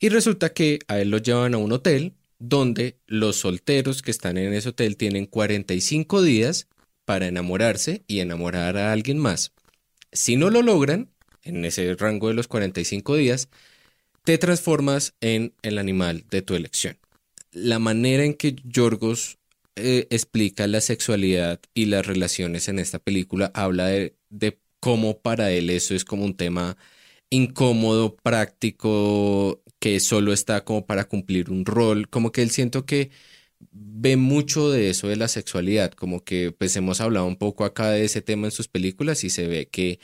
Y 0.03 0.09
resulta 0.09 0.53
que 0.53 0.81
a 0.89 0.99
él 0.99 1.11
lo 1.11 1.19
llevan 1.19 1.55
a 1.55 1.59
un 1.59 1.71
hotel 1.71 2.15
donde 2.41 2.99
los 3.07 3.37
solteros 3.37 4.03
que 4.03 4.11
están 4.11 4.37
en 4.37 4.53
ese 4.53 4.71
hotel 4.71 4.97
tienen 4.97 5.27
45 5.27 6.23
días 6.23 6.67
para 7.05 7.29
enamorarse 7.29 8.03
y 8.09 8.19
enamorar 8.19 8.77
a 8.79 8.91
alguien 8.93 9.19
más. 9.19 9.53
Si 10.11 10.35
no 10.35 10.51
lo 10.51 10.61
logran, 10.61 11.13
en 11.45 11.65
ese 11.65 11.95
rango 11.95 12.27
de 12.27 12.35
los 12.35 12.49
45 12.49 13.15
días, 13.15 13.49
te 14.25 14.39
transformas 14.39 15.15
en 15.21 15.55
el 15.63 15.79
animal 15.79 16.25
de 16.29 16.43
tu 16.43 16.57
elección. 16.57 16.99
La 17.53 17.79
manera 17.79 18.25
en 18.25 18.35
que 18.35 18.57
Yorgos 18.65 19.39
eh, 19.77 20.09
explica 20.11 20.67
la 20.67 20.81
sexualidad 20.81 21.61
y 21.75 21.85
las 21.85 22.05
relaciones 22.05 22.69
en 22.69 22.81
esta 22.81 22.99
película 22.99 23.53
habla 23.55 23.87
de, 23.87 24.17
de 24.31 24.59
cómo 24.81 25.21
para 25.21 25.53
él 25.53 25.71
eso 25.71 25.95
es 25.95 26.05
como 26.05 26.25
un 26.25 26.35
tema 26.35 26.77
incómodo, 27.33 28.15
práctico, 28.17 29.62
que 29.83 29.99
solo 29.99 30.33
está 30.33 30.65
como 30.65 30.87
para 30.87 31.07
cumplir 31.07 31.51
un 31.51 31.67
rol, 31.67 32.09
como 32.09 32.31
que 32.31 32.41
él 32.43 32.51
siento 32.51 32.87
que 32.87 33.11
ve 33.73 34.17
mucho 34.17 34.71
de 34.71 34.91
eso 34.91 35.09
de 35.09 35.17
la 35.17 35.27
sexualidad, 35.27 35.91
como 35.91 36.23
que 36.23 36.53
pues 36.53 36.77
hemos 36.77 37.01
hablado 37.01 37.27
un 37.27 37.35
poco 37.35 37.65
acá 37.65 37.91
de 37.91 38.05
ese 38.05 38.23
tema 38.23 38.47
en 38.47 38.53
sus 38.53 38.69
películas 38.69 39.25
y 39.25 39.31
se 39.31 39.49
ve 39.49 39.67
que 39.67 39.99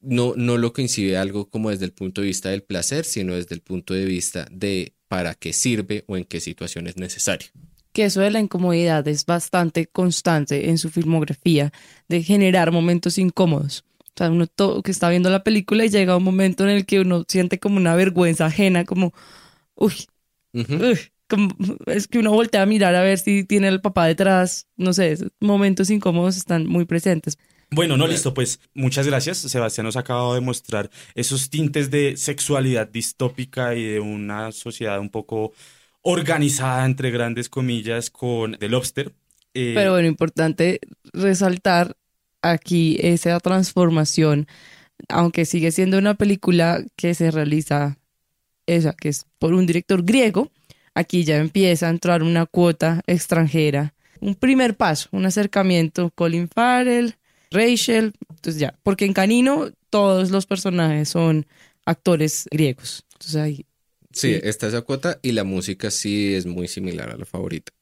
no, 0.00 0.34
no 0.36 0.58
lo 0.58 0.72
coincide 0.72 1.16
algo 1.16 1.50
como 1.50 1.70
desde 1.70 1.86
el 1.86 1.92
punto 1.92 2.20
de 2.20 2.28
vista 2.28 2.50
del 2.50 2.62
placer, 2.62 3.04
sino 3.04 3.34
desde 3.34 3.56
el 3.56 3.62
punto 3.62 3.94
de 3.94 4.04
vista 4.04 4.46
de 4.52 4.92
para 5.08 5.34
qué 5.34 5.52
sirve 5.52 6.04
o 6.06 6.16
en 6.16 6.22
qué 6.22 6.38
situación 6.38 6.86
es 6.86 6.96
necesario. 6.96 7.48
Que 7.92 8.04
eso 8.04 8.20
de 8.20 8.30
la 8.30 8.38
incomodidad 8.38 9.08
es 9.08 9.26
bastante 9.26 9.88
constante 9.88 10.70
en 10.70 10.78
su 10.78 10.88
filmografía, 10.88 11.72
de 12.08 12.22
generar 12.22 12.70
momentos 12.70 13.18
incómodos. 13.18 13.84
O 14.18 14.20
sea, 14.20 14.30
uno 14.32 14.48
todo, 14.48 14.82
que 14.82 14.90
está 14.90 15.08
viendo 15.10 15.30
la 15.30 15.44
película 15.44 15.84
y 15.84 15.90
llega 15.90 16.16
un 16.16 16.24
momento 16.24 16.64
en 16.64 16.70
el 16.70 16.86
que 16.86 16.98
uno 16.98 17.24
siente 17.28 17.60
como 17.60 17.76
una 17.76 17.94
vergüenza 17.94 18.46
ajena, 18.46 18.84
como, 18.84 19.12
uy, 19.76 19.94
uh 20.54 20.58
-huh. 20.58 20.90
uy 20.90 20.98
como, 21.28 21.54
es 21.86 22.08
que 22.08 22.18
uno 22.18 22.32
voltea 22.32 22.62
a 22.62 22.66
mirar 22.66 22.96
a 22.96 23.02
ver 23.02 23.18
si 23.18 23.44
tiene 23.44 23.68
el 23.68 23.80
papá 23.80 24.06
detrás, 24.06 24.66
no 24.76 24.92
sé, 24.92 25.18
momentos 25.38 25.88
incómodos 25.90 26.36
están 26.36 26.66
muy 26.66 26.84
presentes. 26.84 27.38
Bueno, 27.70 27.96
no, 27.96 28.08
listo, 28.08 28.34
pues 28.34 28.58
muchas 28.74 29.06
gracias. 29.06 29.38
Sebastián 29.38 29.84
nos 29.84 29.96
ha 29.96 30.00
acabado 30.00 30.34
de 30.34 30.40
mostrar 30.40 30.90
esos 31.14 31.48
tintes 31.48 31.92
de 31.92 32.16
sexualidad 32.16 32.88
distópica 32.88 33.76
y 33.76 33.84
de 33.84 34.00
una 34.00 34.50
sociedad 34.50 34.98
un 34.98 35.10
poco 35.10 35.52
organizada, 36.00 36.84
entre 36.86 37.12
grandes 37.12 37.48
comillas, 37.48 38.10
con 38.10 38.56
The 38.58 38.68
Lobster. 38.68 39.12
Eh, 39.54 39.74
Pero 39.76 39.92
bueno, 39.92 40.08
importante 40.08 40.80
resaltar 41.12 41.94
aquí 42.42 42.98
esa 43.00 43.38
transformación, 43.40 44.46
aunque 45.08 45.44
sigue 45.44 45.72
siendo 45.72 45.98
una 45.98 46.14
película 46.14 46.84
que 46.96 47.14
se 47.14 47.30
realiza, 47.30 47.98
esa, 48.66 48.92
que 48.92 49.08
es 49.08 49.26
por 49.38 49.54
un 49.54 49.66
director 49.66 50.04
griego, 50.04 50.50
aquí 50.94 51.24
ya 51.24 51.38
empieza 51.38 51.86
a 51.86 51.90
entrar 51.90 52.22
una 52.22 52.46
cuota 52.46 53.02
extranjera. 53.06 53.94
Un 54.20 54.34
primer 54.34 54.76
paso, 54.76 55.08
un 55.12 55.26
acercamiento, 55.26 56.10
Colin 56.14 56.48
Farrell, 56.48 57.14
Rachel, 57.50 58.12
entonces 58.28 58.60
ya, 58.60 58.78
porque 58.82 59.04
en 59.04 59.12
Canino 59.12 59.70
todos 59.90 60.30
los 60.30 60.46
personajes 60.46 61.08
son 61.08 61.46
actores 61.84 62.46
griegos. 62.50 63.04
Entonces 63.12 63.36
ahí, 63.36 63.66
sí, 64.12 64.34
sí, 64.34 64.40
está 64.42 64.66
esa 64.66 64.82
cuota 64.82 65.18
y 65.22 65.32
la 65.32 65.44
música 65.44 65.90
sí 65.90 66.34
es 66.34 66.46
muy 66.46 66.68
similar 66.68 67.10
a 67.10 67.16
la 67.16 67.24
favorita. 67.24 67.72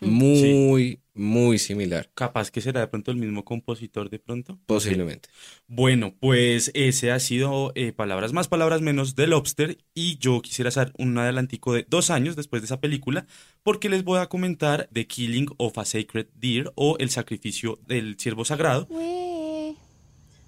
Muy, 0.00 0.38
sí. 0.38 1.00
Muy 1.18 1.58
similar. 1.58 2.10
Capaz 2.14 2.50
que 2.50 2.60
será 2.60 2.80
de 2.80 2.86
pronto 2.88 3.10
el 3.10 3.16
mismo 3.16 3.44
compositor 3.44 4.08
de 4.08 4.18
pronto. 4.18 4.58
Posiblemente. 4.66 5.28
Bueno, 5.66 6.14
pues 6.18 6.70
ese 6.74 7.12
ha 7.12 7.20
sido 7.20 7.72
eh, 7.74 7.92
palabras 7.92 8.32
más, 8.32 8.48
palabras 8.48 8.80
menos 8.80 9.14
de 9.16 9.26
Lobster 9.26 9.78
y 9.94 10.18
yo 10.18 10.40
quisiera 10.40 10.68
hacer 10.68 10.92
un 10.98 11.18
adelantico 11.18 11.74
de 11.74 11.86
dos 11.88 12.10
años 12.10 12.36
después 12.36 12.62
de 12.62 12.66
esa 12.66 12.80
película 12.80 13.26
porque 13.62 13.88
les 13.88 14.04
voy 14.04 14.20
a 14.20 14.28
comentar 14.28 14.88
The 14.92 15.06
Killing 15.06 15.48
of 15.58 15.76
a 15.78 15.84
Sacred 15.84 16.28
Deer 16.34 16.72
o 16.74 16.96
El 16.98 17.10
sacrificio 17.10 17.78
del 17.86 18.16
ciervo 18.18 18.44
sagrado. 18.44 18.86
We, 18.88 19.76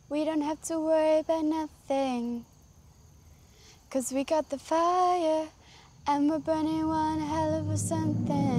we 0.09 0.25
don't 0.25 0.43
have 0.43 0.61
to 0.69 0.79
worry 0.79 1.19
about 1.19 1.45
nothing 1.45 2.45
Cause 3.91 4.15
we 4.15 4.23
got 4.23 4.49
the 4.49 4.57
fire 4.57 5.49
and 6.07 6.31
we're 6.31 6.39
burning 6.39 6.87
one 6.87 7.19
hell 7.19 7.55
of 7.55 7.69
a 7.71 7.77
something 7.77 8.50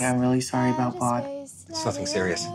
I'm 0.00 0.20
really 0.20 0.40
sorry 0.40 0.70
about 0.70 0.98
Bod. 0.98 1.24
It's 1.42 1.84
nothing 1.84 2.06
serious. 2.06 2.46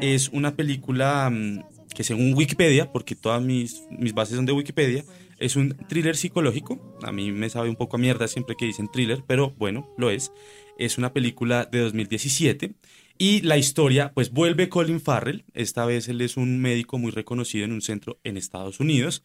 Es 0.00 0.28
una 0.28 0.54
película 0.56 1.28
um, 1.28 1.62
que 1.94 2.04
según 2.04 2.34
Wikipedia, 2.34 2.92
porque 2.92 3.14
todas 3.14 3.42
mis, 3.42 3.82
mis 3.90 4.12
bases 4.12 4.36
son 4.36 4.46
de 4.46 4.52
Wikipedia, 4.52 5.04
es 5.38 5.56
un 5.56 5.76
thriller 5.88 6.16
psicológico. 6.16 6.78
A 7.02 7.12
mí 7.12 7.32
me 7.32 7.48
sabe 7.48 7.68
un 7.68 7.76
poco 7.76 7.96
a 7.96 8.00
mierda 8.00 8.28
siempre 8.28 8.56
que 8.56 8.66
dicen 8.66 8.88
thriller, 8.90 9.22
pero 9.26 9.54
bueno, 9.58 9.88
lo 9.96 10.10
es. 10.10 10.32
Es 10.78 10.98
una 10.98 11.12
película 11.12 11.66
de 11.66 11.80
2017 11.80 12.74
y 13.18 13.40
la 13.40 13.56
historia, 13.56 14.12
pues 14.12 14.30
vuelve 14.30 14.68
Colin 14.68 15.00
Farrell. 15.00 15.44
Esta 15.54 15.86
vez 15.86 16.08
él 16.08 16.20
es 16.20 16.36
un 16.36 16.58
médico 16.60 16.98
muy 16.98 17.12
reconocido 17.12 17.64
en 17.64 17.72
un 17.72 17.80
centro 17.80 18.18
en 18.24 18.36
Estados 18.36 18.80
Unidos. 18.80 19.22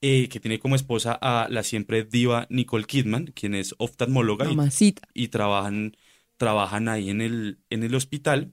Eh, 0.00 0.28
que 0.28 0.38
tiene 0.38 0.58
como 0.58 0.76
esposa 0.76 1.18
a 1.20 1.48
la 1.48 1.62
siempre 1.62 2.04
diva 2.04 2.46
Nicole 2.50 2.84
Kidman, 2.84 3.26
quien 3.34 3.54
es 3.54 3.74
oftalmóloga 3.78 4.46
y, 4.50 4.94
y, 5.14 5.28
trabajan, 5.28 5.96
trabajan 6.36 6.88
ahí 6.88 7.08
en 7.08 7.22
el, 7.22 7.58
en 7.70 7.84
el 7.84 7.94
hospital, 7.94 8.52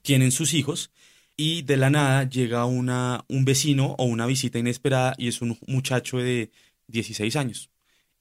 tienen 0.00 0.32
sus 0.32 0.54
hijos 0.54 0.90
y 1.36 1.62
de 1.62 1.76
la 1.76 1.90
nada 1.90 2.28
llega 2.28 2.64
una, 2.66 3.24
un 3.28 3.44
vecino 3.44 3.96
o 3.98 4.04
una 4.04 4.26
visita 4.26 4.58
inesperada 4.58 5.14
y 5.18 5.28
es 5.28 5.42
un 5.42 5.58
muchacho 5.66 6.18
de 6.18 6.50
16 6.88 7.36
años. 7.36 7.70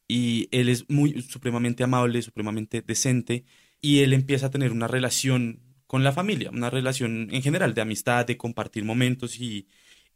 Y 0.07 0.49
él 0.51 0.69
es 0.69 0.89
muy 0.89 1.21
supremamente 1.21 1.83
amable, 1.83 2.21
supremamente 2.21 2.81
decente 2.81 3.45
y 3.81 3.99
él 3.99 4.13
empieza 4.13 4.47
a 4.47 4.51
tener 4.51 4.71
una 4.71 4.87
relación 4.87 5.61
con 5.87 6.03
la 6.03 6.13
familia, 6.13 6.51
una 6.51 6.69
relación 6.69 7.29
en 7.31 7.41
general 7.41 7.73
de 7.73 7.81
amistad, 7.81 8.25
de 8.25 8.37
compartir 8.37 8.83
momentos 8.85 9.39
y, 9.39 9.67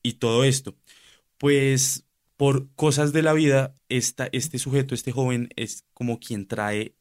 y 0.03 0.13
todo 0.13 0.43
esto. 0.43 0.77
Pues 1.37 2.04
por 2.37 2.73
cosas 2.75 3.13
de 3.13 3.21
la 3.21 3.33
vida, 3.33 3.75
esta, 3.89 4.27
este 4.31 4.59
sujeto, 4.59 4.93
este 4.93 5.11
joven, 5.11 5.49
es 5.55 5.85
como 5.93 6.19
quien 6.19 6.47
trae, 6.47 6.95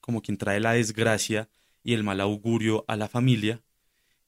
como 0.00 0.22
quien 0.22 0.38
trae 0.38 0.60
la 0.60 0.72
desgracia 0.72 1.48
y 1.82 1.94
el 1.94 2.04
mal 2.04 2.20
augurio 2.20 2.84
a 2.88 2.96
la 2.96 3.08
familia 3.08 3.62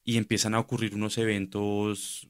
y 0.04 0.16
empiezan 0.16 0.54
a 0.54 0.60
ocurrir 0.60 0.94
unos 0.94 1.18
eventos 1.18 2.28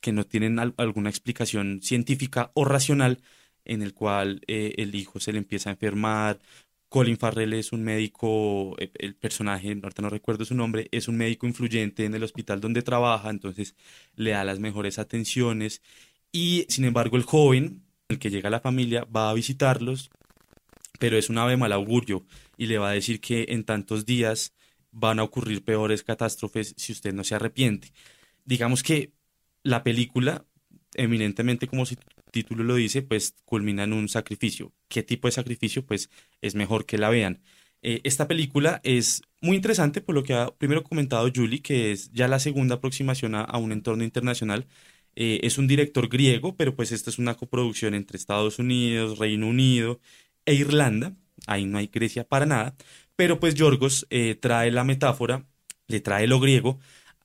que 0.00 0.12
no 0.12 0.24
tienen 0.24 0.58
al 0.58 0.74
alguna 0.76 1.10
explicación 1.10 1.80
científica 1.82 2.52
o 2.54 2.64
racional 2.64 3.22
en 3.64 3.82
el 3.82 3.94
cual 3.94 4.40
eh, 4.46 4.74
el 4.78 4.94
hijo 4.94 5.20
se 5.20 5.32
le 5.32 5.38
empieza 5.38 5.70
a 5.70 5.72
enfermar. 5.74 6.40
Colin 6.88 7.18
Farrell 7.18 7.52
es 7.52 7.72
un 7.72 7.82
médico, 7.84 8.74
el, 8.78 8.90
el 8.94 9.14
personaje, 9.14 9.68
ahorita 9.82 10.00
no 10.02 10.08
recuerdo 10.10 10.44
su 10.46 10.54
nombre, 10.54 10.88
es 10.90 11.08
un 11.08 11.18
médico 11.18 11.46
influyente 11.46 12.06
en 12.06 12.14
el 12.14 12.22
hospital 12.22 12.60
donde 12.60 12.82
trabaja, 12.82 13.28
entonces 13.28 13.76
le 14.16 14.30
da 14.30 14.44
las 14.44 14.58
mejores 14.58 14.98
atenciones 14.98 15.82
y 16.32 16.66
sin 16.68 16.84
embargo 16.84 17.16
el 17.16 17.22
joven, 17.22 17.84
el 18.08 18.18
que 18.18 18.30
llega 18.30 18.48
a 18.48 18.50
la 18.50 18.60
familia, 18.60 19.04
va 19.04 19.30
a 19.30 19.34
visitarlos, 19.34 20.10
pero 20.98 21.16
es 21.16 21.30
un 21.30 21.38
ave 21.38 21.56
mal 21.56 21.72
augurio 21.72 22.26
y 22.56 22.66
le 22.66 22.78
va 22.78 22.90
a 22.90 22.94
decir 22.94 23.20
que 23.20 23.46
en 23.48 23.64
tantos 23.64 24.06
días 24.06 24.52
van 24.90 25.18
a 25.18 25.22
ocurrir 25.22 25.64
peores 25.64 26.02
catástrofes 26.02 26.74
si 26.76 26.92
usted 26.92 27.12
no 27.14 27.24
se 27.24 27.34
arrepiente. 27.34 27.92
Digamos 28.44 28.82
que 28.82 29.12
la 29.62 29.82
película, 29.82 30.46
eminentemente 30.94 31.68
como 31.68 31.86
su 31.86 31.96
título 32.30 32.64
lo 32.64 32.74
dice, 32.74 33.02
pues 33.02 33.34
culmina 33.44 33.84
en 33.84 33.92
un 33.92 34.08
sacrificio. 34.08 34.72
¿Qué 34.88 35.02
tipo 35.02 35.28
de 35.28 35.32
sacrificio? 35.32 35.84
Pues 35.84 36.10
es 36.40 36.54
mejor 36.54 36.86
que 36.86 36.98
la 36.98 37.10
vean. 37.10 37.42
Eh, 37.82 38.00
esta 38.04 38.26
película 38.26 38.80
es 38.82 39.22
muy 39.40 39.56
interesante 39.56 40.00
por 40.00 40.14
lo 40.14 40.24
que 40.24 40.34
ha 40.34 40.48
primero 40.56 40.82
comentado 40.82 41.30
Julie, 41.34 41.62
que 41.62 41.92
es 41.92 42.10
ya 42.12 42.26
la 42.26 42.40
segunda 42.40 42.76
aproximación 42.76 43.34
a, 43.34 43.42
a 43.42 43.58
un 43.58 43.72
entorno 43.72 44.04
internacional. 44.04 44.66
Eh, 45.20 45.40
es 45.42 45.58
un 45.58 45.66
director 45.66 46.08
griego, 46.08 46.54
pero 46.54 46.76
pues 46.76 46.92
esta 46.92 47.10
es 47.10 47.18
una 47.18 47.34
coproducción 47.34 47.94
entre 47.94 48.16
Estados 48.16 48.60
Unidos, 48.60 49.18
Reino 49.18 49.48
Unido 49.48 49.98
e 50.46 50.54
Irlanda. 50.54 51.12
Ahí 51.48 51.64
no 51.64 51.78
hay 51.78 51.88
Grecia 51.88 52.22
para 52.22 52.46
nada. 52.46 52.76
Pero 53.16 53.40
pues 53.40 53.56
Yorgos 53.56 54.06
eh, 54.10 54.36
trae 54.36 54.70
la 54.70 54.84
metáfora, 54.84 55.44
le 55.88 55.98
trae 55.98 56.28
lo 56.28 56.38
griego, 56.38 56.78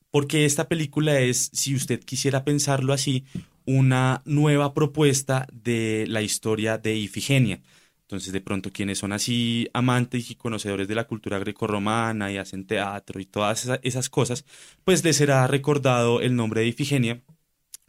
porque 0.10 0.46
esta 0.46 0.68
película 0.68 1.20
es, 1.20 1.52
si 1.54 1.76
usted 1.76 2.00
quisiera 2.04 2.44
pensarlo 2.44 2.94
así, 2.94 3.26
una 3.66 4.24
nueva 4.26 4.74
propuesta 4.74 5.46
de 5.54 6.06
la 6.08 6.24
historia 6.24 6.80
de 6.80 6.96
Ifigenia. 6.96 7.62
Entonces, 8.02 8.34
de 8.34 8.41
pronto, 8.41 8.72
quienes 8.72 8.98
son 8.98 9.14
así 9.14 9.70
amantes 9.74 10.32
y 10.32 10.36
conocedores 10.36 10.88
de 10.88 10.96
la 10.96 11.06
cultura 11.06 11.38
grecorromana 11.38 12.32
y 12.32 12.38
hacen 12.38 12.66
teatro 12.66 13.22
y 13.22 13.26
todas 13.26 13.70
esas 13.84 14.10
cosas, 14.10 14.46
pues 14.84 15.04
les 15.04 15.16
será 15.18 15.46
recordado 15.46 16.22
el 16.22 16.36
nombre 16.36 16.62
de 16.62 16.68
Ifigenia, 16.68 17.22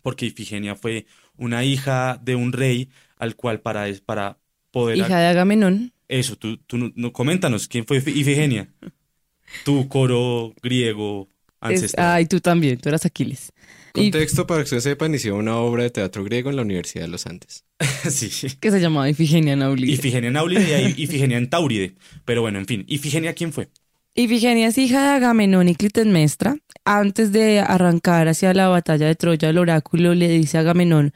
porque 0.05 0.27
Ifigenia 0.27 0.77
fue 0.77 1.07
una 1.39 1.65
hija 1.65 2.21
de 2.23 2.37
un 2.37 2.53
rey 2.53 2.91
al 3.17 3.37
cual 3.37 3.61
para, 3.61 3.87
para 4.05 4.37
poder... 4.71 4.99
Hija 4.99 5.19
de 5.19 5.29
Agamenón. 5.29 5.95
Eso, 6.09 6.37
tú, 6.37 6.59
tú 6.59 6.93
no, 6.95 7.13
coméntanos, 7.15 7.69
¿quién 7.69 7.87
fue 7.87 7.97
Ifigenia? 7.97 8.69
tu 9.65 9.89
coro 9.89 10.53
griego 10.63 11.31
ancestral. 11.59 12.17
ay, 12.17 12.27
tú 12.27 12.39
también, 12.41 12.77
tú 12.77 12.91
eras 12.91 13.07
Aquiles. 13.07 13.51
Contexto 13.95 14.47
para 14.47 14.61
que 14.61 14.65
ustedes 14.65 14.83
sepan, 14.83 15.13
inició 15.13 15.37
una 15.37 15.57
obra 15.57 15.85
de 15.85 15.91
teatro 15.91 16.23
griego 16.23 16.51
en 16.51 16.57
la 16.57 16.63
Universidad 16.63 17.05
de 17.05 17.09
los 17.09 17.25
Andes. 17.25 17.65
sí. 18.11 18.29
Que 18.61 18.71
se 18.71 18.81
llamaba 18.81 19.09
Ifigenia 19.09 19.57
Naulide. 19.57 19.91
Ifigenia 19.91 20.31
Naulide 20.31 20.95
y 20.95 21.03
Ifigenia 21.03 21.39
en 21.39 21.49
Tauride. 21.49 21.95
Pero 22.27 22.43
bueno, 22.43 22.59
en 22.59 22.67
fin, 22.67 22.85
¿Ifigenia 22.89 23.33
quién 23.33 23.55
fue? 23.55 23.71
Ifigenia 24.15 24.69
es 24.69 24.77
hija 24.77 25.03
de 25.03 25.09
Agamenón 25.17 25.69
y 25.69 25.75
Clitemnestra. 25.75 26.59
Antes 26.85 27.33
de 27.33 27.61
arrancar 27.61 28.29
hacia 28.29 28.53
la 28.53 28.69
batalla 28.69 29.07
de 29.07 29.15
Troya, 29.15 29.49
el 29.49 29.59
oráculo 29.59 30.15
le 30.15 30.29
dice 30.29 30.59
a 30.59 30.61
Agamenón 30.61 31.13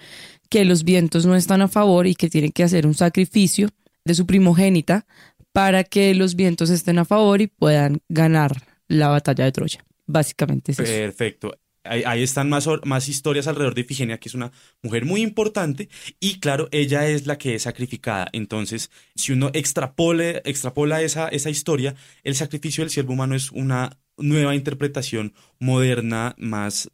que 0.48 0.64
los 0.64 0.84
vientos 0.84 1.26
no 1.26 1.36
están 1.36 1.60
a 1.60 1.68
favor 1.68 2.06
y 2.06 2.14
que 2.14 2.30
tiene 2.30 2.52
que 2.52 2.64
hacer 2.64 2.86
un 2.86 2.94
sacrificio 2.94 3.68
de 4.04 4.14
su 4.14 4.26
primogénita 4.26 5.06
para 5.52 5.84
que 5.84 6.14
los 6.14 6.36
vientos 6.36 6.70
estén 6.70 6.98
a 6.98 7.04
favor 7.04 7.42
y 7.42 7.48
puedan 7.48 8.00
ganar 8.08 8.62
la 8.86 9.08
batalla 9.08 9.44
de 9.44 9.52
Troya. 9.52 9.84
Básicamente 10.06 10.72
es 10.72 10.78
Perfecto 10.78 11.52
ahí, 11.88 12.22
están 12.22 12.48
más, 12.48 12.68
más 12.84 13.08
historias 13.08 13.46
alrededor 13.46 13.74
de 13.74 13.82
Ifigenia, 13.82 14.18
que 14.18 14.28
es 14.28 14.34
una 14.34 14.52
mujer 14.82 15.04
muy 15.04 15.22
importante, 15.22 15.88
y 16.20 16.38
claro, 16.40 16.68
ella 16.70 17.08
es 17.08 17.26
la 17.26 17.38
que 17.38 17.54
es 17.54 17.62
sacrificada. 17.62 18.28
Entonces, 18.32 18.90
si 19.14 19.32
uno 19.32 19.50
extrapole, 19.52 20.42
extrapola 20.44 21.02
esa, 21.02 21.28
esa 21.28 21.50
historia, 21.50 21.94
el 22.24 22.34
sacrificio 22.34 22.82
del 22.82 22.90
siervo 22.90 23.12
humano 23.14 23.34
es 23.34 23.50
una 23.52 23.98
nueva 24.18 24.54
interpretación 24.54 25.34
moderna, 25.58 26.34
más 26.38 26.90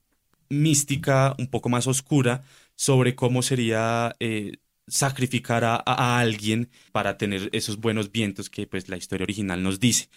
mística, 0.49 1.35
un 1.39 1.49
poco 1.49 1.69
más 1.69 1.87
oscura, 1.87 2.45
sobre 2.77 3.15
cómo 3.15 3.43
sería 3.43 4.15
eh, 4.21 4.59
sacrificar 4.87 5.65
a, 5.65 5.77
a, 5.77 6.19
alguien 6.19 6.71
para 6.93 7.17
tener 7.17 7.49
esos 7.53 7.79
buenos 7.79 8.13
vientos 8.13 8.51
que 8.51 8.67
pues 8.67 8.89
la 8.89 8.97
historia 8.97 9.25
original 9.25 9.63
nos 9.63 9.81
dice. 9.81 10.09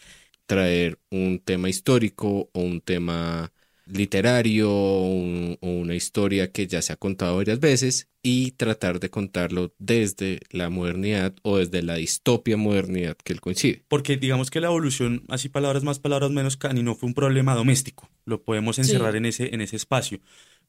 Traer 0.46 1.00
un 1.12 1.40
tema 1.40 1.70
histórico 1.70 2.50
o 2.54 2.60
un 2.62 2.82
tema 2.82 3.52
literario 3.90 4.72
o, 4.72 5.58
una 5.62 5.96
historia 5.96 6.52
que 6.52 6.68
ya 6.68 6.82
se 6.82 6.94
ha 6.94 6.98
contado 6.98 7.38
varias 7.38 7.60
veces 7.60 8.08
y 8.22 8.52
tratar 8.52 9.00
de 9.00 9.10
contarlo 9.10 9.74
desde 9.80 10.40
la 10.52 10.70
modernidad 10.70 11.34
o 11.44 11.58
desde 11.58 11.82
la 11.82 11.96
distopia 11.96 12.58
modernidad 12.58 13.16
que 13.24 13.34
él 13.34 13.42
coincide. 13.42 13.84
Porque 13.88 14.18
digamos 14.18 14.52
que 14.52 14.60
la 14.60 14.68
evolución, 14.68 15.24
así 15.30 15.50
palabras 15.50 15.84
más, 15.84 16.00
palabras 16.00 16.32
menos, 16.32 16.58
no 16.76 16.96
fue 16.96 17.08
un 17.08 17.14
problema 17.14 17.56
doméstico. 17.56 18.10
Lo 18.26 18.44
podemos 18.44 18.80
encerrar 18.80 19.16
en, 19.16 19.26
ese, 19.26 19.54
en 19.54 19.62
ese 19.62 19.78
espacio. 19.78 20.20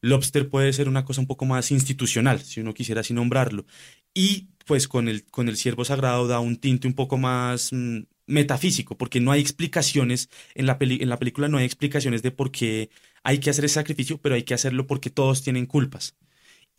Lobster 0.01 0.49
puede 0.49 0.73
ser 0.73 0.89
una 0.89 1.05
cosa 1.05 1.21
un 1.21 1.27
poco 1.27 1.45
más 1.45 1.71
institucional, 1.73 2.41
si 2.41 2.61
uno 2.61 2.75
quisiera 2.75 3.01
así 3.01 3.14
nombrarlo. 3.14 3.66
Y 4.14 4.49
pues 4.64 4.87
con 4.87 5.09
el, 5.09 5.25
con 5.25 5.49
el 5.49 5.57
siervo 5.57 5.85
sagrado 5.85 6.29
da 6.29 6.41
un 6.41 6.57
tinte 6.57 6.87
un 6.87 6.95
poco 6.95 7.16
más 7.16 7.73
mm, 7.73 8.01
metafísico, 8.27 8.97
porque 8.97 9.21
no 9.21 9.33
hay 9.33 9.41
explicaciones, 9.41 10.29
en 10.55 10.66
la, 10.66 10.77
en 10.81 11.09
la 11.09 11.19
película 11.19 11.49
no 11.49 11.59
hay 11.59 11.64
explicaciones 11.64 12.23
de 12.23 12.31
por 12.31 12.53
qué 12.53 12.91
hay 13.23 13.39
que 13.39 13.51
hacer 13.51 13.64
ese 13.64 13.75
sacrificio, 13.75 14.19
pero 14.19 14.35
hay 14.35 14.43
que 14.43 14.55
hacerlo 14.55 14.87
porque 14.87 15.11
todos 15.11 15.43
tienen 15.43 15.66
culpas. 15.66 16.16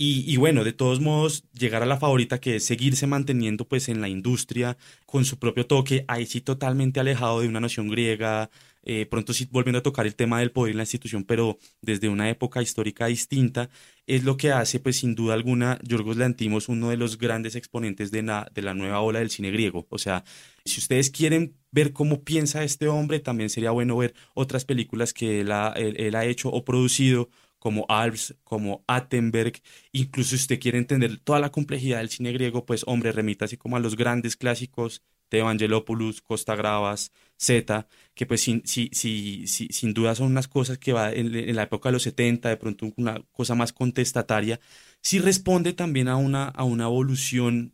Y, 0.02 0.38
bueno, 0.38 0.64
de 0.64 0.72
todos 0.72 1.02
modos, 1.02 1.44
llegar 1.52 1.84
a 1.84 1.86
la 1.86 1.98
favorita 1.98 2.40
que 2.40 2.56
es 2.56 2.66
seguirse 2.66 3.06
manteniendo 3.06 3.68
pues 3.68 3.90
en 3.90 4.00
la 4.00 4.08
industria 4.08 4.78
con 5.06 5.26
su 5.26 5.38
propio 5.40 5.66
toque, 5.68 6.06
ahí 6.08 6.26
sí 6.26 6.40
totalmente 6.40 7.02
alejado 7.02 7.42
de 7.42 7.50
una 7.50 7.60
noción 7.60 7.90
griega, 7.90 8.50
eh, 8.84 9.06
pronto 9.08 9.34
sí 9.34 9.50
volviendo 9.52 9.80
a 9.80 9.84
tocar 9.84 10.08
el 10.08 10.16
tema 10.16 10.40
del 10.40 10.52
poder 10.54 10.72
en 10.72 10.78
la 10.78 10.84
institución, 10.84 11.26
pero 11.26 11.58
desde 11.82 12.08
una 12.08 12.30
época 12.30 12.62
histórica 12.62 13.08
distinta, 13.08 13.70
es 14.08 14.24
lo 14.24 14.38
que 14.38 14.54
hace 14.54 14.80
pues 14.80 14.96
sin 14.96 15.16
duda 15.16 15.34
alguna 15.34 15.78
Yorgos 15.84 16.16
Lantimos 16.16 16.70
uno 16.70 16.92
de 16.92 16.96
los 16.96 17.18
grandes 17.18 17.56
exponentes 17.56 18.10
de 18.10 18.24
la, 18.24 18.50
de 18.54 18.62
la 18.62 18.74
nueva 18.74 19.02
ola 19.02 19.20
del 19.20 19.30
cine 19.30 19.52
griego. 19.52 19.86
O 19.90 19.98
sea, 19.98 20.24
si 20.64 20.80
ustedes 20.80 21.10
quieren 21.10 21.58
ver 21.72 21.92
cómo 21.92 22.24
piensa 22.24 22.64
este 22.64 22.88
hombre, 22.88 23.20
también 23.20 23.50
sería 23.50 23.72
bueno 23.72 23.98
ver 23.98 24.14
otras 24.34 24.64
películas 24.64 25.12
que 25.12 25.42
él 25.42 25.52
ha, 25.52 25.74
él 25.76 26.16
ha 26.16 26.26
hecho 26.26 26.48
o 26.48 26.64
producido 26.64 27.30
como 27.60 27.86
Alps, 27.90 28.36
como 28.44 28.84
Attenberg, 28.88 29.62
incluso 29.92 30.32
si 30.32 30.36
usted 30.38 30.60
quiere 30.60 30.78
entender 30.78 31.20
toda 31.20 31.40
la 31.40 31.52
complejidad 31.52 32.00
del 32.00 32.10
cine 32.10 32.32
griego, 32.32 32.66
pues 32.66 32.84
hombre, 32.88 33.12
remita 33.12 33.46
así 33.46 33.58
como 33.58 33.78
a 33.78 33.80
los 33.80 33.96
grandes 33.96 34.36
clásicos 34.38 35.04
de 35.30 35.40
Evangelopoulos, 35.40 36.22
Costa 36.22 36.56
Gravas, 36.56 37.12
Z, 37.38 37.88
que 38.16 38.26
pues 38.26 38.42
sin, 38.42 38.64
sin 38.66 39.94
duda 39.94 40.16
son 40.16 40.28
unas 40.28 40.48
cosas 40.48 40.78
que 40.78 40.94
va 40.94 41.12
en, 41.12 41.56
la 41.56 41.64
época 41.64 41.90
de 41.90 41.94
los 41.94 42.04
70, 42.04 42.50
de 42.50 42.58
pronto 42.58 42.92
una 42.98 43.22
cosa 43.32 43.56
más 43.56 43.74
contestataria, 43.74 44.60
sí 45.02 45.20
responde 45.20 45.74
también 45.74 46.08
a 46.08 46.16
una, 46.18 46.46
a 46.46 46.64
una 46.64 46.86
evolución, 46.86 47.74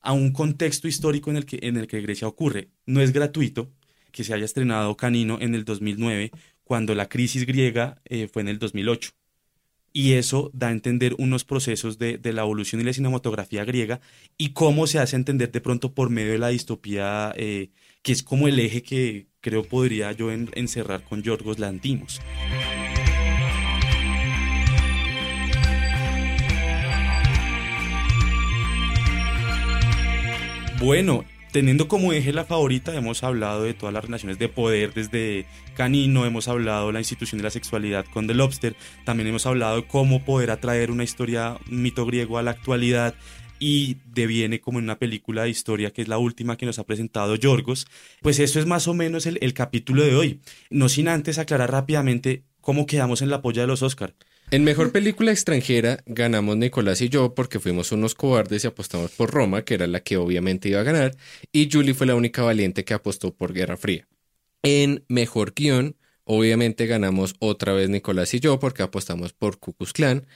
a 0.00 0.12
un 0.12 0.32
contexto 0.32 0.88
histórico 0.88 1.30
en 1.30 1.36
el, 1.36 1.46
que, 1.46 1.58
en 1.62 1.76
el 1.76 1.86
que 1.86 2.00
Grecia 2.00 2.28
ocurre. 2.28 2.70
No 2.86 3.00
es 3.00 3.12
gratuito 3.12 3.70
que 4.12 4.24
se 4.24 4.32
haya 4.32 4.46
estrenado 4.46 4.96
Canino 4.96 5.38
en 5.40 5.54
el 5.54 5.64
2009, 5.64 6.30
cuando 6.66 6.96
la 6.96 7.08
crisis 7.08 7.46
griega 7.46 8.02
eh, 8.06 8.26
fue 8.26 8.42
en 8.42 8.48
el 8.48 8.58
2008. 8.58 9.12
Y 9.92 10.14
eso 10.14 10.50
da 10.52 10.66
a 10.66 10.72
entender 10.72 11.14
unos 11.16 11.44
procesos 11.44 11.96
de, 11.96 12.18
la 12.24 12.42
evolución 12.42 12.80
y 12.80 12.84
la 12.84 12.92
cinematografía 12.92 13.64
griega 13.64 14.00
y 14.36 14.50
cómo 14.50 14.88
se 14.88 14.98
hace 14.98 15.14
entender 15.14 15.52
de 15.52 15.60
pronto 15.60 15.94
por 15.94 16.10
medio 16.10 16.32
de 16.32 16.38
la 16.38 16.48
distopía, 16.48 17.32
eh, 17.36 17.70
que 18.02 18.10
es 18.10 18.24
como 18.24 18.48
el 18.48 18.58
eje 18.58 18.82
que 18.82 19.28
creo 19.40 19.62
podría 19.62 20.10
yo 20.10 20.32
encerrar 20.32 21.04
con 21.04 21.22
Yorgos 21.22 21.60
Lantimos. 21.60 22.20
Bueno, 30.80 31.24
teniendo 31.56 31.88
como 31.88 32.12
eje 32.12 32.34
la 32.34 32.44
favorita, 32.44 32.94
hemos 32.94 33.24
hablado 33.24 33.62
de 33.62 33.72
todas 33.72 33.94
las 33.94 34.04
relaciones 34.04 34.38
de 34.38 34.50
poder 34.50 34.92
desde 34.92 35.46
Canino, 35.74 36.26
hemos 36.26 36.48
hablado 36.48 36.88
de 36.88 36.92
la 36.92 36.98
institución 36.98 37.38
de 37.38 37.44
la 37.44 37.50
sexualidad 37.50 38.04
con 38.12 38.26
The 38.26 38.34
Lobster, 38.34 38.76
también 39.06 39.26
hemos 39.30 39.46
hablado 39.46 39.76
de 39.76 39.86
cómo 39.86 40.22
poder 40.22 40.50
atraer 40.50 40.90
una 40.90 41.02
historia, 41.02 41.56
un 41.70 41.80
mito 41.80 42.04
griego 42.04 42.36
a 42.36 42.42
la 42.42 42.50
actualidad 42.50 43.14
y 43.58 43.96
deviene 44.04 44.60
como 44.60 44.80
en 44.80 44.84
una 44.84 44.98
película 44.98 45.44
de 45.44 45.48
historia 45.48 45.92
que 45.92 46.02
es 46.02 46.08
la 46.08 46.18
última 46.18 46.58
que 46.58 46.66
nos 46.66 46.78
ha 46.78 46.84
presentado 46.84 47.36
Yorgos. 47.36 47.86
Pues 48.20 48.38
eso 48.38 48.60
es 48.60 48.66
más 48.66 48.86
o 48.86 48.92
menos 48.92 49.24
el, 49.24 49.38
el 49.40 49.54
capítulo 49.54 50.02
de 50.02 50.14
hoy. 50.14 50.40
No 50.68 50.90
sin 50.90 51.08
antes 51.08 51.38
aclarar 51.38 51.70
rápidamente 51.72 52.44
cómo 52.60 52.84
quedamos 52.84 53.22
en 53.22 53.30
la 53.30 53.40
polla 53.40 53.62
de 53.62 53.68
los 53.68 53.80
Oscar. 53.80 54.12
En 54.50 54.62
mejor 54.62 54.92
película 54.92 55.32
extranjera 55.32 55.98
ganamos 56.06 56.56
Nicolás 56.56 57.00
y 57.00 57.08
yo 57.08 57.34
porque 57.34 57.58
fuimos 57.58 57.90
unos 57.90 58.14
cobardes 58.14 58.62
y 58.62 58.68
apostamos 58.68 59.10
por 59.10 59.32
Roma, 59.32 59.64
que 59.64 59.74
era 59.74 59.88
la 59.88 60.00
que 60.00 60.16
obviamente 60.16 60.68
iba 60.68 60.80
a 60.80 60.84
ganar, 60.84 61.16
y 61.52 61.68
Julie 61.70 61.94
fue 61.94 62.06
la 62.06 62.14
única 62.14 62.42
valiente 62.42 62.84
que 62.84 62.94
apostó 62.94 63.34
por 63.34 63.52
Guerra 63.52 63.76
Fría. 63.76 64.06
En 64.62 65.04
mejor 65.08 65.52
guion, 65.54 65.96
obviamente 66.24 66.86
ganamos 66.86 67.34
otra 67.40 67.72
vez 67.72 67.88
Nicolás 67.88 68.34
y 68.34 68.40
yo 68.40 68.60
porque 68.60 68.82
apostamos 68.82 69.32
por 69.32 69.58
Cucus 69.58 69.92
Clan. 69.92 70.26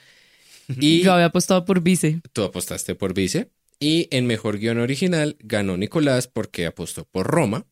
Y 0.69 1.03
yo 1.03 1.13
había 1.13 1.27
apostado 1.27 1.65
por 1.65 1.81
Vice. 1.81 2.21
Tú 2.33 2.45
apostaste 2.45 2.95
por 2.95 3.13
Vice. 3.13 3.51
Y 3.81 4.09
en 4.13 4.27
mejor 4.27 4.59
guion 4.59 4.79
original 4.79 5.37
ganó 5.41 5.77
Nicolás 5.77 6.29
porque 6.29 6.67
apostó 6.67 7.05
por 7.07 7.27
Roma. 7.27 7.67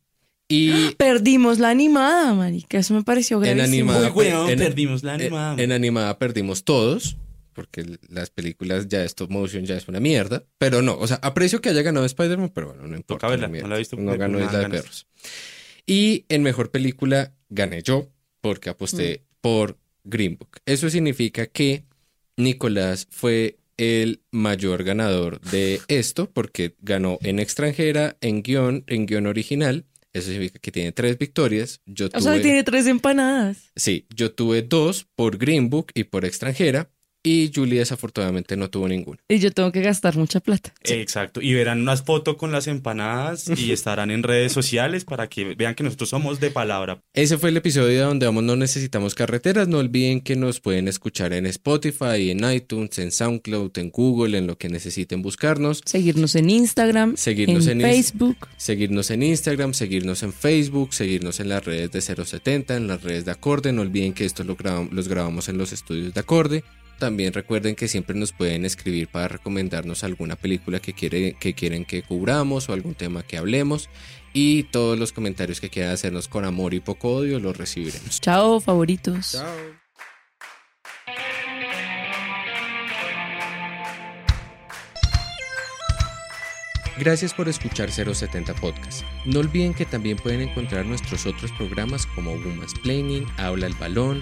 Y 0.51 0.95
perdimos 0.95 1.59
la 1.59 1.69
animada, 1.69 2.33
marica. 2.33 2.79
Eso 2.79 2.95
me 2.95 3.03
pareció 3.03 3.39
gravísimo. 3.39 3.93
En 3.93 4.03
animada, 4.03 4.57
perdimos 4.57 5.03
la 5.03 5.13
animada. 5.13 5.61
En, 5.61 5.71
animada 5.71 6.17
perdimos 6.17 6.63
todos, 6.63 7.17
porque 7.53 7.85
las 8.09 8.31
películas 8.31 8.87
ya 8.87 8.99
de 8.99 9.05
stop 9.05 9.29
motion 9.29 9.65
ya 9.65 9.77
es 9.77 9.87
una 9.87 9.99
mierda. 9.99 10.43
Pero 10.57 10.81
no, 10.81 10.97
o 10.97 11.05
sea, 11.05 11.17
aprecio 11.17 11.61
que 11.61 11.69
haya 11.69 11.83
ganado 11.83 12.03
Spider-Man, 12.03 12.51
pero 12.53 12.69
bueno, 12.69 12.87
no 12.87 12.97
importa. 12.97 13.27
no 13.27 13.37
la 13.67 13.75
he 13.75 13.77
visto. 13.77 13.95
No 13.95 14.17
ganó 14.17 14.43
Isla 14.43 14.59
de 14.59 14.69
Perros. 14.69 15.07
Y 15.85 16.25
en 16.29 16.41
mejor 16.41 16.71
película 16.71 17.31
gané 17.49 17.83
yo, 17.83 18.09
porque 18.41 18.71
aposté 18.71 19.21
mm. 19.21 19.35
por 19.41 19.77
Green 20.03 20.35
Book. 20.35 20.61
Eso 20.65 20.89
significa 20.89 21.45
que 21.45 21.83
Nicolás 22.37 23.07
fue 23.11 23.59
el 23.77 24.23
mayor 24.31 24.83
ganador 24.83 25.39
de 25.41 25.79
esto, 25.87 26.29
porque 26.31 26.75
ganó 26.81 27.19
en 27.21 27.37
extranjera, 27.37 28.17
en 28.19 28.41
guion, 28.41 28.83
en 28.87 29.05
guion 29.05 29.27
original 29.27 29.85
eso 30.13 30.29
significa 30.29 30.59
que 30.59 30.71
tiene 30.71 30.91
tres 30.91 31.17
victorias. 31.17 31.81
Yo 31.85 32.07
o 32.13 32.19
sea, 32.19 32.41
tiene 32.41 32.63
tres 32.63 32.87
empanadas. 32.87 33.71
Sí, 33.75 34.07
yo 34.13 34.33
tuve 34.33 34.61
dos 34.61 35.07
por 35.15 35.37
Green 35.37 35.69
Book 35.69 35.91
y 35.93 36.05
por 36.05 36.25
extranjera. 36.25 36.91
Y 37.31 37.51
Julie 37.53 37.77
desafortunadamente 37.77 38.57
no 38.57 38.71
tuvo 38.71 38.87
ninguna. 38.87 39.19
Y 39.27 39.37
yo 39.37 39.51
tengo 39.51 39.71
que 39.71 39.81
gastar 39.81 40.17
mucha 40.17 40.39
plata. 40.39 40.73
Exacto. 40.81 41.41
Y 41.43 41.53
verán 41.53 41.79
unas 41.79 42.01
fotos 42.01 42.37
con 42.37 42.51
las 42.51 42.65
empanadas 42.65 43.47
y 43.55 43.71
estarán 43.71 44.09
en 44.09 44.23
redes 44.23 44.51
sociales 44.51 45.05
para 45.05 45.29
que 45.29 45.53
vean 45.53 45.75
que 45.75 45.83
nosotros 45.83 46.09
somos 46.09 46.39
de 46.39 46.49
palabra. 46.49 47.03
Ese 47.13 47.37
fue 47.37 47.49
el 47.49 47.57
episodio 47.57 48.07
donde 48.07 48.25
vamos 48.25 48.43
No 48.43 48.55
Necesitamos 48.55 49.13
Carreteras. 49.13 49.67
No 49.67 49.77
olviden 49.77 50.21
que 50.21 50.35
nos 50.35 50.59
pueden 50.59 50.87
escuchar 50.87 51.33
en 51.33 51.45
Spotify, 51.45 52.31
en 52.31 52.51
iTunes, 52.51 52.97
en 52.97 53.11
SoundCloud, 53.11 53.77
en 53.77 53.91
Google, 53.91 54.35
en 54.35 54.47
lo 54.47 54.57
que 54.57 54.69
necesiten 54.69 55.21
buscarnos. 55.21 55.83
Seguirnos 55.85 56.33
en 56.33 56.49
Instagram, 56.49 57.15
seguirnos 57.15 57.67
en, 57.67 57.81
en 57.81 57.91
Facebook. 57.91 58.37
Seguirnos 58.57 59.11
en 59.11 59.21
Instagram, 59.21 59.75
seguirnos 59.75 60.23
en 60.23 60.33
Facebook, 60.33 60.95
seguirnos 60.95 61.39
en 61.39 61.49
las 61.49 61.63
redes 61.63 61.91
de 61.91 62.01
070, 62.25 62.75
en 62.75 62.87
las 62.87 63.03
redes 63.03 63.25
de 63.25 63.31
Acorde. 63.31 63.71
No 63.71 63.83
olviden 63.83 64.13
que 64.13 64.25
esto 64.25 64.43
lo 64.43 64.55
grabamos, 64.55 64.91
los 64.93 65.07
grabamos 65.07 65.47
en 65.47 65.59
los 65.59 65.71
estudios 65.73 66.11
de 66.11 66.19
Acorde. 66.19 66.63
También 66.99 67.31
recuerden 67.31 67.75
que 67.75 67.87
siempre 67.87 68.15
nos 68.15 68.33
pueden 68.33 68.65
escribir 68.65 69.07
para 69.07 69.29
recomendarnos 69.29 70.03
alguna 70.03 70.35
película 70.35 70.81
que, 70.81 70.93
quiere, 70.93 71.33
que 71.39 71.53
quieren 71.53 71.85
que 71.85 72.03
cubramos 72.03 72.67
o 72.67 72.73
algún 72.73 72.93
tema 72.93 73.23
que 73.23 73.37
hablemos. 73.37 73.89
Y 74.33 74.63
todos 74.63 74.99
los 74.99 75.13
comentarios 75.13 75.61
que 75.61 75.69
quieran 75.69 75.93
hacernos 75.93 76.27
con 76.27 76.43
amor 76.43 76.73
y 76.73 76.81
poco 76.81 77.13
odio 77.13 77.39
los 77.39 77.57
recibiremos. 77.57 78.19
Chao, 78.19 78.59
favoritos. 78.59 79.31
Chao. 79.31 79.79
Gracias 86.99 87.33
por 87.33 87.47
escuchar 87.47 87.89
070 87.89 88.53
Podcast. 88.55 89.03
No 89.23 89.39
olviden 89.39 89.73
que 89.73 89.85
también 89.85 90.17
pueden 90.17 90.41
encontrar 90.41 90.85
nuestros 90.85 91.25
otros 91.25 91.49
programas 91.53 92.05
como 92.07 92.33
Woman's 92.33 92.73
Planning, 92.83 93.25
Habla 93.37 93.67
el 93.67 93.73
Balón, 93.75 94.21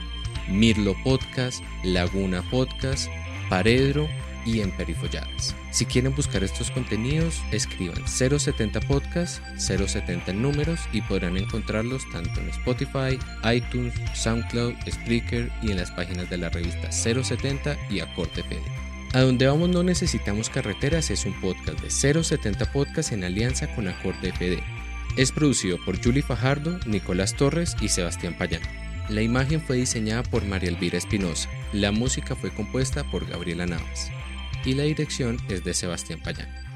Mirlo 0.50 0.96
Podcast, 1.04 1.64
Laguna 1.84 2.42
Podcast, 2.50 3.10
Paredro 3.50 4.08
y 4.46 4.62
en 4.62 4.72
Perifolladas. 4.72 5.56
Si 5.72 5.86
quieren 5.86 6.16
buscar 6.16 6.44
estos 6.44 6.72
contenidos, 6.72 7.42
escriban 7.52 8.08
070 8.08 8.80
Podcast, 8.82 9.42
070 9.58 10.32
en 10.32 10.42
números 10.42 10.80
y 10.94 11.02
podrán 11.02 11.38
encontrarlos 11.38 12.10
tanto 12.12 12.40
en 12.40 12.50
Spotify, 12.50 13.20
iTunes, 13.54 13.94
SoundCloud, 14.16 14.74
Spreaker 14.90 15.52
y 15.62 15.72
en 15.72 15.78
las 15.78 15.92
páginas 15.92 16.30
de 16.30 16.38
la 16.38 16.50
revista 16.50 16.92
070 16.92 17.78
y 17.90 18.00
Acorte 18.00 18.42
Fede. 18.44 18.88
A 19.14 19.22
donde 19.22 19.48
vamos 19.48 19.70
no 19.70 19.84
necesitamos 19.84 20.50
carreteras 20.50 21.10
es 21.12 21.26
un 21.26 21.40
podcast 21.40 21.80
de 21.80 21.90
070 22.24 22.72
Podcast 22.72 23.12
en 23.12 23.24
alianza 23.24 23.68
con 23.76 23.88
Acorde 23.88 24.32
FD. 24.32 24.62
Es 25.18 25.32
producido 25.32 25.78
por 25.84 26.02
Julie 26.02 26.22
Fajardo, 26.22 26.80
Nicolás 26.86 27.34
Torres 27.34 27.76
y 27.82 27.90
Sebastián 27.90 28.36
Payán. 28.38 28.62
La 29.10 29.22
imagen 29.22 29.62
fue 29.62 29.78
diseñada 29.78 30.24
por 30.24 30.44
María 30.46 30.70
Elvira 30.70 30.98
Espinosa, 30.98 31.50
la 31.72 31.92
música 31.92 32.36
fue 32.36 32.54
compuesta 32.54 33.10
por 33.10 33.26
Gabriela 33.26 33.66
Navas 33.66 34.12
y 34.66 34.74
la 34.74 34.84
dirección 34.84 35.38
es 35.48 35.64
de 35.64 35.74
Sebastián 35.74 36.20
Payán. 36.22 36.67